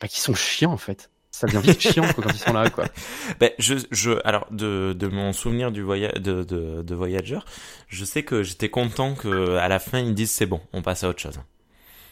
bah, 0.00 0.08
qui 0.08 0.20
sont 0.20 0.34
chiants 0.34 0.72
en 0.72 0.78
fait 0.78 1.10
ça 1.36 1.46
devient 1.46 1.60
vite 1.60 1.80
chiant 1.80 2.06
quand 2.14 2.22
ils 2.32 2.38
sont 2.38 2.54
là 2.54 2.70
quoi. 2.70 2.86
Ben 3.40 3.50
je 3.58 3.74
je 3.90 4.12
alors 4.24 4.46
de 4.50 4.94
de 4.98 5.06
mon 5.06 5.34
souvenir 5.34 5.70
du 5.70 5.82
voyage 5.82 6.14
de, 6.14 6.42
de 6.44 6.80
de 6.80 6.94
Voyager, 6.94 7.40
je 7.88 8.04
sais 8.06 8.22
que 8.22 8.42
j'étais 8.42 8.70
content 8.70 9.14
que 9.14 9.56
à 9.56 9.68
la 9.68 9.78
fin 9.78 9.98
ils 9.98 10.14
disent 10.14 10.30
c'est 10.30 10.46
bon, 10.46 10.62
on 10.72 10.80
passe 10.80 11.04
à 11.04 11.10
autre 11.10 11.20
chose. 11.20 11.38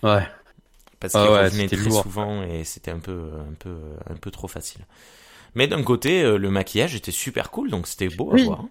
Ouais. 0.02 0.28
Parce 1.00 1.14
qu'ils 1.14 1.22
ah 1.22 1.44
revenaient 1.44 1.68
très 1.68 1.90
souvent 1.90 2.42
et 2.42 2.64
c'était 2.64 2.90
un 2.90 2.98
peu 2.98 3.30
un 3.50 3.54
peu 3.58 3.76
un 4.10 4.16
peu 4.16 4.30
trop 4.30 4.48
facile. 4.48 4.82
Mais 5.54 5.68
d'un 5.68 5.82
côté, 5.84 6.22
euh, 6.22 6.36
le 6.36 6.50
maquillage 6.50 6.96
était 6.96 7.12
super 7.12 7.50
cool, 7.50 7.70
donc 7.70 7.86
c'était 7.86 8.08
beau 8.08 8.32
à 8.32 8.42
voir. 8.42 8.60
Hein. 8.60 8.68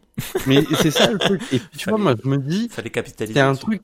Mais 0.48 0.64
c'est 0.82 0.92
ça 0.92 1.10
le 1.10 1.18
truc. 1.18 1.42
Et 1.54 1.62
tu 1.78 1.90
vois, 1.90 1.98
moi, 1.98 2.14
je 2.22 2.28
me 2.28 2.38
dis, 2.38 2.68
fallait 2.70 2.90
capitaliser. 2.90 3.36
C'est 3.36 3.40
un 3.40 3.56
truc 3.56 3.82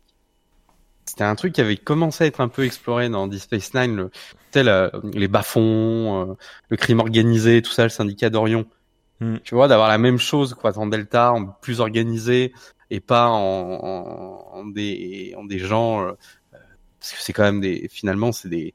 c'était 1.20 1.28
un 1.30 1.36
truc 1.36 1.52
qui 1.52 1.60
avait 1.60 1.76
commencé 1.76 2.24
à 2.24 2.28
être 2.28 2.40
un 2.40 2.48
peu 2.48 2.64
exploré 2.64 3.10
dans 3.10 3.28
Deep 3.28 3.42
Space 3.42 3.74
Nine, 3.74 4.10
le, 4.56 4.92
les 5.12 5.28
bas-fonds, 5.28 6.32
euh, 6.32 6.34
le 6.70 6.78
crime 6.78 7.02
organisé, 7.02 7.62
tout 7.62 7.74
ça, 7.74 7.84
le 7.84 7.90
syndicat 7.90 8.30
d'Orion. 8.30 8.66
Hmm. 9.20 9.36
Tu 9.44 9.54
vois, 9.54 9.68
d'avoir 9.68 9.90
la 9.90 9.98
même 9.98 10.18
chose 10.18 10.54
quoi, 10.54 10.78
en 10.80 10.88
Delta, 10.88 11.34
en 11.34 11.46
plus 11.48 11.82
organisé 11.82 12.54
et 12.90 13.02
pas 13.02 13.28
en, 13.28 13.36
en, 14.54 14.66
des, 14.68 15.34
en 15.38 15.44
des 15.44 15.60
gens, 15.60 16.04
euh, 16.04 16.14
parce 17.02 17.12
que 17.12 17.20
c'est 17.20 17.34
quand 17.34 17.44
même 17.44 17.60
des, 17.60 17.90
finalement, 17.90 18.32
c'est 18.32 18.48
des, 18.48 18.74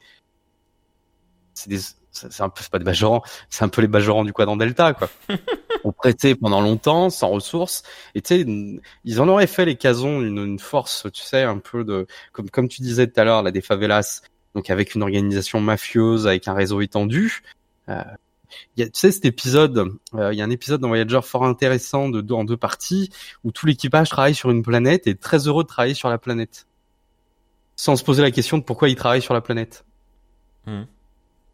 c'est 1.54 1.70
des, 1.70 1.80
c'est 2.14 2.40
un 2.42 2.48
peu, 2.48 2.62
c'est 2.62 2.70
pas 2.70 2.78
des 2.78 2.84
bajorans, 2.84 3.22
c'est 3.50 3.64
un 3.64 3.68
peu 3.68 3.82
les 3.82 3.88
bajorans 3.88 4.24
du 4.24 4.32
quadrant 4.32 4.56
Delta, 4.56 4.94
quoi. 4.94 5.08
On 5.84 5.92
prêtait 5.92 6.34
pendant 6.34 6.62
longtemps, 6.62 7.10
sans 7.10 7.28
ressources. 7.28 7.82
Et 8.14 8.22
tu 8.22 8.28
sais, 8.28 8.80
ils 9.04 9.20
en 9.20 9.28
auraient 9.28 9.46
fait 9.46 9.66
les 9.66 9.76
casons 9.76 10.22
une, 10.22 10.38
une, 10.38 10.58
force, 10.58 11.06
tu 11.12 11.22
sais, 11.22 11.42
un 11.42 11.58
peu 11.58 11.84
de, 11.84 12.06
comme, 12.32 12.48
comme 12.48 12.68
tu 12.68 12.80
disais 12.80 13.06
tout 13.06 13.20
à 13.20 13.24
l'heure, 13.24 13.42
là, 13.42 13.50
des 13.50 13.60
favelas. 13.60 14.22
Donc 14.54 14.70
avec 14.70 14.94
une 14.94 15.02
organisation 15.02 15.60
mafieuse, 15.60 16.26
avec 16.26 16.48
un 16.48 16.54
réseau 16.54 16.80
étendu. 16.80 17.42
Euh, 17.88 18.02
y 18.76 18.82
a, 18.82 18.86
tu 18.86 18.92
sais, 18.94 19.12
cet 19.12 19.24
épisode, 19.24 19.90
euh, 20.14 20.32
il 20.32 20.38
y 20.38 20.42
a 20.42 20.44
un 20.44 20.50
épisode 20.50 20.80
dans 20.80 20.88
Voyager 20.88 21.20
fort 21.22 21.44
intéressant 21.44 22.08
de 22.08 22.32
en 22.32 22.44
deux 22.44 22.56
parties 22.56 23.10
où 23.42 23.52
tout 23.52 23.66
l'équipage 23.66 24.08
travaille 24.08 24.34
sur 24.34 24.50
une 24.50 24.62
planète 24.62 25.06
et 25.06 25.10
est 25.10 25.20
très 25.20 25.48
heureux 25.48 25.64
de 25.64 25.68
travailler 25.68 25.94
sur 25.94 26.08
la 26.08 26.18
planète. 26.18 26.66
Sans 27.76 27.96
se 27.96 28.04
poser 28.04 28.22
la 28.22 28.30
question 28.30 28.56
de 28.56 28.62
pourquoi 28.62 28.88
ils 28.88 28.96
travaillent 28.96 29.22
sur 29.22 29.34
la 29.34 29.40
planète. 29.40 29.84
Mmh. 30.66 30.84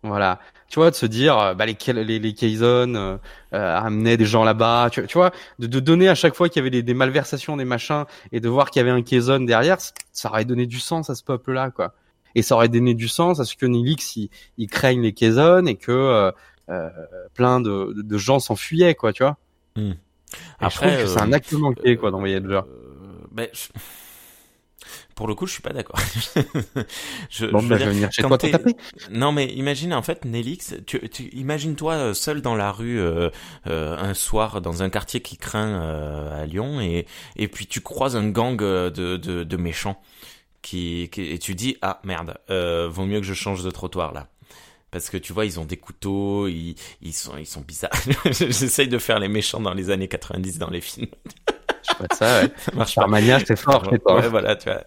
Voilà. 0.03 0.41
Tu 0.69 0.79
vois, 0.79 0.91
de 0.91 0.95
se 0.95 1.07
dire, 1.07 1.39
euh, 1.39 1.55
bah, 1.55 1.67
les, 1.67 1.77
les, 1.93 2.19
les 2.19 2.35
Kazon 2.35 2.95
euh, 2.95 3.17
euh, 3.53 3.79
amenaient 3.79 4.17
des 4.17 4.25
gens 4.25 4.45
là-bas. 4.45 4.89
Tu, 4.91 5.07
tu, 5.07 5.19
vois, 5.19 5.33
de, 5.59 5.67
de, 5.67 5.81
donner 5.81 6.09
à 6.09 6.15
chaque 6.15 6.35
fois 6.35 6.49
qu'il 6.49 6.61
y 6.61 6.63
avait 6.63 6.71
des, 6.71 6.83
des, 6.83 6.95
malversations, 6.95 7.57
des 7.57 7.65
machins, 7.65 8.05
et 8.33 8.41
de 8.41 8.49
voir 8.49 8.71
qu'il 8.71 8.81
y 8.81 8.83
avait 8.83 8.97
un 8.97 9.03
Kazon 9.03 9.41
derrière, 9.41 9.79
ça 10.13 10.29
aurait 10.29 10.45
donné 10.45 10.67
du 10.67 10.79
sens 10.79 11.11
à 11.11 11.15
ce 11.15 11.25
peuple-là, 11.25 11.71
quoi. 11.71 11.95
Et 12.35 12.43
ça 12.43 12.55
aurait 12.55 12.69
donné 12.69 12.95
du 12.95 13.09
sens 13.09 13.41
à 13.41 13.45
ce 13.45 13.57
que 13.57 13.67
Nilix, 13.67 14.17
il, 14.17 14.31
il 14.57 14.69
craigne 14.69 15.03
les 15.03 15.13
Kazon 15.13 15.67
et 15.67 15.77
que 15.77 15.91
euh, 15.91 16.31
euh, 16.69 16.89
plein 17.35 17.61
de, 17.61 17.93
de, 17.97 18.19
gens 18.19 18.39
s'enfuyaient, 18.39 18.95
quoi, 18.95 19.13
tu 19.13 19.25
vois. 19.25 19.37
Mmh. 19.77 19.93
Après, 20.61 20.91
je 20.91 20.95
trouve 20.95 21.05
que 21.05 21.11
c'est 21.11 21.21
un 21.21 21.33
acte 21.33 21.53
manqué, 21.53 21.97
quoi, 21.97 22.11
dans 22.11 22.21
Voyager. 22.21 22.61
Ben, 23.33 23.49
je 23.53 23.67
pour 25.21 25.29
le 25.29 25.35
coup, 25.35 25.47
je 25.47 25.53
suis 25.53 25.61
pas 25.61 25.75
d'accord. 25.75 25.99
je, 27.29 27.45
bon, 27.45 27.61
je 27.61 27.69
bah, 27.69 27.77
venir 27.77 28.11
chez 28.11 28.23
toi 28.23 28.39
taper. 28.39 28.75
Non, 29.11 29.33
mais 29.33 29.49
imagine 29.49 29.93
en 29.93 30.01
fait, 30.01 30.25
Nelix, 30.25 30.75
tu, 30.87 30.99
tu 31.11 31.25
imagine-toi 31.35 31.93
euh, 31.93 32.15
seul 32.15 32.41
dans 32.41 32.55
la 32.55 32.73
rue 32.73 32.99
euh, 32.99 33.29
euh, 33.67 33.99
un 33.99 34.15
soir 34.15 34.63
dans 34.63 34.83
un 34.83 34.89
quartier 34.89 35.21
qui 35.21 35.37
craint 35.37 35.83
euh, 35.83 36.43
à 36.43 36.47
Lyon 36.47 36.81
et 36.81 37.05
et 37.37 37.49
puis 37.49 37.67
tu 37.67 37.83
croises 37.83 38.17
un 38.17 38.31
gang 38.31 38.57
de 38.57 38.89
de, 38.89 39.45
de 39.45 39.57
méchants 39.59 40.01
qui, 40.63 41.11
qui, 41.13 41.21
et 41.21 41.39
tu 41.39 41.55
dis 41.55 41.77
ah 41.83 42.01
merde, 42.03 42.39
vaut 42.49 43.05
mieux 43.05 43.21
que 43.21 43.27
je 43.27 43.35
change 43.35 43.63
de 43.63 43.71
trottoir 43.71 44.15
là. 44.15 44.29
Parce 44.91 45.11
que 45.11 45.19
tu 45.19 45.35
vois 45.35 45.45
ils 45.45 45.61
ont 45.61 45.67
des 45.67 45.77
couteaux 45.77 46.49
ils, 46.49 46.77
ils 47.03 47.13
sont 47.13 47.37
ils 47.37 47.45
sont 47.45 47.61
bizarres. 47.61 47.91
J'essaye 48.25 48.89
de 48.89 48.97
faire 48.97 49.19
les 49.19 49.29
méchants 49.29 49.61
dans 49.61 49.75
les 49.75 49.91
années 49.91 50.09
90 50.09 50.59
dans 50.59 50.71
les 50.71 50.81
films. 50.81 51.09
Je 51.87 51.99
vois 51.99 52.09
ça 52.11 52.41
ouais. 52.41 52.49
Ça 52.57 52.73
marche 52.73 52.95
par 52.95 53.07
mania 53.07 53.39
c'est 53.45 53.59
fort 53.59 53.87
ouais, 53.93 54.29
voilà 54.29 54.57
tu 54.57 54.71
vois 54.71 54.83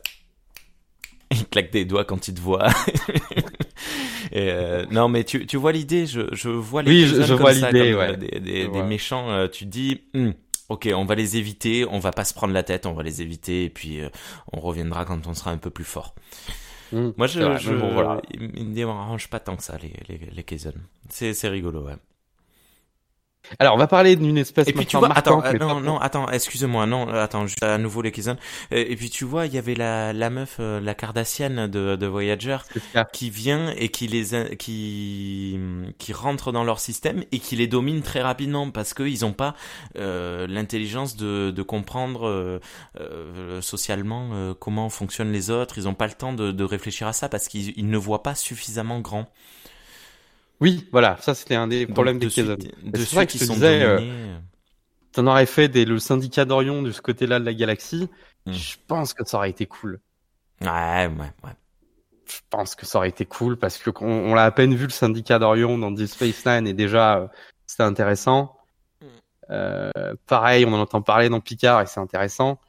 il 1.39 1.47
claque 1.47 1.71
des 1.71 1.85
doigts 1.85 2.05
quand 2.05 2.27
il 2.27 2.33
te 2.33 2.41
voit. 2.41 2.67
et 4.31 4.49
euh, 4.51 4.85
non, 4.91 5.09
mais 5.09 5.23
tu, 5.23 5.45
tu 5.45 5.57
vois 5.57 5.71
l'idée, 5.71 6.05
je, 6.05 6.21
je 6.33 6.49
vois 6.49 6.83
les 6.83 6.91
oui, 6.91 7.05
je, 7.07 7.21
je 7.23 7.33
vois 7.33 7.53
l'idée, 7.53 7.93
ouais. 7.93 8.17
des, 8.17 8.39
des, 8.39 8.67
des 8.67 8.83
méchants. 8.83 9.29
Euh, 9.31 9.47
tu 9.47 9.65
dis, 9.65 10.01
hm, 10.13 10.33
ok, 10.69 10.89
on 10.95 11.05
va 11.05 11.15
les 11.15 11.37
éviter, 11.37 11.85
on 11.89 11.99
va 11.99 12.11
pas 12.11 12.25
se 12.25 12.33
prendre 12.33 12.53
la 12.53 12.63
tête, 12.63 12.85
on 12.85 12.93
va 12.93 13.03
les 13.03 13.21
éviter, 13.21 13.65
et 13.65 13.69
puis 13.69 14.01
euh, 14.01 14.09
on 14.51 14.59
reviendra 14.59 15.05
quand 15.05 15.27
on 15.27 15.33
sera 15.33 15.51
un 15.51 15.57
peu 15.57 15.69
plus 15.69 15.83
fort. 15.85 16.15
Mmh, 16.91 17.09
Moi, 17.17 17.27
je, 17.27 17.39
vrai, 17.41 17.59
je, 17.59 17.73
bon, 17.73 17.91
voilà. 17.93 18.21
il 18.33 18.67
me 18.67 18.73
dérange 18.73 19.27
pas 19.29 19.39
tant 19.39 19.55
que 19.55 19.63
ça 19.63 19.77
les 19.81 19.93
les, 20.07 20.19
les 20.31 20.45
c'est 21.09 21.47
rigolo, 21.49 21.81
ouais. 21.85 21.95
Alors, 23.59 23.75
on 23.75 23.77
va 23.77 23.87
parler 23.87 24.15
d'une 24.15 24.37
espèce. 24.37 24.67
Et 24.67 24.73
puis 24.73 24.85
tu 24.85 24.97
vois, 24.97 25.11
attends, 25.15 25.43
euh, 25.43 25.53
non, 25.53 25.79
non, 25.79 25.99
attends, 25.99 26.29
excuse-moi, 26.29 26.85
non, 26.85 27.07
attends, 27.09 27.45
juste 27.45 27.61
à 27.61 27.77
nouveau 27.77 28.01
les 28.01 28.11
Kizan. 28.11 28.37
Et, 28.71 28.95
puis 28.95 29.09
tu 29.09 29.25
vois, 29.25 29.45
il 29.45 29.53
y 29.53 29.57
avait 29.57 29.75
la, 29.75 30.13
la 30.13 30.29
meuf, 30.29 30.57
euh, 30.59 30.79
la 30.79 30.95
Cardassienne 30.95 31.67
de, 31.67 31.95
de 31.95 32.07
Voyager, 32.07 32.57
qui 33.11 33.29
vient 33.29 33.73
et 33.77 33.89
qui 33.89 34.07
les, 34.07 34.55
qui, 34.55 35.59
qui 35.97 36.13
rentre 36.13 36.51
dans 36.51 36.63
leur 36.63 36.79
système 36.79 37.23
et 37.31 37.39
qui 37.39 37.55
les 37.55 37.67
domine 37.67 38.01
très 38.01 38.21
rapidement 38.21 38.69
parce 38.71 38.93
qu'ils 38.93 39.25
ont 39.25 39.33
pas 39.33 39.55
euh, 39.97 40.47
l'intelligence 40.47 41.15
de, 41.15 41.51
de 41.51 41.61
comprendre 41.61 42.27
euh, 42.27 42.59
euh 42.99 43.61
socialement 43.61 44.53
comment 44.59 44.89
fonctionnent 44.89 45.31
les 45.31 45.49
autres. 45.49 45.77
Ils 45.77 45.87
ont 45.87 45.93
pas 45.93 46.07
le 46.07 46.13
temps 46.13 46.33
de, 46.33 46.51
de 46.51 46.63
réfléchir 46.63 47.07
à 47.07 47.13
ça 47.13 47.29
parce 47.29 47.47
qu'ils 47.47 47.89
ne 47.89 47.97
voient 47.97 48.23
pas 48.23 48.35
suffisamment 48.35 48.99
grand. 48.99 49.27
Oui, 50.61 50.87
voilà, 50.91 51.17
ça 51.19 51.35
c'était 51.35 51.55
un 51.55 51.67
des 51.67 51.85
problèmes 51.87 52.19
des 52.19 52.29
Kazon. 52.29 52.57
C'est 52.95 53.13
vrai 53.13 53.27
qu'ils 53.27 53.41
sont 53.41 53.53
disais, 53.53 53.83
euh, 53.83 54.37
t'en 55.11 55.27
aurais 55.27 55.45
fait 55.45 55.67
des, 55.67 55.85
le 55.85 55.99
syndicat 55.99 56.45
d'Orion 56.45 56.81
de 56.81 56.91
ce 56.91 57.01
côté-là 57.01 57.39
de 57.39 57.45
la 57.45 57.53
galaxie. 57.53 58.09
Hmm. 58.45 58.53
Je 58.53 58.75
pense 58.87 59.13
que 59.13 59.25
ça 59.25 59.37
aurait 59.37 59.49
été 59.49 59.65
cool. 59.65 59.99
Ouais, 60.61 61.07
ouais, 61.07 61.31
ouais. 61.43 61.51
Je 62.25 62.39
pense 62.49 62.75
que 62.75 62.85
ça 62.85 62.99
aurait 62.99 63.09
été 63.09 63.25
cool 63.25 63.57
parce 63.57 63.77
que 63.77 63.89
on, 63.99 64.31
on 64.31 64.33
l'a 64.33 64.45
à 64.45 64.51
peine 64.51 64.73
vu 64.73 64.85
le 64.85 64.91
syndicat 64.91 65.39
d'Orion 65.39 65.77
dans 65.77 65.91
Deep 65.91 66.07
Space 66.07 66.45
Nine 66.45 66.67
et 66.67 66.73
déjà 66.73 67.17
euh, 67.17 67.27
c'était 67.67 67.83
intéressant. 67.83 68.55
Hmm. 69.01 69.07
Euh, 69.49 70.13
pareil, 70.27 70.65
on 70.65 70.73
en 70.73 70.79
entend 70.79 71.01
parler 71.01 71.29
dans 71.29 71.41
Picard 71.41 71.81
et 71.81 71.85
c'est 71.87 71.99
intéressant. 71.99 72.59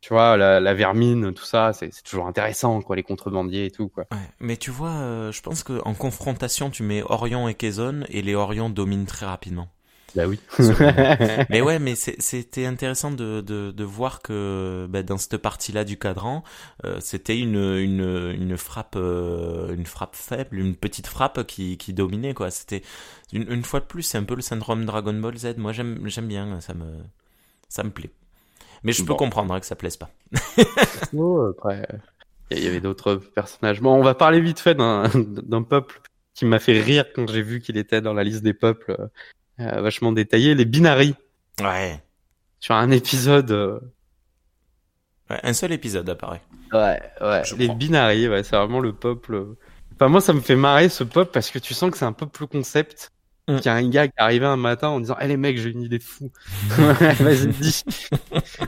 Tu 0.00 0.12
vois, 0.12 0.36
la, 0.36 0.60
la 0.60 0.74
vermine, 0.74 1.34
tout 1.34 1.44
ça, 1.44 1.72
c'est 1.72 1.90
toujours 2.04 2.26
intéressant, 2.26 2.80
quoi, 2.82 2.96
les 2.96 3.02
contrebandiers 3.02 3.66
et 3.66 3.70
tout, 3.70 3.88
quoi. 3.88 4.06
Ouais, 4.12 4.18
mais 4.38 4.56
tu 4.56 4.70
vois, 4.70 4.90
euh, 4.90 5.32
je 5.32 5.42
pense 5.42 5.64
qu'en 5.64 5.94
confrontation, 5.94 6.70
tu 6.70 6.82
mets 6.84 7.02
Orion 7.02 7.48
et 7.48 7.54
Quezon 7.54 8.04
et 8.08 8.22
les 8.22 8.34
Orions 8.34 8.70
dominent 8.70 9.06
très 9.06 9.26
rapidement. 9.26 9.68
Bah 10.14 10.26
oui. 10.26 10.40
mais 11.50 11.60
ouais, 11.60 11.78
mais 11.78 11.94
c'était 11.94 12.64
intéressant 12.64 13.10
de, 13.10 13.40
de, 13.40 13.72
de 13.72 13.84
voir 13.84 14.22
que 14.22 14.86
bah, 14.88 15.02
dans 15.02 15.18
cette 15.18 15.36
partie-là 15.36 15.84
du 15.84 15.98
cadran, 15.98 16.44
euh, 16.84 16.98
c'était 17.00 17.38
une, 17.38 17.56
une, 17.56 18.34
une 18.38 18.56
frappe 18.56 18.94
euh, 18.96 19.74
une 19.74 19.84
frappe 19.84 20.16
faible, 20.16 20.58
une 20.58 20.76
petite 20.76 21.06
frappe 21.06 21.46
qui, 21.46 21.76
qui 21.76 21.92
dominait 21.92 22.34
quoi. 22.34 22.50
C'était 22.50 22.82
une, 23.32 23.50
une 23.52 23.64
fois 23.64 23.80
de 23.80 23.84
plus, 23.84 24.02
c'est 24.02 24.18
un 24.18 24.24
peu 24.24 24.34
le 24.34 24.42
syndrome 24.42 24.86
Dragon 24.86 25.12
Ball 25.14 25.36
Z. 25.36 25.56
Moi 25.58 25.72
j'aime 25.72 26.00
j'aime 26.06 26.28
bien, 26.28 26.60
ça 26.60 26.72
me 26.72 26.86
ça 27.68 27.84
me 27.84 27.90
plaît. 27.90 28.10
Mais 28.84 28.92
je 28.92 29.02
peux 29.04 29.14
comprendre 29.14 29.52
hein, 29.54 29.60
que 29.60 29.66
ça 29.66 29.76
plaise 29.76 29.96
pas. 29.96 30.10
Oh, 31.16 31.52
après, 31.56 31.86
il 32.50 32.62
y 32.62 32.66
avait 32.66 32.80
d'autres 32.80 33.14
personnages. 33.16 33.80
Bon, 33.80 33.94
on 33.94 34.02
va 34.02 34.14
parler 34.14 34.40
vite 34.40 34.60
fait 34.60 34.74
d'un 34.74 35.62
peuple 35.62 36.00
qui 36.34 36.44
m'a 36.44 36.58
fait 36.58 36.80
rire 36.80 37.04
quand 37.14 37.28
j'ai 37.30 37.42
vu 37.42 37.60
qu'il 37.60 37.76
était 37.76 38.00
dans 38.00 38.12
la 38.14 38.24
liste 38.24 38.42
des 38.42 38.54
peuples 38.54 39.08
euh, 39.60 39.80
vachement 39.80 40.12
détaillés, 40.12 40.54
les 40.54 40.64
Binari. 40.64 41.14
Ouais. 41.60 42.00
Sur 42.60 42.74
un 42.74 42.90
épisode. 42.90 43.50
euh, 43.50 43.80
ouais 45.30 45.40
un 45.42 45.52
seul 45.52 45.72
épisode 45.72 46.08
apparaît. 46.10 46.42
Ouais, 46.72 47.00
ouais. 47.20 47.42
Je 47.44 47.54
les 47.56 47.66
crois. 47.66 47.76
Binari, 47.76 48.28
ouais, 48.28 48.42
c'est 48.42 48.56
vraiment 48.56 48.80
le 48.80 48.92
peuple. 48.92 49.46
Enfin, 49.94 50.08
moi, 50.08 50.20
ça 50.20 50.32
me 50.32 50.40
fait 50.40 50.56
marrer 50.56 50.88
ce 50.88 51.04
peuple 51.04 51.30
parce 51.32 51.50
que 51.50 51.58
tu 51.58 51.74
sens 51.74 51.90
que 51.90 51.98
c'est 51.98 52.04
un 52.04 52.12
peuple 52.12 52.46
concept. 52.46 53.10
Qu'il 53.46 53.64
y 53.64 53.68
a 53.68 53.74
un 53.74 53.88
gars 53.88 54.06
qui 54.08 54.12
est 54.18 54.22
arrivé 54.22 54.44
un 54.44 54.58
matin 54.58 54.88
en 54.88 55.00
disant, 55.00 55.16
eh 55.22 55.26
les 55.26 55.38
mecs, 55.38 55.56
j'ai 55.56 55.70
une 55.70 55.80
idée 55.80 55.96
de 55.96 56.02
fou. 56.02 56.30
Vas-y, 56.68 57.46
dis. 57.48 57.82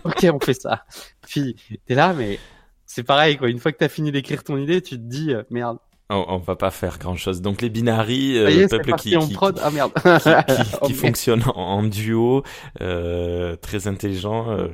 ok, 0.05 0.27
on 0.33 0.41
fait 0.41 0.55
ça. 0.55 0.85
Puis, 1.29 1.57
t'es 1.87 1.95
là, 1.95 2.13
mais 2.13 2.39
c'est 2.87 3.03
pareil, 3.03 3.37
quoi. 3.37 3.49
Une 3.49 3.59
fois 3.59 3.73
que 3.73 3.79
t'as 3.79 3.89
fini 3.89 4.13
d'écrire 4.13 4.43
ton 4.45 4.57
idée, 4.57 4.81
tu 4.83 4.97
te 4.97 5.03
dis, 5.03 5.33
euh, 5.33 5.43
merde. 5.51 5.79
On, 6.13 6.25
on 6.29 6.39
va 6.39 6.57
pas 6.57 6.71
faire 6.73 6.99
grand 6.99 7.15
chose. 7.17 7.41
Donc 7.41 7.63
les 7.63 7.71
binaries, 7.71 8.37
euh, 8.37 8.49
est, 8.49 8.69
peuple 8.69 8.95
qui, 8.97 9.17
qui, 9.17 9.33
prod. 9.33 9.61
Ah 9.63 9.71
merde. 9.71 9.93
qui, 9.95 10.65
qui, 10.65 10.77
Oh, 10.81 10.87
qui 10.89 10.95
fonctionne 10.95 11.43
en, 11.55 11.61
en 11.61 11.83
duo, 11.85 12.43
euh, 12.81 13.55
très 13.57 13.87
intelligent, 13.87 14.51
euh, 14.51 14.69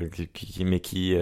mais 0.61 0.81
qui, 0.81 1.15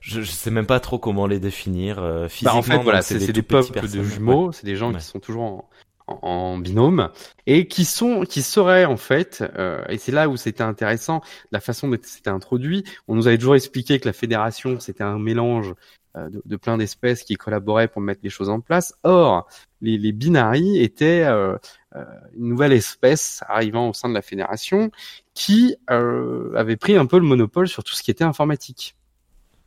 je, 0.00 0.20
je 0.20 0.30
sais 0.30 0.50
même 0.50 0.66
pas 0.66 0.80
trop 0.80 0.98
comment 0.98 1.26
les 1.26 1.38
définir. 1.40 1.98
Euh, 1.98 2.22
Bah, 2.22 2.28
physiquement, 2.28 2.58
en 2.58 2.62
fait, 2.62 2.78
voilà, 2.78 3.02
c'est 3.02 3.18
des 3.18 3.26
petits 3.26 3.42
peuples 3.42 3.88
de 3.88 4.02
jumeaux, 4.02 4.52
c'est 4.52 4.64
des 4.66 4.76
gens 4.76 4.90
Ouais. 4.90 4.98
qui 4.98 5.04
sont 5.04 5.20
toujours 5.20 5.42
en, 5.42 5.68
en, 6.06 6.58
binôme 6.58 7.10
et 7.46 7.66
qui 7.66 7.84
sont, 7.84 8.24
qui 8.24 8.42
seraient 8.42 8.84
en 8.84 8.96
fait, 8.96 9.42
euh, 9.56 9.84
et 9.88 9.98
c'est 9.98 10.12
là 10.12 10.28
où 10.28 10.36
c'était 10.36 10.62
intéressant, 10.62 11.22
la 11.50 11.60
façon 11.60 11.88
dont 11.88 11.98
c'était 12.02 12.30
introduit. 12.30 12.84
On 13.08 13.14
nous 13.14 13.26
avait 13.26 13.38
toujours 13.38 13.56
expliqué 13.56 13.98
que 13.98 14.06
la 14.06 14.12
fédération 14.12 14.80
c'était 14.80 15.04
un 15.04 15.18
mélange 15.18 15.74
euh, 16.16 16.28
de, 16.30 16.42
de 16.44 16.56
plein 16.56 16.78
d'espèces 16.78 17.24
qui 17.24 17.34
collaboraient 17.34 17.88
pour 17.88 18.00
mettre 18.00 18.20
les 18.22 18.30
choses 18.30 18.48
en 18.48 18.60
place. 18.60 18.94
Or, 19.02 19.48
les, 19.80 19.98
les 19.98 20.12
binaries 20.12 20.80
étaient 20.80 21.24
euh, 21.24 21.56
euh, 21.96 22.04
une 22.36 22.48
nouvelle 22.48 22.72
espèce 22.72 23.42
arrivant 23.48 23.88
au 23.88 23.92
sein 23.92 24.08
de 24.08 24.14
la 24.14 24.22
fédération 24.22 24.90
qui 25.34 25.76
euh, 25.90 26.52
avait 26.56 26.76
pris 26.76 26.96
un 26.96 27.06
peu 27.06 27.18
le 27.18 27.24
monopole 27.24 27.68
sur 27.68 27.84
tout 27.84 27.94
ce 27.94 28.02
qui 28.02 28.10
était 28.10 28.24
informatique. 28.24 28.96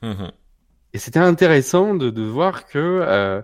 Mhm. 0.02 0.32
Et 0.94 1.00
c'était 1.00 1.20
intéressant 1.20 1.96
de, 1.96 2.10
de 2.10 2.24
voir 2.24 2.66
que 2.66 2.78
euh, 2.80 3.42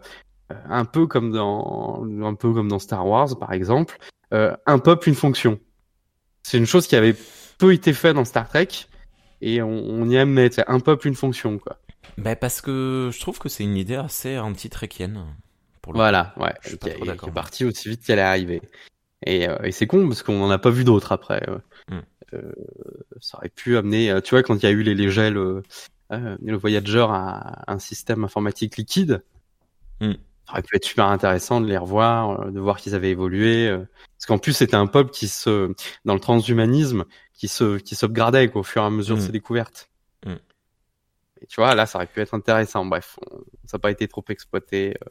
un 0.70 0.86
peu 0.86 1.08
comme 1.08 1.32
dans 1.32 2.04
un 2.22 2.36
peu 2.36 2.54
comme 2.54 2.68
dans 2.68 2.80
Star 2.80 3.06
Wars 3.08 3.38
par 3.40 3.54
exemple, 3.54 3.98
euh, 4.34 4.56
un 4.66 4.80
peuple 4.80 5.10
une 5.10 5.16
fonction. 5.16 5.60
C'est 6.44 6.58
une 6.58 6.66
chose 6.66 6.88
qui 6.88 6.96
avait 6.96 7.16
peu 7.58 7.74
été 7.74 7.94
fait 7.94 8.14
dans 8.14 8.26
Star 8.26 8.48
Trek 8.50 8.68
et 9.42 9.62
on, 9.62 9.70
on 9.70 10.10
y 10.10 10.16
aime 10.16 10.32
mettre 10.32 10.64
un 10.68 10.80
peuple 10.80 11.08
une 11.08 11.16
fonction 11.16 11.58
quoi. 11.58 11.78
Ben, 12.18 12.36
parce 12.36 12.62
que 12.62 13.10
je 13.12 13.20
trouve 13.20 13.40
que 13.40 13.50
c'est 13.50 13.64
une 13.64 13.78
idée 13.78 13.96
assez 13.96 14.36
le 15.94 15.98
Voilà, 15.98 16.34
ouais. 16.38 16.54
Je 16.62 16.70
suis 16.70 16.78
pas 16.78 16.90
trop 16.90 17.06
d'accord. 17.06 17.32
parti 17.32 17.66
aussi 17.66 17.90
vite 17.90 18.06
qu'elle 18.06 18.20
est 18.20 18.22
arrivée. 18.22 18.62
Et, 19.26 19.48
euh, 19.50 19.58
et 19.64 19.72
c'est 19.72 19.88
con 19.88 20.08
parce 20.08 20.22
qu'on 20.24 20.38
n'en 20.40 20.50
a 20.50 20.58
pas 20.58 20.70
vu 20.70 20.84
d'autres 20.84 21.12
après. 21.12 21.42
euh. 21.50 21.58
Hmm. 21.90 22.02
Euh, 22.34 22.52
ça 23.20 23.38
aurait 23.38 23.50
pu 23.50 23.78
amener, 23.78 24.12
euh, 24.12 24.22
tu 24.22 24.32
vois, 24.32 24.44
quand 24.44 24.56
il 24.56 24.64
y 24.64 24.66
a 24.66 24.72
eu 24.72 24.82
les, 24.82 24.96
les 24.96 25.10
gels, 25.12 25.38
euh, 25.38 25.62
euh, 26.12 26.36
le 26.44 26.58
Voyager 26.58 27.06
a 27.08 27.64
un 27.72 27.80
système 27.80 28.24
informatique 28.24 28.78
liquide. 28.78 29.24
Hmm. 30.02 30.14
Ça 30.46 30.54
aurait 30.54 30.62
pu 30.62 30.76
être 30.76 30.86
super 30.86 31.06
intéressant 31.06 31.62
de 31.62 31.68
les 31.68 31.78
revoir, 31.78 32.42
euh, 32.42 32.52
de 32.52 32.60
voir 32.60 32.78
qu'ils 32.78 32.96
avaient 32.96 33.12
évolué. 33.12 33.68
euh. 33.70 33.86
parce 34.18 34.26
qu'en 34.28 34.38
plus, 34.38 34.54
c'était 34.54 34.76
un 34.76 34.88
peuple 34.88 35.12
qui 35.12 35.28
se, 35.28 35.74
dans 36.06 36.14
le 36.14 36.20
transhumanisme, 36.20 37.06
qui 37.34 37.48
se, 37.48 37.78
qui 37.78 37.96
s'upgradait 37.96 38.52
au 38.56 38.64
fur 38.64 38.82
et 38.84 38.86
à 38.86 38.90
mesure 38.90 39.16
de 39.16 39.22
Hmm. 39.22 39.26
ses 39.26 39.32
découvertes. 39.32 39.90
Hmm. 40.26 40.36
Et 41.42 41.46
tu 41.48 41.56
vois, 41.62 41.76
là, 41.76 41.86
ça 41.86 41.98
aurait 41.98 42.08
pu 42.08 42.20
être 42.22 42.34
intéressant. 42.34 42.86
Bref, 42.86 43.18
on- 43.32 43.38
ça 43.66 43.78
n'a 43.78 43.80
pas 43.80 43.92
été 43.92 44.08
trop 44.08 44.24
exploité. 44.30 44.96
euh. 45.02 45.10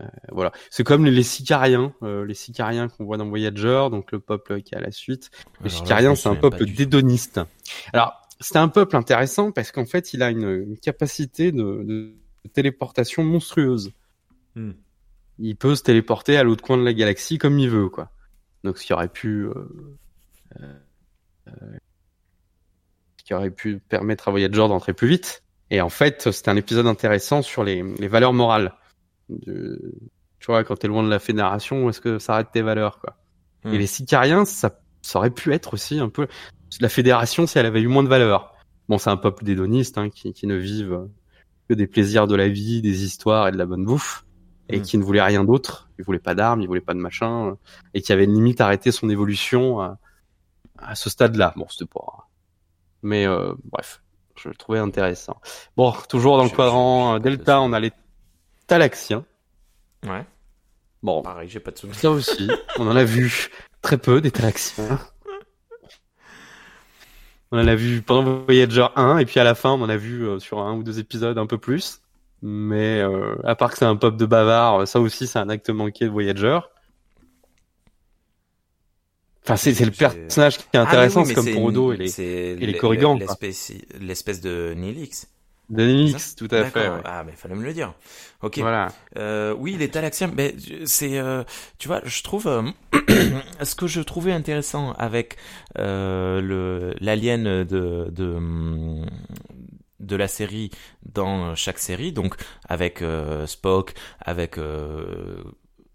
Euh, 0.00 0.06
voilà, 0.32 0.50
c'est 0.70 0.82
comme 0.82 1.04
les, 1.04 1.22
Sicariens, 1.22 1.94
euh, 2.02 2.24
les 2.26 2.34
Sicariens 2.34 2.88
qu'on 2.88 3.04
voit 3.04 3.16
dans 3.16 3.28
Voyager, 3.28 3.86
donc 3.92 4.10
le 4.10 4.18
peuple 4.18 4.60
qui 4.62 4.74
est 4.74 4.78
à 4.78 4.80
la 4.80 4.90
suite. 4.90 5.30
Les 5.60 5.70
Alors 5.70 5.78
Sicariens, 5.86 6.14
c'est 6.16 6.28
un 6.28 6.34
peuple 6.34 6.64
dédoniste. 6.66 7.40
Alors, 7.92 8.20
c'est 8.40 8.56
un 8.56 8.66
peuple 8.66 8.96
intéressant 8.96 9.52
parce 9.52 9.70
qu'en 9.70 9.86
fait, 9.86 10.12
il 10.12 10.24
a 10.24 10.30
une, 10.30 10.48
une 10.48 10.78
capacité 10.78 11.52
de, 11.52 11.84
de 11.84 12.12
téléportation 12.52 13.22
monstrueuse. 13.22 13.92
Hmm. 14.54 14.72
Il 15.38 15.56
peut 15.56 15.74
se 15.74 15.82
téléporter 15.82 16.36
à 16.36 16.44
l'autre 16.44 16.62
coin 16.62 16.76
de 16.76 16.84
la 16.84 16.92
galaxie 16.92 17.38
comme 17.38 17.58
il 17.58 17.68
veut, 17.68 17.88
quoi. 17.88 18.10
Donc, 18.62 18.78
ce 18.78 18.86
qui 18.86 18.92
aurait 18.92 19.08
pu, 19.08 19.46
euh, 19.46 19.54
euh, 20.60 20.74
euh, 21.48 21.76
ce 23.16 23.24
qui 23.24 23.34
aurait 23.34 23.50
pu 23.50 23.78
permettre 23.78 24.28
à 24.28 24.30
Voyager 24.30 24.68
d'entrer 24.68 24.92
plus 24.92 25.08
vite. 25.08 25.42
Et 25.70 25.80
en 25.80 25.88
fait, 25.88 26.30
c'était 26.30 26.50
un 26.50 26.56
épisode 26.56 26.86
intéressant 26.86 27.42
sur 27.42 27.64
les, 27.64 27.82
les 27.82 28.08
valeurs 28.08 28.32
morales. 28.32 28.74
De- 29.28 29.94
tu 30.38 30.46
vois, 30.46 30.62
quand 30.62 30.76
t'es 30.76 30.88
loin 30.88 31.02
de 31.02 31.08
la 31.08 31.18
fédération, 31.18 31.84
où 31.84 31.88
est-ce 31.88 32.00
que 32.00 32.18
ça 32.18 32.34
arrête 32.34 32.52
tes 32.52 32.62
valeurs, 32.62 33.00
quoi? 33.00 33.16
Hmm. 33.64 33.72
Et 33.72 33.78
les 33.78 33.86
Sicariens, 33.86 34.44
ça, 34.44 34.78
ça 35.02 35.18
aurait 35.18 35.30
pu 35.30 35.52
être 35.52 35.74
aussi 35.74 35.98
un 35.98 36.10
peu 36.10 36.28
la 36.80 36.88
fédération 36.88 37.46
si 37.46 37.58
elle 37.58 37.66
avait 37.66 37.80
eu 37.80 37.88
moins 37.88 38.02
de 38.02 38.08
valeurs. 38.08 38.54
Bon, 38.88 38.98
c'est 38.98 39.10
un 39.10 39.16
peuple 39.16 39.44
dédoniste 39.44 39.96
hein, 39.96 40.10
qui, 40.10 40.32
qui 40.32 40.46
ne 40.46 40.56
vivent 40.56 41.08
que 41.68 41.74
des 41.74 41.86
plaisirs 41.86 42.26
de 42.26 42.36
la 42.36 42.48
vie, 42.48 42.82
des 42.82 43.04
histoires 43.04 43.48
et 43.48 43.52
de 43.52 43.56
la 43.56 43.64
bonne 43.64 43.84
bouffe, 43.84 44.26
et 44.68 44.78
Mm. 44.78 44.82
qui 44.82 44.98
ne 44.98 45.02
voulait 45.04 45.22
rien 45.22 45.44
d'autre. 45.44 45.88
Il 45.98 46.04
voulait 46.04 46.18
pas 46.18 46.34
d'armes, 46.34 46.60
il 46.62 46.66
voulait 46.66 46.80
pas 46.80 46.94
de 46.94 46.98
machin, 46.98 47.56
et 47.94 48.02
qui 48.02 48.12
avait 48.12 48.26
limite 48.26 48.60
arrêté 48.60 48.90
son 48.92 49.08
évolution 49.10 49.80
à, 49.80 49.98
à 50.78 50.94
ce 50.94 51.08
stade-là. 51.10 51.52
Bon, 51.56 51.66
c'était 51.68 51.84
pas. 51.92 52.28
Mais 53.02 53.26
euh, 53.26 53.52
bref, 53.64 54.02
je 54.36 54.48
le 54.48 54.54
trouvais 54.54 54.78
intéressant. 54.78 55.40
Bon, 55.76 55.92
toujours 56.08 56.36
dans 56.38 56.44
le 56.44 56.50
quadrant 56.50 57.14
euh, 57.14 57.18
Delta, 57.18 57.60
on 57.60 57.72
a 57.72 57.80
les 57.80 57.92
Talaxiens. 58.66 59.24
Ouais. 60.06 60.24
Bon, 61.02 61.20
Pareil, 61.22 61.48
j'ai 61.50 61.60
pas 61.60 61.70
de 61.70 61.78
souvenir. 61.78 62.00
ça 62.00 62.10
aussi, 62.10 62.48
on 62.78 62.88
en 62.88 62.96
a 62.96 63.04
vu 63.04 63.50
très 63.82 63.98
peu 63.98 64.20
des 64.22 64.30
Talaxiens. 64.30 64.98
On 67.52 67.58
en 67.58 67.68
a 67.68 67.74
vu 67.74 68.02
pendant 68.02 68.42
Voyager 68.44 68.86
1 68.96 69.18
et 69.18 69.26
puis 69.26 69.38
à 69.38 69.44
la 69.44 69.54
fin 69.54 69.70
on 69.70 69.82
en 69.82 69.88
a 69.88 69.96
vu 69.96 70.26
euh, 70.26 70.38
sur 70.40 70.60
un 70.60 70.74
ou 70.74 70.82
deux 70.82 70.98
épisodes 70.98 71.38
un 71.38 71.46
peu 71.46 71.58
plus. 71.58 72.00
Mais 72.46 73.00
euh, 73.00 73.36
à 73.42 73.54
part 73.54 73.70
que 73.72 73.78
c'est 73.78 73.86
un 73.86 73.96
pop 73.96 74.18
de 74.18 74.26
bavard, 74.26 74.86
ça 74.86 75.00
aussi 75.00 75.26
c'est 75.26 75.38
un 75.38 75.48
acte 75.48 75.70
manqué 75.70 76.04
de 76.04 76.10
Voyager. 76.10 76.58
Enfin 79.42 79.56
c'est 79.56 79.80
le 79.82 79.90
personnage 79.90 80.58
qui 80.58 80.64
est 80.64 80.76
Ah, 80.76 80.82
intéressant, 80.82 81.22
mais 81.22 81.28
oui, 81.28 81.34
mais 81.38 81.42
comme 81.42 81.54
pour 81.54 81.64
Odo 81.64 81.92
et 81.94 81.96
les 81.96 82.20
et 82.20 82.54
les 82.56 82.76
Corrigans. 82.76 83.18
L'espèce, 83.18 84.42
de 84.42 84.74
Nilix. 84.76 85.26
Dynamics, 85.70 86.36
tout 86.36 86.48
à 86.50 86.64
fait. 86.64 86.86
Ouais. 86.90 87.00
Ah, 87.06 87.24
mais 87.24 87.32
fallait 87.32 87.54
me 87.54 87.64
le 87.64 87.72
dire. 87.72 87.94
Ok. 88.42 88.58
Voilà. 88.58 88.88
Euh, 89.16 89.54
oui, 89.58 89.76
les 89.78 89.88
Talaxiens, 89.88 90.28
ben, 90.28 90.52
c'est, 90.84 91.18
euh, 91.18 91.44
tu 91.78 91.88
vois, 91.88 92.02
je 92.04 92.22
trouve, 92.22 92.46
euh, 92.46 92.62
ce 93.62 93.74
que 93.74 93.86
je 93.86 94.02
trouvais 94.02 94.32
intéressant 94.32 94.92
avec 94.98 95.36
le 95.76 96.94
l'alien 97.00 97.64
de, 97.64 98.08
de 98.10 98.38
de 100.06 100.16
la 100.16 100.28
série 100.28 100.70
dans 101.04 101.54
chaque 101.54 101.78
série, 101.78 102.12
donc 102.12 102.34
avec 102.68 103.02
euh, 103.02 103.46
Spock, 103.46 103.94
avec 104.20 104.58
euh, 104.58 105.42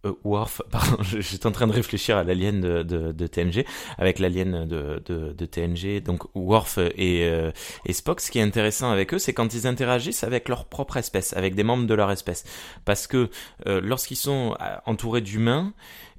euh, 0.05 0.13
Worf, 0.23 0.61
pardon, 0.71 1.03
j'étais 1.03 1.45
en 1.45 1.51
train 1.51 1.67
de 1.67 1.73
réfléchir 1.73 2.17
à 2.17 2.23
l'alien 2.23 2.61
de, 2.61 2.83
de, 2.83 3.27
TNG, 3.27 3.65
avec 3.97 4.19
l'alien 4.19 4.65
de, 4.65 5.01
de, 5.05 5.45
TNG, 5.45 6.01
donc 6.01 6.23
Worf 6.35 6.77
et, 6.77 7.25
euh, 7.25 7.51
et 7.85 7.93
Spock, 7.93 8.21
ce 8.21 8.31
qui 8.31 8.39
est 8.39 8.43
intéressant 8.43 8.91
avec 8.91 9.13
eux, 9.13 9.19
c'est 9.19 9.33
quand 9.33 9.53
ils 9.53 9.67
interagissent 9.67 10.23
avec 10.23 10.47
leur 10.47 10.65
propre 10.65 10.97
espèce, 10.97 11.33
avec 11.33 11.55
des 11.55 11.63
membres 11.63 11.85
de 11.85 11.93
leur 11.93 12.11
espèce. 12.11 12.45
Parce 12.85 13.07
que 13.07 13.29
euh, 13.67 13.81
lorsqu'ils 13.81 14.15
sont 14.15 14.55
euh, 14.61 14.77
entourés 14.85 15.21
d'humains, 15.21 15.73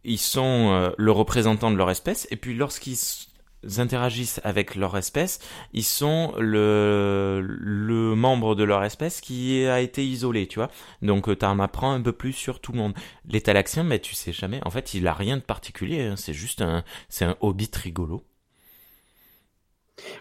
ils 0.04 0.18
sont 0.18 0.70
euh, 0.72 0.90
le 0.98 1.12
représentant 1.12 1.70
de 1.70 1.76
leur 1.76 1.90
espèce, 1.90 2.26
et 2.30 2.36
puis 2.36 2.54
lorsqu'ils 2.54 2.98
interagissent 3.78 4.40
avec 4.44 4.74
leur 4.74 4.96
espèce, 4.96 5.38
ils 5.72 5.84
sont 5.84 6.32
le, 6.38 7.40
le 7.42 8.14
membre 8.14 8.54
de 8.54 8.64
leur 8.64 8.82
espèce 8.84 9.20
qui 9.20 9.66
a 9.66 9.80
été 9.80 10.04
isolé, 10.06 10.46
tu 10.46 10.58
vois. 10.58 10.70
Donc 11.02 11.36
tu 11.38 11.44
en 11.44 11.58
apprends 11.58 11.92
un 11.92 12.00
peu 12.00 12.12
plus 12.12 12.32
sur 12.32 12.60
tout 12.60 12.72
le 12.72 12.78
monde. 12.78 12.94
Les 13.28 13.40
Talaxiens, 13.40 13.84
mais 13.84 13.98
tu 13.98 14.14
sais 14.14 14.32
jamais. 14.32 14.60
En 14.64 14.70
fait, 14.70 14.94
il 14.94 15.06
a 15.06 15.12
rien 15.14 15.36
de 15.36 15.42
particulier. 15.42 16.02
hein. 16.02 16.16
C'est 16.16 16.34
juste 16.34 16.62
un, 16.62 16.84
c'est 17.08 17.24
un 17.24 17.36
hobbit 17.40 17.70
rigolo. 17.74 18.24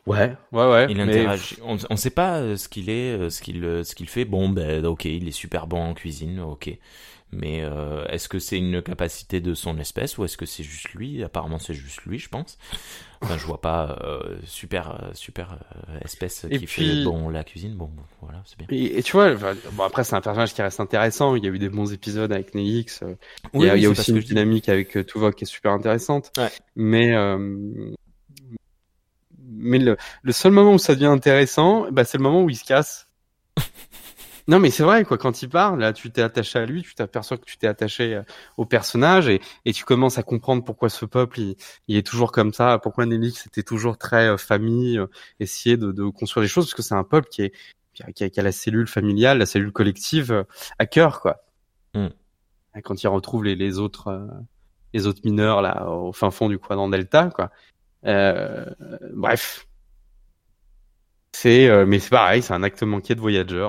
Ouais, 0.06 0.36
ouais, 0.52 0.70
ouais. 0.70 0.88
Il 0.90 0.98
mais- 0.98 1.04
interagit. 1.04 1.58
On, 1.64 1.78
on 1.90 1.96
sait 1.96 2.10
pas 2.10 2.40
euh, 2.40 2.58
ce 2.58 2.68
qu'il 2.70 2.90
est, 2.90 3.18
euh, 3.18 3.30
ce 3.30 3.42
qu'il, 3.42 3.64
euh, 3.64 3.84
ce 3.84 3.96
qu'il 3.96 4.10
fait. 4.10 4.26
Bon, 4.26 4.50
ben, 4.50 4.86
ok, 4.86 5.06
il 5.06 5.28
est 5.28 5.32
super 5.32 5.68
bon 5.68 5.82
en 5.82 5.94
cuisine, 5.94 6.40
ok. 6.40 6.70
Mais 7.32 7.62
euh, 7.62 8.06
est-ce 8.08 8.28
que 8.28 8.40
c'est 8.40 8.58
une 8.58 8.82
capacité 8.82 9.40
de 9.40 9.54
son 9.54 9.78
espèce 9.78 10.18
ou 10.18 10.26
est-ce 10.26 10.36
que 10.36 10.48
c'est 10.48 10.64
juste 10.64 10.90
lui? 10.94 11.24
Apparemment, 11.24 11.60
c'est 11.60 11.76
juste 11.76 12.02
lui, 12.06 12.18
je 12.18 12.28
pense. 12.28 12.58
Enfin, 13.22 13.38
je 13.38 13.46
vois 13.46 13.62
pas 13.62 14.00
euh, 14.04 14.38
super, 14.46 14.92
euh, 15.04 15.14
super 15.14 15.60
euh, 15.90 16.00
espèce 16.04 16.46
Et 16.50 16.58
qui 16.58 16.66
puis- 16.66 16.98
fait 16.98 17.04
bon 17.04 17.30
la 17.30 17.44
cuisine. 17.44 17.76
Bon, 17.76 17.92
voilà, 18.22 18.42
c'est 18.46 18.58
bien. 18.58 18.66
Et, 18.72 18.98
et 18.98 19.04
tu 19.04 19.12
vois, 19.12 19.36
bon 19.36 19.84
après 19.84 20.04
c'est 20.04 20.16
un 20.16 20.22
personnage 20.22 20.56
qui 20.56 20.62
reste 20.64 20.80
intéressant. 20.80 21.36
Il 21.36 21.44
y 21.44 21.48
a 21.48 21.52
eu 21.52 21.60
des 21.60 21.70
bons 21.70 21.94
épisodes 21.94 22.32
avec 22.32 22.56
Nelix. 22.56 23.04
euh, 23.04 23.14
Oui, 23.54 23.66
il 23.66 23.68
y 23.68 23.70
a, 23.70 23.74
oui, 23.74 23.80
il 23.80 23.84
y 23.84 23.86
a 23.86 23.94
c'est 23.94 24.00
aussi 24.02 24.12
une 24.12 24.20
dis. 24.20 24.26
dynamique 24.26 24.68
avec 24.70 24.98
euh, 24.98 25.04
Tuvok 25.04 25.36
qui 25.36 25.44
est 25.44 25.48
super 25.48 25.72
intéressante. 25.74 26.32
Ouais. 26.38 26.50
Mais 26.76 27.14
euh, 27.16 27.94
mais 29.52 29.80
le, 29.80 29.98
le 30.24 30.32
seul 30.32 30.52
moment 30.52 30.74
où 30.74 30.78
ça 30.80 30.96
devient 30.96 31.06
intéressant, 31.08 31.92
bah, 31.92 32.06
c'est 32.06 32.18
le 32.18 32.24
moment 32.24 32.44
où 32.44 32.50
il 32.50 32.56
se 32.56 32.64
casse. 32.64 33.09
Non 34.50 34.60
mais 34.60 34.72
c'est 34.72 34.84
vrai 34.84 35.06
quoi. 35.06 35.18
Quand 35.18 35.42
il 35.44 35.50
part, 35.50 35.78
là, 35.78 35.94
tu 35.94 36.12
t'es 36.12 36.22
attaché 36.24 36.60
à 36.60 36.66
lui, 36.66 36.82
tu 36.84 36.96
t'aperçois 36.96 37.38
que 37.38 37.46
tu 37.46 37.58
t'es 37.58 37.68
attaché 37.68 38.16
euh, 38.16 38.24
au 38.58 38.66
personnage 38.66 39.30
et, 39.30 39.40
et 39.66 39.74
tu 39.74 39.86
commences 39.86 40.18
à 40.18 40.24
comprendre 40.24 40.64
pourquoi 40.66 40.90
ce 40.90 41.06
peuple 41.06 41.40
il, 41.40 41.56
il 41.88 41.96
est 41.98 42.06
toujours 42.06 42.32
comme 42.32 42.52
ça. 42.52 42.80
Pourquoi 42.82 43.06
Nelix 43.06 43.46
était 43.48 43.64
toujours 43.64 43.98
très 43.98 44.28
euh, 44.28 44.38
famille, 44.38 44.98
euh, 44.98 45.08
essayer 45.40 45.78
de, 45.78 45.92
de 45.92 46.04
construire 46.10 46.44
des 46.44 46.48
choses 46.50 46.66
parce 46.66 46.74
que 46.74 46.82
c'est 46.82 46.96
un 46.96 47.04
peuple 47.04 47.30
qui 47.30 47.44
est 47.44 47.54
qui 47.94 48.04
a, 48.04 48.30
qui 48.30 48.40
a- 48.40 48.44
la 48.44 48.52
cellule 48.52 48.88
familiale, 48.88 49.38
la 49.38 49.46
cellule 49.46 49.72
collective 49.72 50.32
euh, 50.32 50.44
à 50.80 50.86
cœur 50.88 51.22
quoi. 51.22 51.44
Mm. 51.94 52.08
Quand 52.84 53.04
il 53.04 53.08
retrouve 53.08 53.44
les, 53.46 53.56
les 53.56 53.78
autres 53.80 54.08
euh, 54.10 54.28
les 54.94 55.06
autres 55.08 55.22
mineurs 55.26 55.62
là 55.62 55.88
au 55.90 56.12
fin 56.14 56.32
fond 56.32 56.50
du 56.50 56.58
quadrant 56.60 56.90
delta 56.90 57.30
quoi. 57.30 57.52
Euh, 58.06 58.66
bref, 59.14 59.68
c'est 61.34 61.68
euh, 61.70 61.86
mais 61.86 62.00
c'est 62.00 62.10
pareil, 62.10 62.42
c'est 62.42 62.54
un 62.54 62.64
acte 62.64 62.82
manqué 62.84 63.14
de 63.16 63.20
Voyager. 63.20 63.68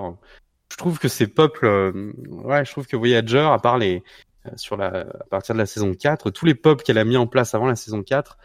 Je 0.71 0.77
trouve 0.77 0.99
que 0.99 1.09
ces 1.09 1.27
peuples, 1.27 1.67
euh, 1.67 2.13
ouais, 2.29 2.65
je 2.65 2.71
trouve 2.71 2.87
que 2.87 2.97
Voyager, 2.97 3.49
à 3.53 3.59
part 3.59 3.79
les 3.79 4.03
euh, 4.47 4.51
sur 4.57 4.77
la 4.77 5.01
à 5.01 5.25
partir 5.29 5.55
de 5.55 5.61
la 5.61 5.67
saison 5.67 5.93
4, 5.95 6.31
tous 6.31 6.47
les 6.47 6.55
peuples 6.55 6.83
qu'elle 6.83 6.99
a 6.99 7.05
mis 7.05 7.17
en 7.17 7.27
place 7.27 7.55
avant 7.55 7.67
la 7.67 7.77
saison 7.77 8.03
4, 8.03 8.39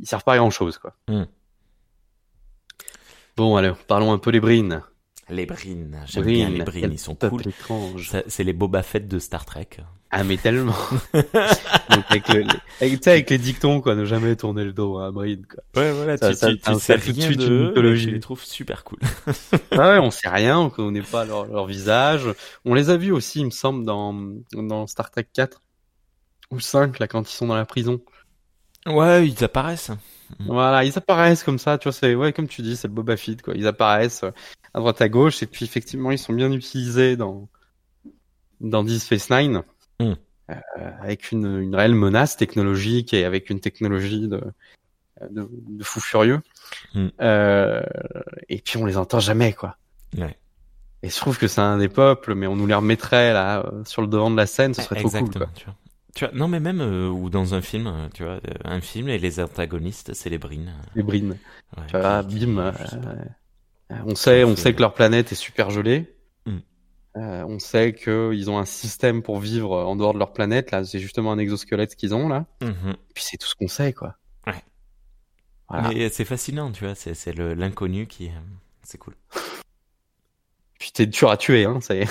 ils 0.00 0.06
servent 0.06 0.24
pas 0.24 0.34
à 0.34 0.38
grand 0.38 0.50
chose 0.50 0.78
quoi. 0.78 0.94
Mm. 1.08 1.24
Bon 3.36 3.56
alors, 3.56 3.78
parlons 3.78 4.12
un 4.12 4.18
peu 4.18 4.32
des 4.32 4.40
brines. 4.40 4.82
Les 5.32 5.46
brines, 5.46 5.98
j'aime 6.06 6.24
bien 6.24 6.50
les 6.50 6.62
brines, 6.62 6.92
ils 6.92 6.98
sont 6.98 7.14
cool. 7.14 7.42
C'est 8.26 8.44
les 8.44 8.52
Boba 8.52 8.82
Fett 8.82 9.08
de 9.08 9.18
Star 9.18 9.44
Trek. 9.44 9.68
Ah 10.10 10.24
mais 10.24 10.36
tellement. 10.36 10.74
Donc 11.14 12.04
avec, 12.10 12.28
le, 12.28 12.42
avec, 12.82 12.92
tu 12.98 12.98
sais, 13.02 13.10
avec 13.12 13.30
les 13.30 13.38
dictons 13.38 13.80
quoi, 13.80 13.94
ne 13.94 14.04
jamais 14.04 14.36
tourner 14.36 14.62
le 14.62 14.74
dos 14.74 14.98
à 14.98 15.10
quoi. 15.10 15.24
Ouais, 15.24 15.92
voilà, 15.92 16.18
Ça- 16.18 16.28
tu, 16.32 16.34
ça- 16.36 16.48
tu, 16.50 16.58
tu 16.58 16.74
sais 16.74 16.98
tout 16.98 17.12
de 17.12 17.20
suite 17.22 17.40
une 17.40 17.68
mythologie. 17.68 18.06
tu 18.08 18.12
les 18.12 18.20
trouves 18.20 18.44
super 18.44 18.84
cool. 18.84 18.98
Ah 19.70 19.92
ouais, 19.92 19.98
on 19.98 20.10
sait 20.10 20.28
rien, 20.28 20.58
on 20.58 20.68
connaît 20.68 21.00
pas 21.00 21.24
leur, 21.24 21.46
leur 21.46 21.64
visage. 21.66 22.28
On 22.66 22.74
les 22.74 22.90
a 22.90 22.98
vus 22.98 23.10
aussi, 23.12 23.40
il 23.40 23.46
me 23.46 23.50
semble, 23.50 23.86
dans, 23.86 24.12
dans 24.52 24.86
Star 24.86 25.10
Trek 25.10 25.26
4 25.32 25.62
ou 26.50 26.60
5, 26.60 26.98
là, 26.98 27.08
quand 27.08 27.30
ils 27.32 27.34
sont 27.34 27.46
dans 27.46 27.56
la 27.56 27.64
prison. 27.64 28.02
Ouais, 28.86 29.26
ils 29.26 29.42
apparaissent. 29.42 29.92
Voilà, 30.40 30.84
ils 30.84 30.96
apparaissent 30.98 31.42
comme 31.42 31.58
ça, 31.58 31.78
tu 31.78 31.84
vois, 31.84 31.92
c'est, 31.92 32.14
ouais, 32.14 32.34
comme 32.34 32.48
tu 32.48 32.60
dis, 32.60 32.76
c'est 32.76 32.88
le 32.88 32.92
Boba 32.94 33.16
Fett, 33.16 33.40
quoi. 33.40 33.54
Ils 33.56 33.66
apparaissent 33.66 34.24
à 34.74 34.78
droite 34.80 35.00
à 35.02 35.08
gauche, 35.08 35.42
et 35.42 35.46
puis 35.46 35.64
effectivement, 35.64 36.10
ils 36.10 36.18
sont 36.18 36.32
bien 36.32 36.50
utilisés 36.52 37.16
dans, 37.16 37.48
dans 38.60 38.84
Deep 38.84 39.00
Space 39.00 39.30
Nine. 39.30 39.62
Mm. 40.00 40.12
Euh, 40.50 40.90
avec 41.00 41.30
une, 41.32 41.60
une 41.60 41.74
réelle 41.74 41.94
menace 41.94 42.36
technologique 42.36 43.14
et 43.14 43.24
avec 43.24 43.48
une 43.48 43.60
technologie 43.60 44.28
de, 44.28 44.42
de, 45.30 45.48
de 45.50 45.84
fou 45.84 46.00
furieux. 46.00 46.40
Mm. 46.94 47.06
Euh, 47.20 47.82
et 48.48 48.58
puis 48.60 48.76
on 48.76 48.84
les 48.84 48.96
entend 48.96 49.20
jamais, 49.20 49.52
quoi. 49.52 49.76
Ouais. 50.18 50.36
Et 51.02 51.08
je 51.08 51.16
trouve 51.16 51.38
que 51.38 51.48
c'est 51.48 51.60
un 51.60 51.78
des 51.78 51.88
peuples, 51.88 52.34
mais 52.34 52.46
on 52.46 52.56
nous 52.56 52.66
les 52.66 52.74
remettrait 52.74 53.32
là 53.32 53.64
euh, 53.66 53.84
sur 53.84 54.02
le 54.02 54.08
devant 54.08 54.30
de 54.30 54.36
la 54.36 54.46
scène, 54.46 54.74
ce 54.74 54.82
serait 54.82 54.96
trop 54.96 55.08
Exactement, 55.08 55.46
cool. 55.46 55.46
Quoi. 55.46 55.50
tu 55.54 55.64
vois. 55.66 55.74
Tu 56.14 56.26
vois, 56.26 56.34
non 56.34 56.46
mais 56.46 56.60
même 56.60 56.80
euh, 56.82 57.08
ou 57.08 57.30
dans 57.30 57.54
un 57.54 57.62
film, 57.62 57.86
euh, 57.86 58.08
tu 58.12 58.22
vois, 58.22 58.38
un 58.64 58.80
film 58.82 59.08
et 59.08 59.18
les 59.18 59.40
antagonistes, 59.40 60.12
c'est 60.12 60.28
les 60.28 60.38
brines. 60.38 60.74
Les 60.94 61.02
brines. 61.02 61.38
Ouais, 61.76 61.84
Tu 61.86 61.96
vois, 61.96 62.22
bim. 62.22 62.58
euh, 62.58 62.72
on 64.06 64.14
sait, 64.14 64.44
on 64.44 64.56
sait 64.56 64.74
que 64.74 64.80
leur 64.80 64.94
planète 64.94 65.32
est 65.32 65.36
super 65.36 65.70
gelée. 65.70 66.14
Mm. 66.46 66.58
Euh, 67.16 67.44
on 67.46 67.58
sait 67.58 67.94
qu'ils 67.94 68.50
ont 68.50 68.58
un 68.58 68.64
système 68.64 69.22
pour 69.22 69.38
vivre 69.38 69.76
en 69.76 69.96
dehors 69.96 70.14
de 70.14 70.18
leur 70.18 70.32
planète. 70.32 70.70
Là, 70.70 70.84
c'est 70.84 70.98
justement 70.98 71.32
un 71.32 71.38
exosquelette 71.38 71.94
qu'ils 71.96 72.14
ont 72.14 72.28
là. 72.28 72.46
Mhm. 72.62 72.94
Puis 73.14 73.24
c'est 73.24 73.36
tout 73.36 73.46
ce 73.46 73.54
qu'on 73.54 73.68
sait, 73.68 73.92
quoi. 73.92 74.16
Ouais. 74.46 74.62
Voilà. 75.68 75.88
Mais 75.90 76.08
c'est 76.08 76.24
fascinant, 76.24 76.70
tu 76.72 76.84
vois, 76.84 76.94
c'est 76.94 77.34
l'inconnu 77.36 78.06
qui, 78.06 78.28
euh, 78.28 78.40
c'est 78.82 78.98
cool. 78.98 79.14
Puis 80.78 80.90
t'es 80.92 81.06
dur 81.06 81.30
à 81.30 81.36
tuer, 81.36 81.64
hein. 81.64 81.78
C'est. 81.80 82.06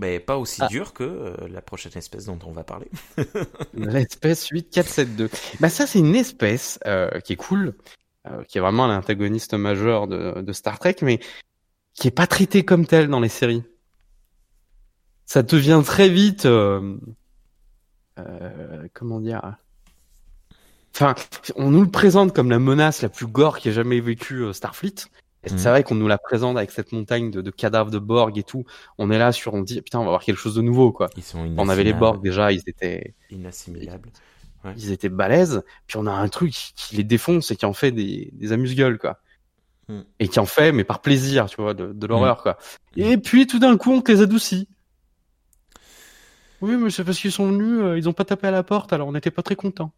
Mais 0.00 0.20
pas 0.20 0.38
aussi 0.38 0.62
Ah. 0.62 0.68
dur 0.68 0.94
que 0.94 1.04
euh, 1.04 1.48
la 1.48 1.60
prochaine 1.60 1.92
espèce 1.96 2.24
dont 2.24 2.38
on 2.46 2.52
va 2.52 2.64
parler. 2.64 2.90
L'espèce 3.74 4.48
8472. 4.48 5.28
Bah 5.60 5.68
ça 5.68 5.86
c'est 5.86 5.98
une 5.98 6.14
espèce 6.14 6.78
euh, 6.86 7.20
qui 7.20 7.34
est 7.34 7.36
cool, 7.36 7.74
euh, 8.28 8.42
qui 8.44 8.58
est 8.58 8.60
vraiment 8.60 8.86
l'antagoniste 8.86 9.54
majeur 9.54 10.06
de, 10.06 10.40
de 10.40 10.52
Star 10.52 10.78
Trek, 10.78 10.96
mais 11.02 11.20
qui 11.94 12.08
est 12.08 12.12
pas 12.12 12.26
traité 12.26 12.64
comme 12.64 12.86
tel 12.86 13.08
dans 13.08 13.20
les 13.20 13.28
séries. 13.28 13.62
Ça 15.26 15.42
devient 15.42 15.82
très 15.84 16.08
vite, 16.08 16.46
euh, 16.46 16.96
euh, 18.18 18.86
comment 18.94 19.20
dire. 19.20 19.56
Enfin, 20.94 21.14
on 21.56 21.70
nous 21.70 21.80
le 21.82 21.90
présente 21.90 22.34
comme 22.34 22.50
la 22.50 22.58
menace 22.58 23.00
la 23.02 23.08
plus 23.08 23.26
gore 23.26 23.58
qui 23.58 23.70
ait 23.70 23.72
jamais 23.72 24.00
vécu 24.00 24.42
euh, 24.42 24.52
Starfleet. 24.52 25.06
Et 25.44 25.50
Mhm. 25.50 25.58
c'est 25.58 25.68
vrai 25.70 25.82
qu'on 25.82 25.94
nous 25.96 26.06
la 26.06 26.18
présente 26.18 26.56
avec 26.56 26.70
cette 26.70 26.92
montagne 26.92 27.30
de, 27.30 27.40
de 27.40 27.50
cadavres 27.50 27.90
de 27.90 27.98
Borg 27.98 28.36
et 28.38 28.42
tout. 28.44 28.64
On 28.98 29.10
est 29.10 29.18
là 29.18 29.32
sur, 29.32 29.54
on 29.54 29.62
dit 29.62 29.80
putain, 29.82 29.98
on 29.98 30.04
va 30.04 30.10
voir 30.10 30.22
quelque 30.22 30.36
chose 30.38 30.54
de 30.54 30.62
nouveau 30.62 30.92
quoi. 30.92 31.08
Ils 31.16 31.22
sont 31.22 31.52
On 31.56 31.68
avait 31.68 31.82
les 31.82 31.94
Borg 31.94 32.22
déjà, 32.22 32.52
ils 32.52 32.62
étaient 32.66 33.14
inassimilables. 33.30 34.10
ils 34.14 34.20
étaient 34.76 35.08
balèzes, 35.08 35.62
puis 35.86 35.96
on 35.98 36.06
a 36.06 36.12
un 36.12 36.28
truc 36.28 36.52
qui 36.52 36.96
les 36.96 37.04
défonce 37.04 37.50
et 37.50 37.56
qui 37.56 37.66
en 37.66 37.72
fait 37.72 37.92
des, 37.92 38.30
des 38.32 38.52
amuse-gueules, 38.52 38.98
quoi. 38.98 39.20
Mm. 39.88 40.00
Et 40.20 40.28
qui 40.28 40.38
en 40.38 40.46
fait, 40.46 40.72
mais 40.72 40.84
par 40.84 41.00
plaisir, 41.00 41.46
tu 41.46 41.60
vois, 41.60 41.74
de, 41.74 41.92
de 41.92 42.06
l'horreur, 42.06 42.42
quoi. 42.42 42.58
Et 42.96 43.16
puis 43.18 43.46
tout 43.46 43.58
d'un 43.58 43.76
coup, 43.76 43.92
on 43.92 44.00
te 44.00 44.12
les 44.12 44.20
adoucit. 44.20 44.68
Oui, 46.60 46.76
mais 46.76 46.90
c'est 46.90 47.02
parce 47.04 47.18
qu'ils 47.18 47.32
sont 47.32 47.50
venus, 47.50 47.80
euh, 47.82 47.98
ils 47.98 48.08
ont 48.08 48.12
pas 48.12 48.24
tapé 48.24 48.46
à 48.46 48.52
la 48.52 48.62
porte, 48.62 48.92
alors 48.92 49.08
on 49.08 49.12
n'était 49.12 49.32
pas 49.32 49.42
très 49.42 49.56
contents. 49.56 49.92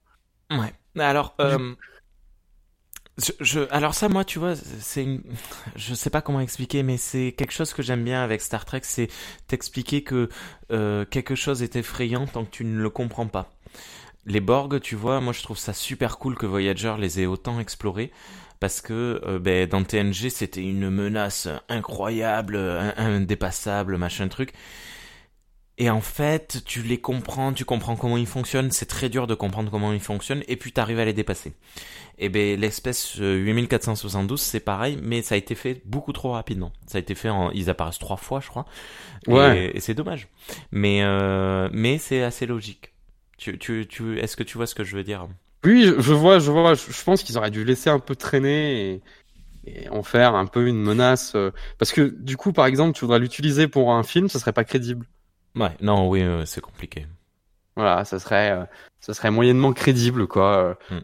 Ouais. 0.51 0.73
Alors, 0.99 1.35
euh, 1.41 1.75
je, 3.19 3.33
je- 3.41 3.69
alors 3.71 3.95
ça, 3.95 4.09
moi, 4.09 4.25
tu 4.25 4.39
vois, 4.39 4.55
c'est 4.57 5.03
une, 5.05 5.23
je 5.77 5.95
sais 5.95 6.11
pas 6.11 6.23
comment 6.23 6.41
expliquer, 6.41 6.83
mais 6.83 6.97
c'est 6.97 7.33
quelque 7.37 7.53
chose 7.53 7.73
que 7.75 7.83
j'aime 7.83 8.03
bien 8.03 8.23
avec 8.25 8.41
Star 8.41 8.65
Trek, 8.65 8.81
c'est 8.85 9.09
t'expliquer 9.47 10.03
que 10.03 10.29
euh, 10.73 11.05
quelque 11.05 11.35
chose 11.35 11.62
est 11.62 11.77
effrayant 11.77 12.27
tant 12.27 12.45
que 12.45 12.51
tu 12.51 12.65
ne 12.65 12.81
le 12.81 12.91
comprends 12.91 13.27
pas. 13.27 13.51
Les 14.27 14.41
Borg, 14.41 14.81
tu 14.81 14.95
vois, 14.97 15.20
moi 15.20 15.33
je 15.33 15.43
trouve 15.43 15.59
ça 15.59 15.72
super 15.72 16.18
cool 16.18 16.35
que 16.37 16.47
Voyager 16.47 16.95
les 16.99 17.20
ait 17.20 17.27
autant 17.27 17.61
explorés. 17.61 18.11
Parce 18.61 18.81
que 18.81 19.20
euh, 19.27 19.39
ben, 19.39 19.68
dans 19.68 19.83
TNG 19.85 20.31
c'était 20.31 20.62
une 20.62 20.89
menace 20.89 21.49
incroyable, 21.68 22.57
in- 22.57 22.95
indépassable, 22.97 23.99
machin 23.99 24.29
truc. 24.29 24.53
Et 25.77 25.91
en 25.91 26.01
fait, 26.01 26.62
tu 26.64 26.83
les 26.83 27.01
comprends, 27.01 27.53
tu 27.53 27.64
comprends 27.64 27.97
comment 27.97 28.16
ils 28.16 28.29
fonctionnent, 28.29 28.70
c'est 28.70 28.87
très 28.87 29.09
dur 29.09 29.27
de 29.27 29.35
comprendre 29.35 29.72
comment 29.72 29.93
ils 29.93 29.99
fonctionnent, 29.99 30.45
et 30.47 30.55
puis 30.55 30.72
tu 30.72 30.81
arrives 30.81 31.01
à 31.01 31.05
les 31.05 31.12
dépasser. 31.12 31.53
Et 32.16 32.29
ben 32.29 32.59
l'espèce 32.61 33.16
euh, 33.20 33.35
8472, 33.39 34.41
c'est 34.41 34.61
pareil, 34.61 34.99
mais 35.03 35.20
ça 35.22 35.35
a 35.35 35.39
été 35.39 35.57
fait 35.57 35.83
beaucoup 35.85 36.12
trop 36.12 36.31
rapidement. 36.31 36.72
Ça 36.87 36.99
a 36.99 37.01
été 37.01 37.16
fait 37.16 37.29
en, 37.29 37.51
ils 37.51 37.70
apparaissent 37.70 37.99
trois 37.99 38.16
fois, 38.16 38.39
je 38.41 38.49
crois. 38.49 38.66
Et- 39.27 39.33
Ouais. 39.33 39.72
Et, 39.75 39.81
c'est 39.81 39.95
dommage. 39.95 40.29
Mais 40.70 41.01
euh, 41.03 41.68
mais 41.72 41.99
c'est 41.99 42.22
assez 42.22 42.47
logique. 42.47 42.93
Tu 43.37 43.59
tu 43.59 43.87
tu, 43.89 44.18
est-ce 44.18 44.37
que 44.37 44.43
tu 44.43 44.57
vois 44.57 44.66
ce 44.66 44.74
que 44.74 44.85
je 44.85 44.97
veux 44.97 45.05
dire? 45.05 45.28
Oui, 45.64 45.85
je, 45.85 46.01
je 46.01 46.12
vois, 46.12 46.39
je 46.39 46.51
vois, 46.51 46.74
je, 46.74 46.93
je 46.93 47.05
pense 47.05 47.22
qu'ils 47.22 47.39
auraient 47.39 47.51
dû 47.51 47.64
laisser 47.64 47.89
un 47.91 47.99
peu 47.99 48.14
traîner 48.16 48.93
et, 48.95 49.03
et 49.85 49.89
en 49.91 50.03
faire 50.03 50.35
un 50.35 50.47
peu 50.47 50.66
une 50.68 50.82
menace. 50.82 51.35
euh, 51.37 51.53
parce 51.78 51.93
que 51.93 52.03
du 52.03 52.37
coup, 52.37 52.53
par 52.53 52.66
exemple, 52.66 52.95
tu 52.97 53.03
voudrais 53.03 53.20
l'utiliser 53.20 53.68
pour 53.68 53.93
un 53.95 54.03
film, 54.05 54.28
ça 54.28 54.39
serait 54.41 54.53
pas 54.55 54.64
crédible. 54.64 55.07
Ouais, 55.57 55.76
non, 55.80 56.09
oui, 56.09 56.22
euh, 56.22 56.45
c'est 56.47 56.61
compliqué. 56.61 57.07
Voilà, 57.76 58.05
ça 58.05 58.18
serait, 58.20 58.53
euh, 58.53 58.64
ça 59.01 59.14
serait 59.14 59.30
moyennement 59.30 59.72
crédible, 59.72 60.26
quoi. 60.28 60.78
Mm. 60.91 61.01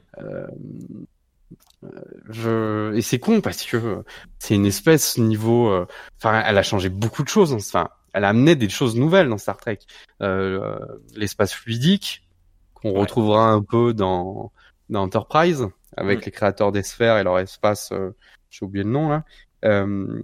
Je... 2.29 2.93
Et 2.95 3.03
c'est 3.03 3.19
con 3.19 3.41
parce 3.41 3.65
que 3.65 4.03
c'est 4.39 4.55
une 4.55 4.67
espèce 4.67 5.19
niveau. 5.19 5.69
euh, 5.71 5.87
Enfin, 6.19 6.43
elle 6.47 6.59
a 6.59 6.63
changé 6.63 6.89
beaucoup 6.89 7.23
de 7.23 7.29
choses. 7.29 7.53
hein. 7.53 7.59
Enfin, 7.59 7.89
elle 8.13 8.25
a 8.25 8.29
amené 8.29 8.55
des 8.57 8.69
choses 8.69 8.97
nouvelles 8.97 9.29
dans 9.29 9.39
Star 9.39 9.57
Trek. 9.57 9.79
Euh, 10.23 10.61
euh, 10.63 10.79
L'espace 11.17 11.53
fluidique 11.55 12.29
qu'on 12.75 12.93
Ouais. 12.93 13.01
retrouvera 13.01 13.51
un 13.51 13.63
peu 13.63 13.95
dans 13.95 14.53
dans 14.89 15.03
Enterprise 15.03 15.69
avec 15.97 16.25
les 16.27 16.33
créateurs 16.33 16.73
des 16.73 16.83
sphères 16.83 17.17
et 17.19 17.23
leur 17.25 17.39
espace. 17.39 17.93
euh, 17.93 18.11
J'ai 18.51 18.65
oublié 18.65 18.85
le 18.85 18.91
nom 18.91 19.09
là. 19.09 19.25
Euh, 19.65 20.23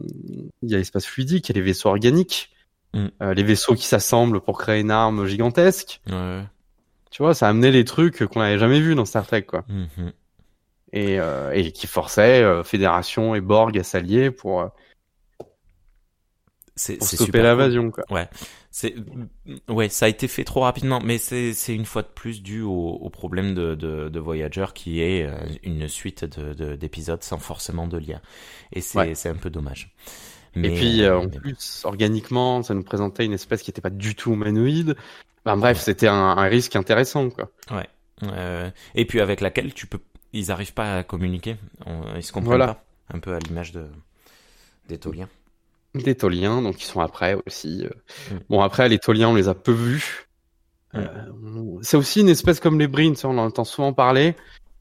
Il 0.63 0.71
y 0.71 0.75
a 0.75 0.79
l'espace 0.79 1.07
fluidique, 1.07 1.49
il 1.49 1.53
y 1.57 1.59
a 1.59 1.61
les 1.61 1.67
vaisseaux 1.67 1.89
organiques. 1.89 2.51
Mm. 2.95 3.07
Euh, 3.23 3.35
les 3.35 3.43
vaisseaux 3.43 3.75
qui 3.75 3.87
s'assemblent 3.87 4.41
pour 4.41 4.59
créer 4.59 4.81
une 4.81 4.91
arme 4.91 5.27
gigantesque. 5.27 6.01
Ouais. 6.11 6.43
Tu 7.11 7.23
vois, 7.23 7.35
ça 7.35 7.47
a 7.47 7.51
amené 7.51 7.71
les 7.71 7.85
trucs 7.85 8.25
qu'on 8.27 8.41
n'avait 8.41 8.59
jamais 8.59 8.81
vus 8.81 8.95
dans 8.95 9.05
Star 9.05 9.27
Trek, 9.27 9.43
quoi. 9.43 9.65
Mhm. 9.69 10.13
Et, 10.93 11.19
euh, 11.21 11.53
et 11.53 11.73
qui 11.73 11.87
forçait 11.87 12.43
euh, 12.43 12.63
Fédération 12.65 13.35
et 13.35 13.41
Borg 13.41 13.77
à 13.79 13.83
s'allier 13.83 14.31
pour, 14.31 14.61
euh, 14.61 14.69
C'est 16.75 16.97
pour 16.99 17.07
c'est 17.07 17.17
stopper 17.17 17.27
super 17.27 17.41
cool. 17.41 17.49
l'invasion. 17.49 17.91
quoi. 17.91 18.05
C'est 18.71 18.95
ouais, 19.71 19.89
ça 19.89 20.05
a 20.05 20.09
été 20.11 20.29
fait 20.29 20.45
trop 20.45 20.61
rapidement, 20.61 21.01
mais 21.03 21.17
c'est 21.17 21.55
c'est 21.55 21.75
une 21.75 21.87
fois 21.87 22.03
de 22.03 22.09
plus 22.09 22.43
dû 22.43 22.61
au, 22.61 22.71
au 23.01 23.09
problème 23.09 23.55
de, 23.55 23.75
de, 23.75 24.11
de 24.11 24.21
Voyager 24.21 24.67
qui 24.75 25.01
est 25.01 25.25
euh, 25.25 25.35
une 25.63 25.89
suite 25.89 26.25
de 26.27 26.53
de- 26.53 26.77
d'épisodes 26.77 27.23
sans 27.23 27.39
forcément 27.39 27.87
de 27.87 27.97
lien, 27.97 28.21
et 28.73 28.83
c'est 28.83 28.99
Ouais. 28.99 29.15
c'est 29.15 29.31
un 29.31 29.35
peu 29.37 29.49
dommage. 29.49 29.95
Et 30.55 30.59
Mais, 30.61 30.75
puis 30.75 31.03
euh, 31.03 31.13
euh, 31.15 31.19
en 31.21 31.25
mais- 31.25 31.39
plus, 31.39 31.83
organiquement, 31.85 32.63
ça 32.63 32.75
nous 32.75 32.83
présentait 32.83 33.25
une 33.25 33.33
espèce 33.33 33.63
qui 33.63 33.71
n'était 33.71 33.81
pas 33.83 33.91
du 33.91 34.15
tout 34.15 34.35
humanoïde. 34.35 34.95
Ben, 35.47 35.57
bref, 35.57 35.79
c'était 35.81 36.09
un, 36.09 36.15
un 36.15 36.45
risque 36.49 36.77
intéressant. 36.77 37.31
Quoi. 37.31 37.51
euh, 38.25 38.71
et 38.95 39.05
puis 39.07 39.21
avec 39.23 39.41
laquelle 39.41 39.73
tu 39.73 39.87
peux, 39.87 40.01
ils 40.33 40.51
arrivent 40.53 40.75
pas 40.75 40.99
à 40.99 41.03
communiquer, 41.05 41.57
On- 41.87 42.15
ils 42.17 42.23
se 42.23 42.33
comprennent 42.33 42.57
Voilà. 42.59 42.75
pas, 42.75 42.85
un 43.15 43.19
peu 43.19 43.35
à 43.35 43.39
l'image 43.39 43.73
de 43.73 43.87
des 44.89 44.99
Toliens. 44.99 45.29
Des 45.95 46.15
Toliens, 46.15 46.63
donc 46.63 46.81
ils 46.81 46.85
sont 46.87 47.01
après 47.01 47.37
aussi. 47.47 47.85
euh. 47.87 48.35
Mm. 48.35 48.39
Bon, 48.51 48.61
après, 48.61 48.89
les 48.89 48.99
Toliens, 48.99 49.31
on 49.31 49.35
les 49.35 49.49
a 49.49 49.55
peu 49.55 49.73
vus. 49.73 50.27
Mm. 50.93 50.99
Euh, 50.99 51.79
c'est 51.83 51.97
aussi 51.97 52.21
une 52.21 52.29
espèce 52.29 52.61
comme 52.61 52.79
les 52.79 52.87
Brins, 52.87 53.15
on 53.25 53.39
en 53.39 53.47
entend 53.47 53.65
souvent 53.65 53.93
parler. 53.93 54.37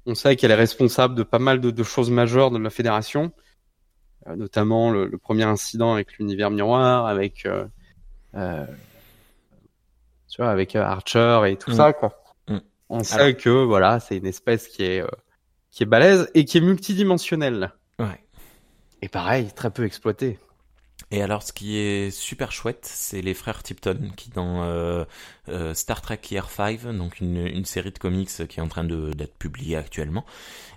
On 0.05 0.13
sait 0.13 0.35
qu'elle 0.35 0.51
est 0.51 0.55
responsable 0.55 1.15
de 1.15 1.23
pas 1.23 1.39
mal 1.39 1.59
de, 1.61 1.71
de 1.71 1.83
choses 1.83 2.11
majeures 2.11 2.51
de 2.51 2.59
la 2.59 2.69
Fédération, 2.69 3.31
Euh, 4.27 4.35
notamment 4.35 4.89
le, 4.91 5.05
le 5.07 5.17
premier 5.19 5.43
incident 5.43 5.93
avec 5.93 6.17
l'univers 6.17 6.49
miroir, 6.51 7.05
avec, 7.05 7.45
euh, 7.45 7.65
tu 10.29 10.41
vois, 10.41 10.49
avec 10.51 10.75
Archer 10.75 11.41
et 11.47 11.55
tout 11.57 11.71
Mm. 11.71 11.75
ça. 11.75 11.93
Quoi. 11.93 12.21
On 12.89 13.03
sait 13.03 13.19
Alors- 13.19 13.37
que 13.37 13.49
voilà, 13.63 13.99
c'est 13.99 14.17
une 14.17 14.25
espèce 14.27 14.67
qui 14.67 14.83
est 14.83 15.03
qui 15.75 15.83
est 15.83 15.85
balèze 15.85 16.29
et 16.33 16.45
qui 16.45 16.57
est 16.57 16.61
multidimensionnelle. 16.61 17.73
Ouais. 17.99 18.23
Et 19.01 19.09
pareil, 19.09 19.49
très 19.53 19.69
peu 19.69 19.83
exploitée. 19.83 20.39
Et 21.11 21.21
alors, 21.21 21.43
ce 21.43 21.51
qui 21.51 21.77
est 21.77 22.11
super 22.11 22.53
chouette, 22.53 22.85
c'est 22.85 23.21
les 23.21 23.33
frères 23.33 23.61
Tipton 23.61 24.09
qui 24.15 24.29
dans 24.29 24.63
euh, 24.63 25.03
euh, 25.49 25.73
Star 25.73 26.01
Trek 26.01 26.21
Year 26.31 26.49
5, 26.49 26.81
donc 26.97 27.19
une, 27.19 27.45
une 27.45 27.65
série 27.65 27.91
de 27.91 27.99
comics 27.99 28.29
qui 28.47 28.59
est 28.59 28.63
en 28.63 28.69
train 28.69 28.85
d'être 28.85 29.37
publiée 29.37 29.75
actuellement, 29.75 30.25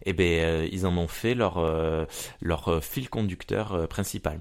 et 0.05 0.13
ben 0.13 0.45
euh, 0.45 0.69
ils 0.71 0.85
en 0.85 0.97
ont 0.99 1.07
fait 1.07 1.35
leur 1.35 1.65
leur 2.43 2.85
fil 2.85 3.09
conducteur 3.09 3.89
principal. 3.89 4.41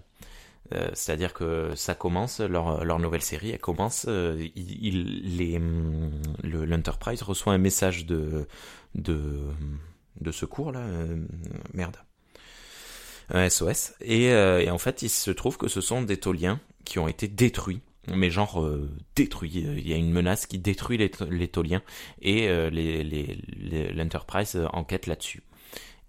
C'est-à-dire 0.93 1.34
que 1.34 1.72
ça 1.76 1.95
commence 1.95 2.41
leur 2.41 2.84
leur 2.84 2.99
nouvelle 2.99 3.22
série, 3.22 3.51
elle 3.51 3.60
commence, 3.60 4.05
il, 4.05 4.51
il- 4.55 5.38
les 5.38 5.58
hum, 5.58 6.12
le 6.43 6.66
l'Enterprise 6.66 7.22
reçoit 7.22 7.53
un 7.53 7.58
message 7.60 8.05
de 8.05 8.47
de 8.95 9.39
de 10.22 10.32
secours 10.32 10.72
là, 10.72 10.80
euh, 10.80 11.26
merde 11.74 11.97
SOS. 13.34 13.93
Et, 14.01 14.32
euh, 14.32 14.61
et 14.61 14.70
en 14.70 14.78
fait, 14.78 15.01
il 15.01 15.09
se 15.09 15.32
trouve 15.32 15.57
que 15.57 15.68
ce 15.68 15.82
sont 15.82 16.01
des 16.01 16.18
tauliens 16.18 16.59
qui 16.86 16.99
ont 16.99 17.07
été 17.07 17.28
détruits. 17.28 17.82
Mais 18.15 18.30
genre 18.30 18.61
euh, 18.61 18.89
détruits. 19.18 19.51
Il 19.51 19.88
y 19.88 19.93
a 19.93 19.97
une 19.97 20.11
menace 20.11 20.45
qui 20.45 20.59
détruit 20.59 20.97
les, 20.97 21.11
les. 21.30 21.51
Et 22.22 22.47
euh, 22.47 22.70
l'Enterprise 23.93 24.55
euh, 24.55 24.68
enquête 24.72 25.07
là-dessus. 25.07 25.43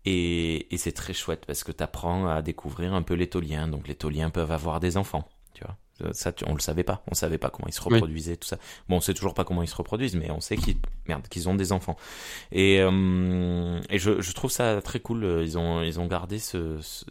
Et, 0.04 0.72
et 0.72 0.78
c'est 0.78 0.92
très 0.92 1.12
chouette 1.12 1.44
parce 1.44 1.64
que 1.64 1.72
t'apprends 1.72 2.28
à 2.28 2.40
découvrir 2.40 2.94
un 2.94 3.02
peu 3.02 3.14
les 3.14 3.28
tauliens. 3.28 3.66
Donc 3.66 3.88
les 3.88 3.96
tauliens 3.96 4.30
peuvent 4.30 4.52
avoir 4.52 4.78
des 4.78 4.96
enfants. 4.96 5.28
Tu 5.54 5.64
vois. 5.64 5.76
Ça, 6.12 6.32
tu- 6.32 6.44
on 6.46 6.55
le 6.55 6.61
savait 6.61 6.84
pas. 6.84 7.03
On 7.11 7.14
savait 7.14 7.38
pas 7.38 7.51
comment 7.51 7.66
ils 7.68 7.72
se 7.74 7.80
Oui. 7.86 7.94
reproduisaient, 7.94 8.36
tout 8.36 8.46
ça. 8.49 8.59
Bon, 8.88 8.96
on 8.96 9.01
sait 9.01 9.14
toujours 9.14 9.34
pas 9.34 9.44
comment 9.44 9.62
ils 9.62 9.68
se 9.68 9.74
reproduisent, 9.76 10.14
mais 10.16 10.30
on 10.30 10.40
sait 10.40 10.57
qu'ils, 10.57 10.76
merde, 11.09 11.26
qu'ils 11.28 11.49
ont 11.49 11.55
des 11.55 11.72
enfants. 11.72 11.96
Et, 12.53 12.80
euh, 12.80 13.80
et 13.90 13.99
je, 13.99 14.20
je 14.20 14.32
trouve 14.32 14.51
ça 14.51 14.80
très 14.82 15.01
cool. 15.01 15.24
Ils 15.42 15.59
ont, 15.59 15.82
ils 15.82 15.99
ont 16.01 16.07
gardé 16.07 16.38
ce, 16.38 16.78
ce- 16.80 17.05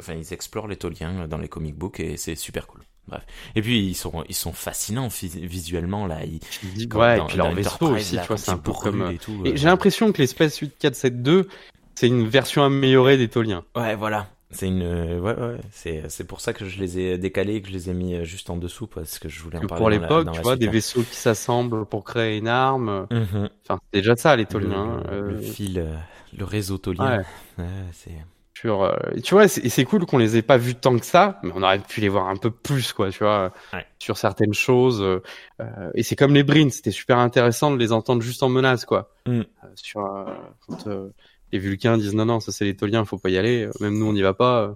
enfin, 0.00 0.14
ils 0.14 0.32
explorent 0.32 0.68
les 0.68 0.76
tauliens 0.76 1.26
dans 1.28 1.38
les 1.38 1.48
comic 1.48 1.74
books 1.76 2.00
et 2.00 2.16
c'est 2.16 2.34
super 2.34 2.66
cool. 2.66 2.80
Bref. 3.06 3.22
Et 3.54 3.60
puis 3.60 3.86
ils 3.86 3.94
sont, 3.94 4.24
ils 4.30 4.34
sont 4.34 4.52
fascinants 4.54 5.08
visuellement 5.08 6.06
là. 6.06 6.20
Ils, 6.24 6.88
comme 6.88 7.02
Ouais, 7.02 7.18
dans- 7.18 7.24
et 7.24 7.28
puis 7.28 7.36
leur 7.36 7.52
vaisseau 7.52 7.88
aussi, 7.94 8.16
là, 8.16 8.22
tu 8.22 8.28
vois, 8.28 8.38
c'est 8.38 8.50
un 8.50 8.56
peu 8.58 8.72
comme. 8.72 9.10
et 9.10 9.18
tout. 9.18 9.42
Et 9.44 9.50
euh, 9.50 9.56
j'ai 9.56 9.66
l'impression 9.66 10.10
que 10.10 10.18
l'espèce 10.22 10.58
8472, 10.58 11.46
c'est 11.94 12.06
une 12.08 12.26
version 12.26 12.64
améliorée 12.64 13.18
des 13.18 13.28
Toliens. 13.28 13.62
Ouais, 13.76 13.94
voilà. 13.94 14.28
C'est 14.50 14.68
une, 14.68 14.82
euh, 14.82 15.18
ouais, 15.18 15.34
ouais. 15.34 15.56
C'est, 15.72 16.08
c'est 16.10 16.24
pour 16.24 16.40
ça 16.40 16.52
que 16.52 16.64
je 16.66 16.78
les 16.78 16.98
ai 16.98 17.18
décalés 17.18 17.56
et 17.56 17.62
que 17.62 17.68
je 17.68 17.72
les 17.72 17.90
ai 17.90 17.94
mis 17.94 18.14
euh, 18.14 18.24
juste 18.24 18.50
en 18.50 18.56
dessous 18.56 18.86
parce 18.86 19.18
que 19.18 19.28
je 19.28 19.42
voulais 19.42 19.58
en 19.58 19.62
Que 19.62 19.66
parler. 19.66 19.80
pour 19.80 19.90
l'époque, 19.90 20.30
tu 20.32 20.40
vois, 20.42 20.52
suite, 20.52 20.60
des 20.60 20.68
hein. 20.68 20.70
vaisseaux 20.70 21.02
qui 21.02 21.16
s'assemblent 21.16 21.86
pour 21.86 22.04
créer 22.04 22.38
une 22.38 22.46
arme. 22.48 23.06
Mhm. 23.10 23.48
Enfin, 23.64 23.80
c'est 23.92 24.00
déjà 24.00 24.14
ça, 24.16 24.36
les 24.36 24.42
Le, 24.44 24.48
Toliens. 24.48 25.02
le- 25.10 25.12
euh, 25.12 25.30
le 25.32 25.38
fil, 25.40 25.78
euh, 25.80 25.94
le 26.38 26.44
réseau 26.44 26.78
tolien. 26.78 27.18
ouais. 27.18 27.24
Ouais, 27.64 27.64
c'est. 27.92 28.12
sur, 28.56 28.82
euh, 28.84 28.96
tu 29.24 29.34
vois, 29.34 29.48
c'est 29.48 29.84
cool 29.84 30.06
qu'on 30.06 30.18
les 30.18 30.36
ait 30.36 30.42
pas 30.42 30.56
vus 30.56 30.74
tant 30.76 30.96
que 30.98 31.04
ça, 31.04 31.40
mais 31.42 31.50
on 31.54 31.62
aurait 31.62 31.80
pu 31.80 32.00
les 32.00 32.08
voir 32.08 32.28
un 32.28 32.36
peu 32.36 32.50
plus, 32.52 32.92
quoi, 32.92 33.10
tu 33.10 33.18
vois, 33.24 33.52
Ouais. 33.72 33.84
sur 33.98 34.16
certaines 34.16 34.54
choses. 34.54 35.02
euh, 35.02 35.20
euh, 35.60 35.90
et 35.94 36.02
c'est 36.04 36.16
comme 36.16 36.32
les 36.32 36.44
Brins, 36.44 36.70
c'était 36.70 36.90
super 36.92 37.18
intéressant 37.18 37.72
de 37.72 37.76
les 37.76 37.90
entendre 37.92 38.22
juste 38.22 38.42
en 38.44 38.48
menace, 38.48 38.84
quoi. 38.84 39.10
Mm. 39.26 39.40
Euh, 39.40 39.44
sur 39.74 40.00
euh, 40.06 40.24
quand 40.68 40.86
euh, 40.86 41.08
les 41.54 41.58
Vulcains 41.60 41.96
disent 41.96 42.14
non, 42.14 42.24
non, 42.26 42.40
ça 42.40 42.52
c'est 42.52 42.64
les 42.64 42.76
Toliens, 42.76 43.04
faut 43.04 43.18
pas 43.18 43.30
y 43.30 43.38
aller. 43.38 43.64
euh, 43.64 43.70
Même 43.80 43.96
nous, 43.98 44.06
on 44.06 44.12
n'y 44.12 44.22
va 44.22 44.34
pas. 44.34 44.62
euh. 44.62 44.74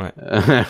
Ouais. 0.00 0.12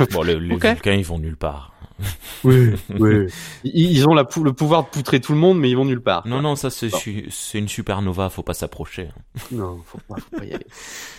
Bon, 0.12 0.22
le- 0.22 0.34
les. 0.38 0.56
Vulcains, 0.56 0.94
ils 0.94 1.04
vont 1.04 1.18
nulle 1.18 1.36
part. 1.36 1.72
oui, 2.44 2.74
oui. 3.00 3.26
Ils, 3.64 4.08
ont 4.08 4.14
la 4.14 4.22
pou- 4.24 4.44
le 4.44 4.52
pouvoir 4.52 4.84
de 4.84 4.88
poutrer 4.88 5.20
tout 5.20 5.32
le 5.32 5.38
monde, 5.38 5.58
mais 5.58 5.68
ils 5.68 5.74
vont 5.76 5.84
nulle 5.84 6.00
part. 6.00 6.24
Non, 6.28 6.40
non, 6.40 6.54
ça, 6.54 6.70
c'est, 6.70 6.90
Bon. 6.90 6.96
su- 6.96 7.26
c'est 7.30 7.58
une 7.58 7.66
supernova, 7.68 8.30
faut 8.30 8.44
pas 8.44 8.54
s'approcher. 8.54 9.08
Non, 9.50 9.82
faut 9.84 9.98
pas, 10.08 10.14
faut 10.20 10.36
pas 10.38 10.44
y 10.44 10.52
aller. 10.54 10.66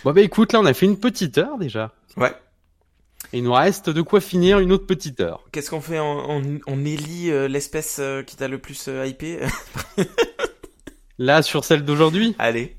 bon, 0.04 0.12
bah 0.14 0.22
écoute, 0.22 0.54
là, 0.54 0.60
on 0.60 0.64
a 0.64 0.72
fait 0.72 0.86
une 0.86 0.98
petite 0.98 1.36
heure 1.36 1.58
déjà. 1.58 1.92
Ouais. 2.16 2.32
Et 3.34 3.38
il 3.38 3.44
nous 3.44 3.52
reste 3.52 3.90
de 3.90 4.00
quoi 4.00 4.20
finir 4.22 4.58
une 4.58 4.72
autre 4.72 4.86
petite 4.86 5.20
heure. 5.20 5.44
Qu'est-ce 5.52 5.68
qu'on 5.70 5.82
fait? 5.82 6.00
On, 6.00 6.30
on, 6.38 6.42
on 6.66 6.84
élit 6.86 7.30
euh, 7.30 7.46
l'espèce 7.46 7.98
euh, 8.00 8.22
qui 8.22 8.36
t'a 8.36 8.48
le 8.48 8.58
plus 8.58 8.88
euh, 8.88 9.06
hypé? 9.06 9.40
Là, 11.18 11.42
sur 11.42 11.64
celle 11.66 11.84
d'aujourd'hui? 11.84 12.34
Allez. 12.38 12.76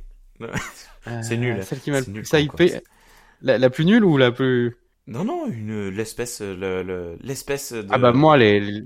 C'est 1.23 1.37
nul. 1.37 1.57
Euh, 1.57 1.61
Celle 1.63 1.79
qui 1.79 1.91
m'a 1.91 1.99
le 1.99 2.05
plus 2.05 2.29
hypé. 2.33 2.81
La, 3.41 3.57
la 3.57 3.69
plus 3.69 3.85
nulle 3.85 4.03
ou 4.05 4.17
la 4.17 4.31
plus 4.31 4.77
Non, 5.07 5.23
non, 5.23 5.47
une, 5.47 5.89
l'espèce, 5.89 6.41
euh, 6.41 6.55
le, 6.55 6.83
le- 6.83 7.17
l'espèce 7.21 7.73
de... 7.73 7.87
Ah 7.89 7.97
bah 7.97 8.11
moi 8.13 8.37
les 8.37 8.83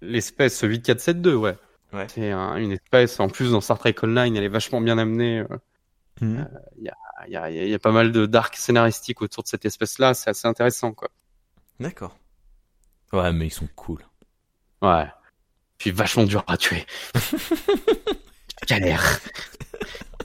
l'espèce 0.00 0.62
8472 0.62 1.36
ouais. 1.36 1.56
Ouais. 1.92 2.06
C'est 2.08 2.30
un- 2.30 2.56
une 2.56 2.72
espèce 2.72 3.20
en 3.20 3.28
plus 3.28 3.50
dans 3.52 3.60
Star 3.60 3.78
Trek 3.78 3.94
Online, 4.02 4.34
elle 4.36 4.44
est 4.44 4.48
vachement 4.48 4.80
bien 4.80 4.96
amenée. 4.98 5.40
euh, 5.40 5.46
Mhm. 6.20 6.48
Il 6.78 6.84
y 6.84 6.88
a, 6.88 6.94
il 7.26 7.32
y, 7.32 7.36
a, 7.36 7.50
il 7.50 7.68
y 7.68 7.74
a 7.74 7.78
pas 7.78 7.90
mal 7.92 8.12
de 8.12 8.26
dark 8.26 8.54
scénaristique 8.56 9.22
autour 9.22 9.42
de 9.42 9.48
cette 9.48 9.64
espèce-là, 9.64 10.14
c'est 10.14 10.30
assez 10.30 10.46
intéressant 10.48 10.92
quoi. 10.92 11.08
D'accord. 11.80 12.16
Ouais, 13.12 13.32
mais 13.32 13.46
ils 13.46 13.50
sont 13.52 13.68
cool. 13.76 14.00
Ouais. 14.82 15.06
Puis 15.78 15.90
vachement 15.90 16.24
dur 16.24 16.44
à 16.46 16.56
tuer. 16.56 16.84
tu 17.14 18.66
galères. 18.68 19.20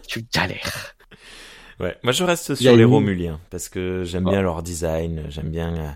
tu 0.07 0.25
galères. 0.33 0.93
Ouais, 1.79 1.95
moi 2.03 2.11
je 2.11 2.23
reste 2.23 2.55
sur 2.55 2.75
les 2.75 2.83
une- 2.83 2.89
Romuliens 2.89 3.39
parce 3.51 3.69
que 3.69 4.03
j'aime 4.03 4.25
bien 4.25 4.41
leur 4.41 4.63
design, 4.63 5.25
j'aime 5.29 5.49
bien, 5.51 5.75
euh, 5.77 5.91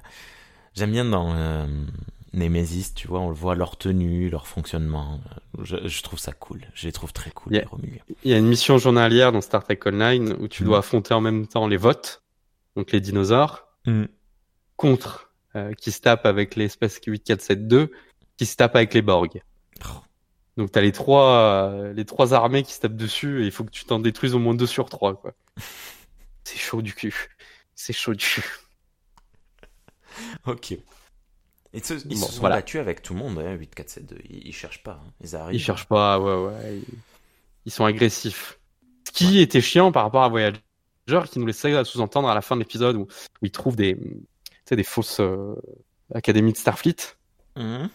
j'aime 0.75 0.91
bien 0.91 1.05
dans 1.05 1.34
euh, 1.36 1.65
Nemesis, 2.34 2.93
tu 2.93 3.07
vois, 3.07 3.19
on 3.19 3.29
le 3.29 3.36
voit 3.36 3.55
leur 3.55 3.77
tenue, 3.77 4.29
leur 4.29 4.45
fonctionnement. 4.47 5.19
Je, 5.61 5.88
je 5.88 6.03
trouve 6.03 6.19
ça 6.19 6.34
cool, 6.34 6.61
je 6.75 6.86
les 6.86 6.91
trouve 6.91 7.13
très 7.13 7.32
cool 7.32 7.53
les 7.53 7.63
Romuliens. 7.63 8.03
Il 8.23 8.29
y 8.32 8.34
a 8.34 8.38
une 8.38 8.47
mission 8.47 8.77
journalière 8.77 9.32
dans 9.32 9.41
Star 9.41 9.63
Trek 9.63 9.79
Online 9.88 10.36
où 10.39 10.47
tu 10.47 10.61
Mhm. 10.63 10.69
dois 10.69 10.77
affronter 10.79 11.13
en 11.15 11.21
même 11.21 11.47
temps 11.47 11.67
les 11.67 11.77
votes, 11.77 12.21
donc 12.75 12.91
les 12.91 13.01
dinosaures, 13.01 13.67
contre 14.77 15.32
euh, 15.55 15.73
qui 15.73 15.91
se 15.91 15.99
tapent 16.01 16.25
avec 16.25 16.55
l'espèce 16.55 16.99
8472, 17.05 17.89
qui 18.38 18.45
se 18.45 18.55
tapent 18.55 18.75
avec 18.75 18.93
les 18.93 19.01
Borg. 19.01 19.41
Oh, 19.86 19.89
Donc 20.58 20.72
t'as 20.72 20.82
les 20.82 20.91
trois 20.91 21.70
euh, 21.72 21.93
les 21.93 22.06
trois 22.06 22.34
armées 22.34 22.64
qui 22.64 22.74
se 22.74 22.80
tapent 22.82 22.95
dessus 22.97 23.43
et 23.43 23.45
il 23.45 23.52
faut 23.52 23.64
que 23.64 23.70
tu 23.72 23.86
t'en 23.86 23.99
détruises 23.99 24.36
au 24.36 24.39
moins 24.39 24.54
deux 24.54 24.68
sur 24.68 24.89
trois 24.89 25.16
quoi. 25.16 25.34
C'est 26.43 26.58
chaud 26.58 26.82
du 26.82 26.93
cul. 26.93 27.30
C'est 27.76 27.93
chaud 27.93 28.14
du 28.14 28.26
cul. 28.26 28.43
Ok. 30.45 30.72
Et 31.74 31.80
ce- 31.82 31.93
ils 32.10 32.20
Bon, 32.20 32.26
se 32.28 32.34
sont 32.34 32.39
voilà. 32.41 32.56
battus 32.58 32.82
avec 32.82 33.02
tout 33.02 33.14
le 33.14 33.20
monde, 33.20 33.38
hein, 33.39 33.54
8, 33.54 33.74
4, 33.74 33.89
7, 33.89 34.06
2. 34.08 34.18
Ils, 34.30 34.47
ils 34.47 34.54
cherchent 34.54 34.84
pas, 34.84 35.02
hein. 35.06 35.12
ils 35.22 35.36
arrivent. 35.36 35.56
Ils 35.56 35.64
cherchent 35.64 35.88
pas, 35.88 36.20
ouais 36.20 36.36
ouais. 36.47 36.76
Ils, 36.78 36.84
ils 37.68 37.72
sont 37.72 37.86
agressifs. 37.86 38.60
Ce 39.08 39.12
qui 39.14 39.39
était 39.39 39.62
chiant 39.62 39.91
par 39.91 40.04
rapport 40.04 40.24
à 40.24 40.30
Voyager 40.30 40.58
qui 41.32 41.39
nous 41.39 41.45
laissait 41.45 41.84
sous-entendre 41.84 42.30
à 42.30 42.36
la 42.36 42.41
fin 42.41 42.56
de 42.56 42.62
l'épisode 42.62 42.95
où, 42.95 43.02
où 43.02 43.08
ils 43.45 43.52
trouvent 43.52 43.76
des 43.76 43.97
des 44.70 44.84
fausses 44.86 45.20
euh, 45.20 45.54
académies 46.16 46.54
de 46.54 46.58
Starfleet. 46.58 46.95
Mhm. 47.58 47.89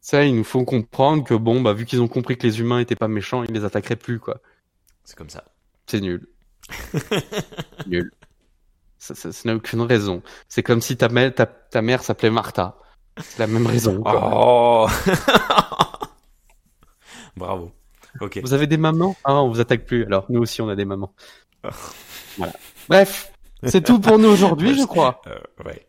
Ça, 0.00 0.24
ils 0.24 0.34
nous 0.34 0.44
font 0.44 0.64
comprendre 0.64 1.24
que 1.24 1.34
bon 1.34 1.60
bah 1.60 1.72
vu 1.72 1.84
qu'ils 1.84 2.00
ont 2.00 2.08
compris 2.08 2.38
que 2.38 2.46
les 2.46 2.60
humains 2.60 2.78
étaient 2.78 2.96
pas 2.96 3.08
méchants, 3.08 3.42
ils 3.42 3.52
les 3.52 3.64
attaqueraient 3.64 3.96
plus 3.96 4.20
quoi. 4.20 4.40
C'est 5.04 5.16
comme 5.16 5.30
ça. 5.30 5.44
C'est 5.86 6.00
nul. 6.00 6.28
nul. 7.86 8.12
Ça, 8.98 9.14
ça, 9.14 9.32
ça 9.32 9.48
n'a 9.48 9.56
aucune 9.56 9.82
raison. 9.82 10.22
C'est 10.48 10.62
comme 10.62 10.80
si 10.80 10.96
ta 10.96 11.08
mère, 11.08 11.34
ta, 11.34 11.46
ta 11.46 11.82
mère 11.82 12.02
s'appelait 12.02 12.30
Martha. 12.30 12.78
C'est 13.20 13.38
la 13.38 13.46
même 13.46 13.66
raison. 13.66 14.02
Oh 14.04 14.86
Bravo. 17.36 17.72
Ok. 18.20 18.40
Vous 18.42 18.52
avez 18.52 18.66
des 18.66 18.76
mamans? 18.76 19.16
Ah, 19.24 19.34
on 19.34 19.48
vous 19.48 19.60
attaque 19.60 19.86
plus. 19.86 20.04
Alors, 20.04 20.26
nous 20.28 20.40
aussi, 20.40 20.60
on 20.60 20.68
a 20.68 20.76
des 20.76 20.84
mamans. 20.84 21.14
voilà. 22.36 22.52
Bref, 22.88 23.32
c'est 23.64 23.84
tout 23.84 24.00
pour 24.00 24.18
nous 24.18 24.28
aujourd'hui, 24.28 24.78
je 24.78 24.84
crois. 24.84 25.20
Euh, 25.26 25.38
ouais. 25.64 25.87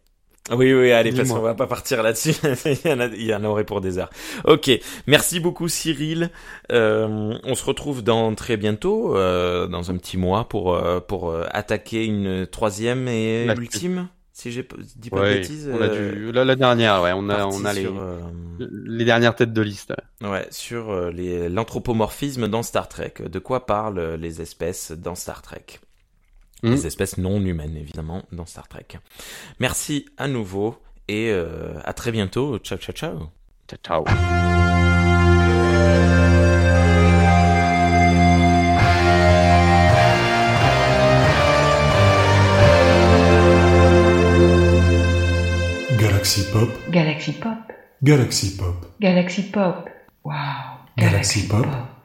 Oui, 0.51 0.73
oui, 0.73 0.91
allez, 0.91 1.11
parce 1.11 1.29
qu'on 1.29 1.39
va 1.41 1.53
pas 1.55 1.67
partir 1.67 2.01
là-dessus. 2.03 2.33
il, 2.65 2.89
y 2.89 2.93
en 2.93 2.99
a, 2.99 3.05
il 3.07 3.23
y 3.25 3.33
en 3.35 3.43
aurait 3.43 3.63
pour 3.65 3.81
des 3.81 3.97
heures. 3.97 4.09
Ok, 4.45 4.69
merci 5.07 5.39
beaucoup 5.39 5.67
Cyril. 5.67 6.29
Euh, 6.71 7.37
on 7.43 7.55
se 7.55 7.63
retrouve 7.65 8.03
dans 8.03 8.33
très 8.35 8.57
bientôt, 8.57 9.15
euh, 9.15 9.67
dans 9.67 9.91
un 9.91 9.97
petit 9.97 10.17
mois, 10.17 10.47
pour 10.49 10.73
euh, 10.75 10.99
pour 10.99 11.29
euh, 11.29 11.45
attaquer 11.51 12.05
une 12.05 12.47
troisième 12.47 13.07
et 13.07 13.45
La 13.45 13.53
ultime, 13.55 14.07
si 14.33 14.51
j'ai 14.51 14.63
pas- 14.63 14.77
dis 14.95 15.09
pas 15.09 15.17
de 15.29 15.33
bêtises. 15.35 15.69
on 15.71 15.81
a 15.81 15.85
euh, 15.85 16.13
du, 16.13 16.31
la, 16.31 16.45
la 16.45 16.55
dernière, 16.55 17.01
ouais, 17.01 17.11
on 17.13 17.29
a, 17.29 17.45
on 17.45 17.65
a 17.65 17.73
les, 17.73 17.81
sur, 17.81 17.99
euh, 17.99 18.19
les 18.59 19.05
dernières 19.05 19.35
têtes 19.35 19.53
de 19.53 19.61
liste. 19.61 19.93
ouais, 20.21 20.47
sur 20.49 21.11
les 21.11 21.49
l'anthropomorphisme 21.49 22.47
dans 22.47 22.63
Star 22.63 22.87
Trek. 22.87 23.13
De 23.23 23.39
quoi 23.39 23.65
parlent 23.65 24.15
les 24.15 24.41
espèces 24.41 24.91
dans 24.91 25.15
Star 25.15 25.41
Trek? 25.41 25.65
Hmm. 26.64 26.72
Les 26.72 26.88
espèces 26.88 27.18
non 27.18 27.39
humaines, 27.39 27.78
évidemment, 27.78 28.24
dans 28.32 28.45
Star 28.45 28.68
Trek. 28.68 28.86
Merci 29.60 30.05
à 30.18 30.28
nouveau 30.28 30.78
et 31.07 31.32
euh, 31.32 31.80
à 31.86 31.93
très 31.93 32.12
bientôt. 32.12 32.57
Ciao, 32.60 32.78
ciao, 32.78 32.93
ciao. 32.93 33.30
Ciao, 33.68 33.80
ciao. 33.84 34.05
Galaxy 45.97 46.51
Pop, 46.51 46.70
Galaxy 46.89 47.32
Pop. 47.34 47.57
Galaxy 48.03 48.57
Pop, 48.57 48.86
Galaxy 48.99 49.43
Pop. 49.51 49.89
Wow. 50.24 50.34
Galaxy 50.97 51.47
Pop. 51.47 51.66
Pop. 51.66 51.98